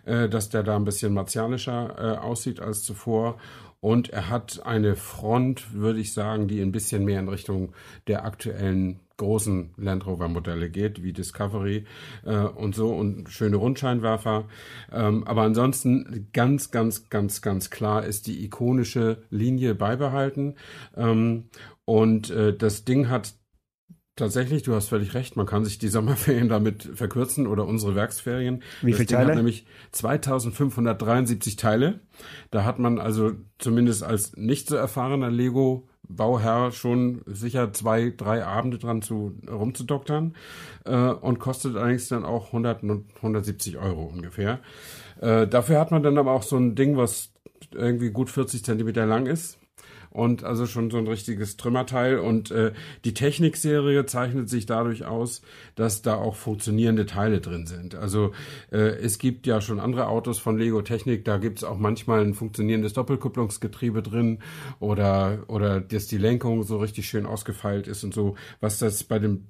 äh, 0.06 0.30
dass 0.30 0.50
der 0.50 0.64
da 0.64 0.76
ein 0.76 0.86
bisschen 0.86 1.14
martialischer 1.14 1.96
äh, 1.98 2.18
aussieht 2.18 2.60
als 2.60 2.84
zuvor. 2.84 3.38
Und 3.80 4.10
er 4.10 4.30
hat 4.30 4.66
eine 4.66 4.96
Front, 4.96 5.74
würde 5.74 6.00
ich 6.00 6.14
sagen, 6.14 6.48
die 6.48 6.62
ein 6.62 6.72
bisschen 6.72 7.06
mehr 7.06 7.20
in 7.20 7.30
Richtung 7.30 7.74
der 8.08 8.26
aktuellen 8.26 9.00
großen 9.18 9.74
Land 9.78 10.06
Rover 10.06 10.28
Modelle 10.28 10.70
geht, 10.70 11.04
wie 11.04 11.14
Discovery 11.14 11.86
äh, 12.24 12.38
und 12.38 12.76
so 12.76 12.94
und 12.94 13.30
schöne 13.30 13.58
Rundscheinwerfer. 13.58 14.48
Ähm, 14.92 15.24
aber 15.26 15.42
ansonsten 15.42 16.30
ganz, 16.34 16.72
ganz, 16.72 17.10
ganz, 17.10 17.42
ganz 17.42 17.70
klar 17.70 18.06
ist 18.06 18.28
die 18.28 18.44
ikonische 18.46 19.24
Linie 19.30 19.76
beibehalten. 19.76 20.56
Ähm, 20.96 21.50
und 21.86 22.30
äh, 22.30 22.56
das 22.56 22.86
Ding 22.86 23.10
hat 23.10 23.34
Tatsächlich, 24.18 24.64
du 24.64 24.74
hast 24.74 24.90
völlig 24.90 25.14
recht, 25.14 25.38
man 25.38 25.46
kann 25.46 25.64
sich 25.64 25.78
die 25.78 25.90
Sommerferien 25.90 26.50
damit 26.50 26.90
verkürzen 26.96 27.46
oder 27.46 27.68
unsere 27.68 27.94
Werksferien. 27.94 28.64
Wie 28.82 28.94
viele 28.94 29.06
Teile? 29.06 29.28
Hat 29.30 29.36
nämlich 29.36 29.68
2573 29.92 31.56
Teile. 31.56 32.00
Da 32.50 32.66
hat 32.66 32.80
man 32.80 32.98
also 32.98 33.34
zumindest 33.60 34.02
als 34.02 34.36
nicht 34.36 34.70
so 34.70 34.76
erfahrener 34.76 35.30
Lego 35.30 35.88
Bauherr 36.10 36.72
schon 36.72 37.22
sicher 37.26 37.74
zwei, 37.74 38.14
drei 38.16 38.46
Abende 38.46 38.78
dran 38.78 39.02
zu 39.02 39.36
rumzudoktern 39.50 40.36
äh, 40.86 40.96
und 40.96 41.40
kostet 41.40 41.76
allerdings 41.76 42.08
dann 42.08 42.26
auch 42.26 42.48
100, 42.48 42.84
170 43.18 43.78
Euro 43.78 44.04
ungefähr. 44.06 44.60
Äh, 45.22 45.48
dafür 45.48 45.80
hat 45.80 45.92
man 45.92 46.04
dann 46.04 46.18
aber 46.18 46.32
auch 46.32 46.44
so 46.44 46.58
ein 46.58 46.76
Ding, 46.76 46.98
was 46.98 47.32
irgendwie 47.74 48.12
gut 48.12 48.30
40 48.30 48.64
Zentimeter 48.64 49.06
lang 49.06 49.26
ist 49.26 49.57
und 50.18 50.44
also 50.44 50.66
schon 50.66 50.90
so 50.90 50.98
ein 50.98 51.08
richtiges 51.08 51.58
Trümmerteil. 51.58 52.18
Und 52.18 52.50
äh, 52.50 52.74
die 53.06 53.14
Technikserie 53.14 54.08
zeichnet 54.08 54.50
sich 54.50 54.66
dadurch 54.66 55.06
aus, 55.06 55.44
dass 55.76 56.02
da 56.02 56.16
auch 56.16 56.36
funktionierende 56.36 57.06
Teile 57.06 57.40
drin 57.40 57.68
sind. 57.68 57.94
Also 57.94 58.32
äh, 58.72 58.78
es 58.78 59.20
gibt 59.20 59.46
ja 59.46 59.62
schon 59.62 59.80
andere 59.80 60.08
Autos 60.08 60.40
von 60.40 60.58
Lego 60.58 60.82
Technik, 60.82 61.24
da 61.24 61.38
gibt 61.38 61.60
es 61.60 61.64
auch 61.64 61.78
manchmal 61.78 62.22
ein 62.26 62.34
funktionierendes 62.34 62.94
Doppelkupplungsgetriebe 62.94 64.02
drin 64.02 64.40
oder, 64.80 65.44
oder 65.48 65.82
dass 65.82 66.08
die 66.08 66.18
Lenkung 66.18 66.64
so 66.64 66.78
richtig 66.78 67.08
schön 67.08 67.28
ausgefeilt 67.28 67.88
ist 67.88 68.04
und 68.04 68.14
so, 68.14 68.36
was 68.60 68.80
das 68.80 69.04
bei 69.04 69.20
dem 69.20 69.46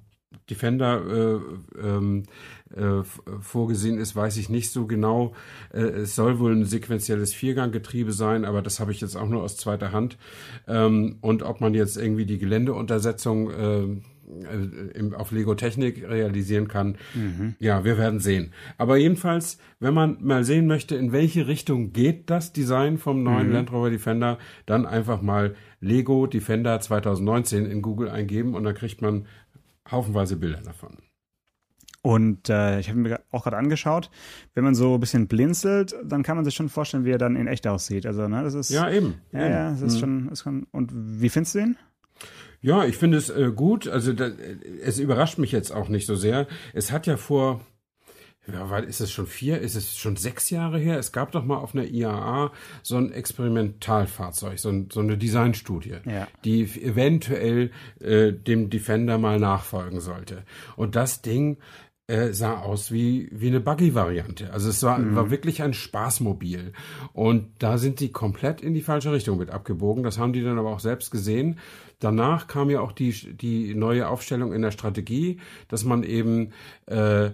Defender 0.50 1.02
äh, 1.06 1.38
ähm, 1.80 2.24
äh, 2.74 3.02
vorgesehen 3.40 3.98
ist, 3.98 4.14
weiß 4.14 4.36
ich 4.36 4.48
nicht 4.48 4.70
so 4.70 4.86
genau. 4.86 5.34
Äh, 5.72 5.80
es 5.80 6.14
soll 6.14 6.38
wohl 6.38 6.54
ein 6.54 6.64
sequenzielles 6.64 7.34
Vierganggetriebe 7.34 8.12
sein, 8.12 8.44
aber 8.44 8.60
das 8.62 8.80
habe 8.80 8.92
ich 8.92 9.00
jetzt 9.00 9.16
auch 9.16 9.28
nur 9.28 9.42
aus 9.42 9.56
zweiter 9.56 9.92
Hand. 9.92 10.18
Ähm, 10.66 11.16
und 11.20 11.42
ob 11.42 11.60
man 11.60 11.74
jetzt 11.74 11.96
irgendwie 11.96 12.26
die 12.26 12.38
Geländeuntersetzung 12.38 13.50
äh, 13.50 14.00
im, 14.94 15.14
auf 15.14 15.32
Lego 15.32 15.54
Technik 15.54 16.06
realisieren 16.06 16.68
kann. 16.68 16.96
Mhm. 17.14 17.54
Ja, 17.58 17.84
wir 17.84 17.96
werden 17.96 18.20
sehen. 18.20 18.52
Aber 18.76 18.96
jedenfalls, 18.96 19.58
wenn 19.80 19.94
man 19.94 20.18
mal 20.20 20.44
sehen 20.44 20.66
möchte, 20.66 20.96
in 20.96 21.12
welche 21.12 21.46
Richtung 21.46 21.92
geht 21.92 22.28
das 22.28 22.52
Design 22.52 22.98
vom 22.98 23.22
neuen 23.22 23.48
mhm. 23.48 23.54
Land 23.54 23.72
Rover 23.72 23.90
Defender, 23.90 24.38
dann 24.66 24.86
einfach 24.86 25.22
mal 25.22 25.54
Lego 25.80 26.26
Defender 26.26 26.78
2019 26.80 27.66
in 27.66 27.82
Google 27.82 28.08
eingeben 28.08 28.54
und 28.54 28.64
dann 28.64 28.74
kriegt 28.74 29.00
man 29.00 29.26
haufenweise 29.90 30.36
Bilder 30.36 30.60
davon. 30.60 30.96
Und 32.02 32.48
äh, 32.48 32.78
ich 32.78 32.88
habe 32.88 32.98
mir 32.98 33.20
auch 33.32 33.42
gerade 33.42 33.56
angeschaut, 33.56 34.10
wenn 34.54 34.64
man 34.64 34.74
so 34.74 34.94
ein 34.94 35.00
bisschen 35.00 35.26
blinzelt, 35.26 35.96
dann 36.04 36.22
kann 36.22 36.36
man 36.36 36.44
sich 36.44 36.54
schon 36.54 36.68
vorstellen, 36.68 37.04
wie 37.04 37.10
er 37.10 37.18
dann 37.18 37.36
in 37.36 37.48
echt 37.48 37.66
aussieht. 37.66 38.06
Also, 38.06 38.28
ne, 38.28 38.42
das 38.42 38.54
ist. 38.54 38.70
Ja, 38.70 38.88
eben. 38.90 39.20
Ja, 39.32 39.40
eben. 39.40 39.50
ja, 39.52 39.70
das 39.70 39.82
ist, 39.82 39.94
mhm. 39.96 39.98
schon, 39.98 40.28
ist 40.30 40.42
schon. 40.42 40.66
Und 40.70 40.90
wie 40.94 41.28
findest 41.28 41.56
du 41.56 41.58
ihn? 41.58 41.76
Ja, 42.60 42.84
ich 42.84 42.96
finde 42.96 43.18
es 43.18 43.30
äh, 43.30 43.50
gut. 43.54 43.88
Also, 43.88 44.12
da, 44.12 44.30
es 44.82 44.98
überrascht 44.98 45.38
mich 45.38 45.52
jetzt 45.52 45.72
auch 45.72 45.88
nicht 45.88 46.06
so 46.06 46.14
sehr. 46.14 46.46
Es 46.72 46.92
hat 46.92 47.06
ja 47.06 47.16
vor, 47.16 47.60
ja, 48.52 48.70
weil 48.70 48.84
ist 48.84 49.00
es 49.00 49.10
schon 49.10 49.26
vier, 49.26 49.60
ist 49.60 49.74
es 49.74 49.96
schon 49.96 50.16
sechs 50.16 50.50
Jahre 50.50 50.78
her? 50.78 50.98
Es 50.98 51.12
gab 51.12 51.32
doch 51.32 51.44
mal 51.44 51.56
auf 51.56 51.74
einer 51.74 51.84
IAA 51.84 52.52
so 52.82 52.96
ein 52.96 53.12
Experimentalfahrzeug, 53.12 54.58
so, 54.58 54.70
ein, 54.70 54.88
so 54.90 55.00
eine 55.00 55.18
Designstudie, 55.18 55.96
ja. 56.04 56.28
die 56.44 56.62
eventuell 56.62 57.70
äh, 58.00 58.32
dem 58.32 58.70
Defender 58.70 59.18
mal 59.18 59.38
nachfolgen 59.38 60.00
sollte. 60.00 60.44
Und 60.76 60.96
das 60.96 61.20
Ding 61.22 61.58
äh, 62.08 62.32
sah 62.32 62.60
aus 62.60 62.90
wie, 62.90 63.28
wie 63.32 63.48
eine 63.48 63.60
Buggy-Variante. 63.60 64.50
Also 64.50 64.70
es 64.70 64.82
war, 64.82 64.98
mhm. 64.98 65.14
war 65.14 65.30
wirklich 65.30 65.62
ein 65.62 65.74
Spaßmobil. 65.74 66.72
Und 67.12 67.50
da 67.58 67.76
sind 67.76 68.00
die 68.00 68.12
komplett 68.12 68.62
in 68.62 68.72
die 68.72 68.80
falsche 68.80 69.12
Richtung 69.12 69.36
mit 69.36 69.50
abgebogen. 69.50 70.02
Das 70.02 70.18
haben 70.18 70.32
die 70.32 70.42
dann 70.42 70.58
aber 70.58 70.70
auch 70.70 70.80
selbst 70.80 71.10
gesehen. 71.10 71.58
Danach 72.00 72.46
kam 72.46 72.70
ja 72.70 72.80
auch 72.80 72.92
die, 72.92 73.12
die 73.36 73.74
neue 73.74 74.08
Aufstellung 74.08 74.54
in 74.54 74.62
der 74.62 74.70
Strategie, 74.70 75.38
dass 75.68 75.84
man 75.84 76.02
eben 76.02 76.52
äh, 76.86 77.30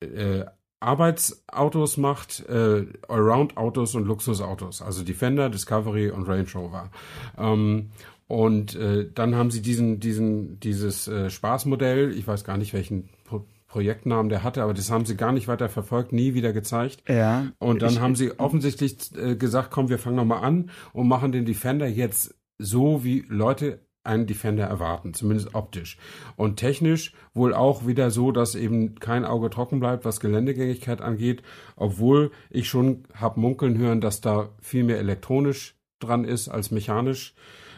äh, 0.00 0.44
Arbeitsautos 0.80 1.96
macht, 1.96 2.48
äh, 2.48 2.86
Allround-Autos 3.08 3.94
und 3.94 4.06
Luxusautos, 4.06 4.80
also 4.80 5.02
Defender, 5.02 5.50
Discovery 5.50 6.10
und 6.10 6.28
Range 6.28 6.46
Rover. 6.54 6.90
Ähm, 7.36 7.90
und 8.28 8.76
äh, 8.76 9.10
dann 9.12 9.34
haben 9.34 9.50
sie 9.50 9.62
diesen, 9.62 10.00
diesen, 10.00 10.60
dieses 10.60 11.08
äh, 11.08 11.30
Spaßmodell, 11.30 12.12
ich 12.12 12.26
weiß 12.26 12.44
gar 12.44 12.58
nicht, 12.58 12.74
welchen 12.74 13.08
Pro 13.24 13.44
Projektnamen 13.66 14.30
der 14.30 14.44
hatte, 14.44 14.62
aber 14.62 14.72
das 14.72 14.90
haben 14.90 15.04
sie 15.04 15.14
gar 15.14 15.30
nicht 15.30 15.46
weiter 15.46 15.68
verfolgt, 15.68 16.10
nie 16.14 16.32
wieder 16.32 16.54
gezeigt. 16.54 17.02
Ja. 17.06 17.52
Und 17.58 17.82
dann 17.82 17.92
ich, 17.92 18.00
haben 18.00 18.16
sie 18.16 18.38
offensichtlich 18.38 19.14
äh, 19.14 19.36
gesagt, 19.36 19.70
komm, 19.70 19.90
wir 19.90 19.98
fangen 19.98 20.16
nochmal 20.16 20.42
an 20.42 20.70
und 20.94 21.06
machen 21.06 21.32
den 21.32 21.44
Defender 21.44 21.86
jetzt 21.86 22.34
so, 22.56 23.04
wie 23.04 23.26
Leute 23.28 23.80
einen 24.08 24.26
Defender 24.26 24.64
erwarten, 24.64 25.14
zumindest 25.14 25.54
optisch. 25.54 25.98
Und 26.36 26.56
technisch 26.56 27.12
wohl 27.34 27.54
auch 27.54 27.86
wieder 27.86 28.10
so, 28.10 28.32
dass 28.32 28.54
eben 28.54 28.96
kein 28.96 29.24
Auge 29.24 29.50
trocken 29.50 29.78
bleibt, 29.78 30.04
was 30.04 30.20
Geländegängigkeit 30.20 31.00
angeht, 31.00 31.42
obwohl 31.76 32.32
ich 32.50 32.68
schon 32.68 33.04
hab 33.14 33.36
munkeln 33.36 33.78
hören, 33.78 34.00
dass 34.00 34.20
da 34.20 34.48
viel 34.60 34.84
mehr 34.84 34.98
elektronisch 34.98 35.76
dran 36.00 36.24
ist 36.24 36.48
als 36.48 36.70
mechanisch 36.70 37.34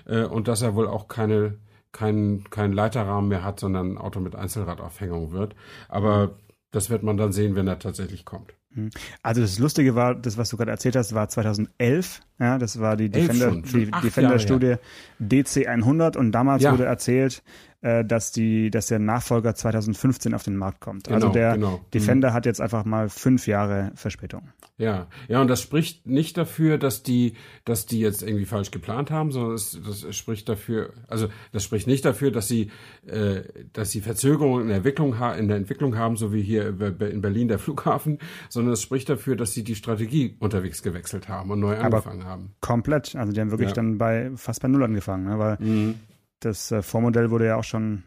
äh, 0.06 0.24
und 0.24 0.48
dass 0.48 0.62
er 0.62 0.74
wohl 0.74 0.88
auch 0.88 1.08
keine 1.08 1.58
kein, 1.92 2.44
kein 2.50 2.72
Leiterrahmen 2.72 3.28
mehr 3.28 3.42
hat, 3.42 3.58
sondern 3.60 3.92
ein 3.92 3.98
Auto 3.98 4.20
mit 4.20 4.36
Einzelradaufhängung 4.36 5.32
wird. 5.32 5.56
Aber 5.88 6.36
das 6.70 6.88
wird 6.88 7.02
man 7.02 7.16
dann 7.16 7.32
sehen, 7.32 7.56
wenn 7.56 7.66
er 7.66 7.78
tatsächlich 7.78 8.24
kommt. 8.24 8.54
Hm. 8.74 8.90
Also 9.22 9.40
das 9.40 9.58
Lustige 9.58 9.94
war, 9.94 10.14
das, 10.14 10.38
was 10.38 10.50
du 10.50 10.56
gerade 10.56 10.70
erzählt 10.70 10.96
hast, 10.96 11.14
war 11.14 11.28
2011. 11.28 12.20
Ja, 12.40 12.56
das 12.56 12.80
war 12.80 12.96
die 12.96 13.10
Defender, 13.10 13.50
die 13.50 13.90
Defender-Studie 13.90 14.76
DC100 15.20 16.16
und 16.16 16.32
damals 16.32 16.62
ja. 16.62 16.72
wurde 16.72 16.86
erzählt, 16.86 17.42
äh, 17.82 18.04
dass 18.04 18.30
die, 18.30 18.70
dass 18.70 18.88
der 18.88 18.98
Nachfolger 18.98 19.54
2015 19.54 20.34
auf 20.34 20.42
den 20.42 20.56
Markt 20.56 20.80
kommt. 20.80 21.08
Also 21.08 21.14
genau, 21.14 21.26
also 21.28 21.32
der 21.32 21.52
genau. 21.54 21.80
Defender 21.94 22.30
mhm. 22.30 22.34
hat 22.34 22.46
jetzt 22.46 22.60
einfach 22.60 22.84
mal 22.84 23.08
fünf 23.08 23.46
Jahre 23.46 23.90
Verspätung. 23.94 24.48
Ja, 24.76 25.08
ja, 25.28 25.40
und 25.40 25.48
das 25.48 25.60
spricht 25.60 26.06
nicht 26.06 26.36
dafür, 26.36 26.78
dass 26.78 27.02
die, 27.02 27.34
dass 27.64 27.86
die 27.86 28.00
jetzt 28.00 28.22
irgendwie 28.22 28.46
falsch 28.46 28.70
geplant 28.70 29.10
haben, 29.10 29.30
sondern 29.30 29.54
es, 29.54 29.78
das 29.82 30.14
spricht 30.16 30.48
dafür, 30.48 30.94
also 31.08 31.28
das 31.52 31.64
spricht 31.64 31.86
nicht 31.86 32.04
dafür, 32.04 32.30
dass 32.30 32.48
sie, 32.48 32.70
äh, 33.06 33.42
dass 33.72 33.90
sie 33.90 34.00
Verzögerungen 34.00 34.62
in 34.62 34.68
der 34.68 34.78
Entwicklung, 34.78 35.14
in 35.38 35.48
der 35.48 35.56
Entwicklung 35.56 35.96
haben, 35.96 36.16
so 36.16 36.32
wie 36.32 36.42
hier 36.42 36.68
in 36.68 37.20
Berlin 37.20 37.48
der 37.48 37.58
Flughafen, 37.58 38.18
sondern 38.48 38.74
es 38.74 38.82
spricht 38.82 39.08
dafür, 39.08 39.36
dass 39.36 39.52
sie 39.54 39.64
die 39.64 39.74
Strategie 39.74 40.36
unterwegs 40.38 40.82
gewechselt 40.82 41.28
haben 41.28 41.50
und 41.50 41.60
neu 41.60 41.78
angefangen 41.78 42.22
Aber 42.22 42.29
haben. 42.29 42.29
Komplett, 42.60 43.16
also 43.16 43.32
die 43.32 43.40
haben 43.40 43.50
wirklich 43.50 43.70
ja. 43.70 43.74
dann 43.74 43.98
bei 43.98 44.30
fast 44.36 44.62
bei 44.62 44.68
Null 44.68 44.84
angefangen, 44.84 45.24
ne? 45.24 45.38
weil 45.38 45.56
mhm 45.60 45.94
das 46.40 46.72
äh, 46.72 46.82
Vormodell 46.82 47.30
wurde 47.30 47.46
ja 47.46 47.56
auch 47.56 47.64
schon 47.64 48.02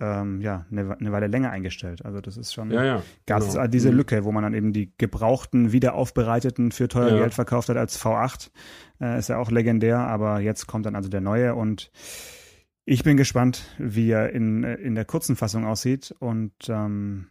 ähm, 0.00 0.40
ja, 0.40 0.64
eine, 0.70 0.96
eine 0.96 1.10
Weile 1.10 1.26
länger 1.26 1.50
eingestellt. 1.50 2.04
Also 2.04 2.20
das 2.20 2.36
ist 2.36 2.52
schon, 2.52 2.70
ja, 2.70 2.84
ja, 2.84 3.02
gab 3.26 3.40
es 3.40 3.54
genau. 3.54 3.66
diese 3.66 3.90
mhm. 3.90 3.96
Lücke, 3.96 4.24
wo 4.24 4.30
man 4.30 4.44
dann 4.44 4.54
eben 4.54 4.72
die 4.72 4.92
gebrauchten, 4.96 5.72
wiederaufbereiteten 5.72 6.70
für 6.70 6.86
teuer 6.86 7.10
ja. 7.10 7.18
Geld 7.18 7.34
verkauft 7.34 7.68
hat 7.68 7.76
als 7.76 8.00
V8. 8.00 8.50
Äh, 9.00 9.18
ist 9.18 9.28
ja 9.28 9.38
auch 9.38 9.50
legendär, 9.50 9.98
aber 9.98 10.40
jetzt 10.40 10.66
kommt 10.66 10.86
dann 10.86 10.94
also 10.94 11.08
der 11.08 11.20
neue 11.20 11.54
und 11.54 11.90
ich 12.84 13.02
bin 13.02 13.16
gespannt, 13.16 13.64
wie 13.78 14.10
er 14.10 14.30
in, 14.30 14.62
in 14.62 14.94
der 14.94 15.04
kurzen 15.04 15.36
Fassung 15.36 15.66
aussieht 15.66 16.14
und 16.20 16.52
ähm, 16.68 17.26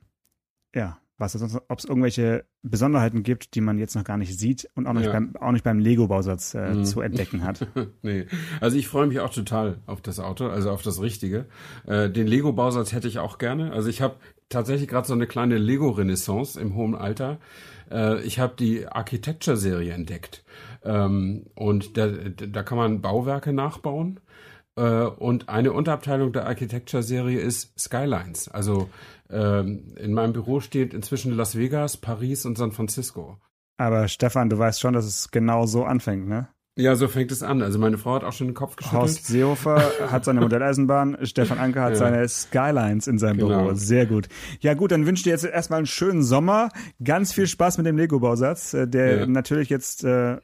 ja, 0.76 1.00
was 1.18 1.36
ob 1.70 1.80
es 1.80 1.86
irgendwelche 1.86 2.46
Besonderheiten 2.62 3.24
gibt, 3.24 3.56
die 3.56 3.62
man 3.62 3.78
jetzt 3.78 3.96
noch 3.96 4.04
gar 4.04 4.18
nicht 4.18 4.38
sieht 4.38 4.70
und 4.76 4.86
auch 4.86 4.94
nicht 4.94 5.06
ja. 5.06 5.12
beim, 5.12 5.36
auch 5.38 5.52
nicht 5.52 5.64
beim 5.64 5.80
Lego-Bausatz 5.80 6.54
äh, 6.54 6.74
mhm. 6.74 6.86
zu 6.86 7.02
entdecken 7.02 7.44
hat. 7.44 7.68
nee, 8.04 8.28
also 8.62 8.78
ich 8.78 8.88
freue 8.88 9.08
mich 9.08 9.20
auch 9.20 9.34
total 9.34 9.80
auf 9.88 10.02
das 10.02 10.20
Auto, 10.20 10.48
also 10.48 10.70
auf 10.70 10.84
das 10.84 11.02
Richtige. 11.02 11.46
Äh, 11.88 12.10
den 12.10 12.28
Lego-Bausatz 12.28 12.94
hätte 12.94 13.08
ich 13.08 13.20
auch 13.20 13.40
gerne. 13.40 13.72
Also 13.74 13.90
ich 13.90 14.02
habe 14.02 14.18
tatsächlich 14.50 14.88
gerade 14.88 15.08
so 15.08 15.14
eine 15.14 15.28
kleine 15.28 15.58
Lego-Renaissance 15.58 16.60
im 16.60 16.76
hohen 16.76 16.94
Alter. 16.94 17.40
Äh, 17.90 18.22
ich 18.22 18.40
habe 18.40 18.54
die 18.58 18.88
Architecture-Serie 18.88 19.94
entdeckt. 19.94 20.44
Ähm, 20.84 21.48
und 21.56 21.98
da, 21.98 22.08
da 22.08 22.64
kann 22.64 22.78
man 22.78 23.02
Bauwerke 23.02 23.54
nachbauen. 23.54 24.20
Äh, 24.78 25.06
und 25.06 25.50
eine 25.50 25.74
Unterabteilung 25.74 26.32
der 26.32 26.46
Architecture-Serie 26.46 27.40
ist 27.40 27.78
Skylines. 27.80 28.48
Also 28.48 28.90
ähm, 29.30 29.96
in 29.98 30.14
meinem 30.14 30.34
Büro 30.34 30.60
steht 30.60 30.94
inzwischen 30.94 31.36
Las 31.36 31.58
Vegas, 31.58 31.98
Paris 31.98 32.46
und 32.46 32.58
San 32.58 32.72
Francisco. 32.72 33.38
Aber 33.78 34.08
Stefan, 34.08 34.50
du 34.50 34.58
weißt 34.58 34.80
schon, 34.80 34.94
dass 34.94 35.06
es 35.06 35.32
genau 35.32 35.66
so 35.66 35.84
anfängt, 35.84 36.28
ne? 36.28 36.48
Ja, 36.78 36.96
so 36.96 37.08
fängt 37.08 37.32
es 37.32 37.42
an. 37.42 37.64
Also 37.64 37.80
meine 37.80 37.98
Frau 37.98 38.14
hat 38.14 38.24
auch 38.24 38.34
schon 38.34 38.48
den 38.48 38.54
Kopf 38.54 38.76
geschüttelt. 38.76 39.02
Horst 39.02 39.26
Seehofer 39.26 39.82
hat 40.12 40.26
seine 40.26 40.42
Modelleisenbahn, 40.42 41.18
Stefan 41.24 41.58
Anker 41.58 41.82
hat 41.82 41.94
ja. 41.94 41.96
seine 41.96 42.28
Skylines 42.30 43.08
in 43.08 43.18
seinem 43.18 43.40
genau. 43.40 43.64
Büro. 43.64 43.74
Sehr 43.74 44.06
gut. 44.06 44.28
Ja 44.60 44.76
gut, 44.76 44.92
dann 44.92 45.08
wünsche 45.08 45.22
ich 45.22 45.24
dir 45.24 45.32
jetzt 45.32 45.44
erstmal 45.44 45.78
einen 45.78 45.88
schönen 45.88 46.22
Sommer. 46.22 46.70
Ganz 47.04 47.34
viel 47.34 47.48
Spaß 47.48 47.80
mit 47.80 47.88
dem 47.88 47.98
Lego-Bausatz, 47.98 48.76
äh, 48.76 48.88
der 48.88 49.18
ja. 49.18 49.26
natürlich 49.26 49.70
jetzt 49.70 50.04
äh, 50.04 50.38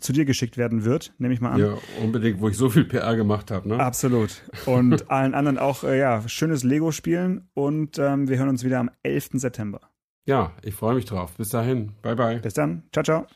zu 0.00 0.12
dir 0.12 0.24
geschickt 0.24 0.56
werden 0.56 0.84
wird, 0.84 1.12
nehme 1.18 1.34
ich 1.34 1.40
mal 1.40 1.52
an. 1.52 1.60
Ja, 1.60 1.78
unbedingt, 2.02 2.40
wo 2.40 2.48
ich 2.48 2.56
so 2.56 2.70
viel 2.70 2.84
PR 2.84 3.16
gemacht 3.16 3.50
habe. 3.50 3.68
Ne? 3.68 3.78
Absolut. 3.78 4.42
Und 4.66 5.10
allen 5.10 5.34
anderen 5.34 5.58
auch, 5.58 5.84
äh, 5.84 5.98
ja, 5.98 6.26
schönes 6.28 6.64
Lego-Spielen 6.64 7.48
und 7.54 7.98
ähm, 7.98 8.28
wir 8.28 8.38
hören 8.38 8.48
uns 8.48 8.64
wieder 8.64 8.78
am 8.78 8.90
11. 9.02 9.30
September. 9.34 9.80
Ja, 10.24 10.52
ich 10.62 10.74
freue 10.74 10.94
mich 10.94 11.04
drauf. 11.04 11.32
Bis 11.36 11.48
dahin. 11.48 11.94
Bye, 12.02 12.14
bye. 12.14 12.38
Bis 12.38 12.54
dann. 12.54 12.84
Ciao, 12.92 13.02
ciao. 13.02 13.26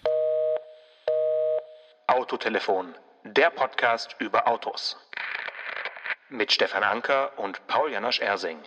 Autotelefon, 2.07 2.95
der 3.25 3.51
Podcast 3.51 4.15
über 4.21 4.47
Autos. 4.47 4.97
Mit 6.31 6.53
Stefan 6.53 6.83
Anker 6.83 7.31
und 7.39 7.67
Paul 7.67 7.91
Janosch 7.91 8.21
Ersing. 8.21 8.59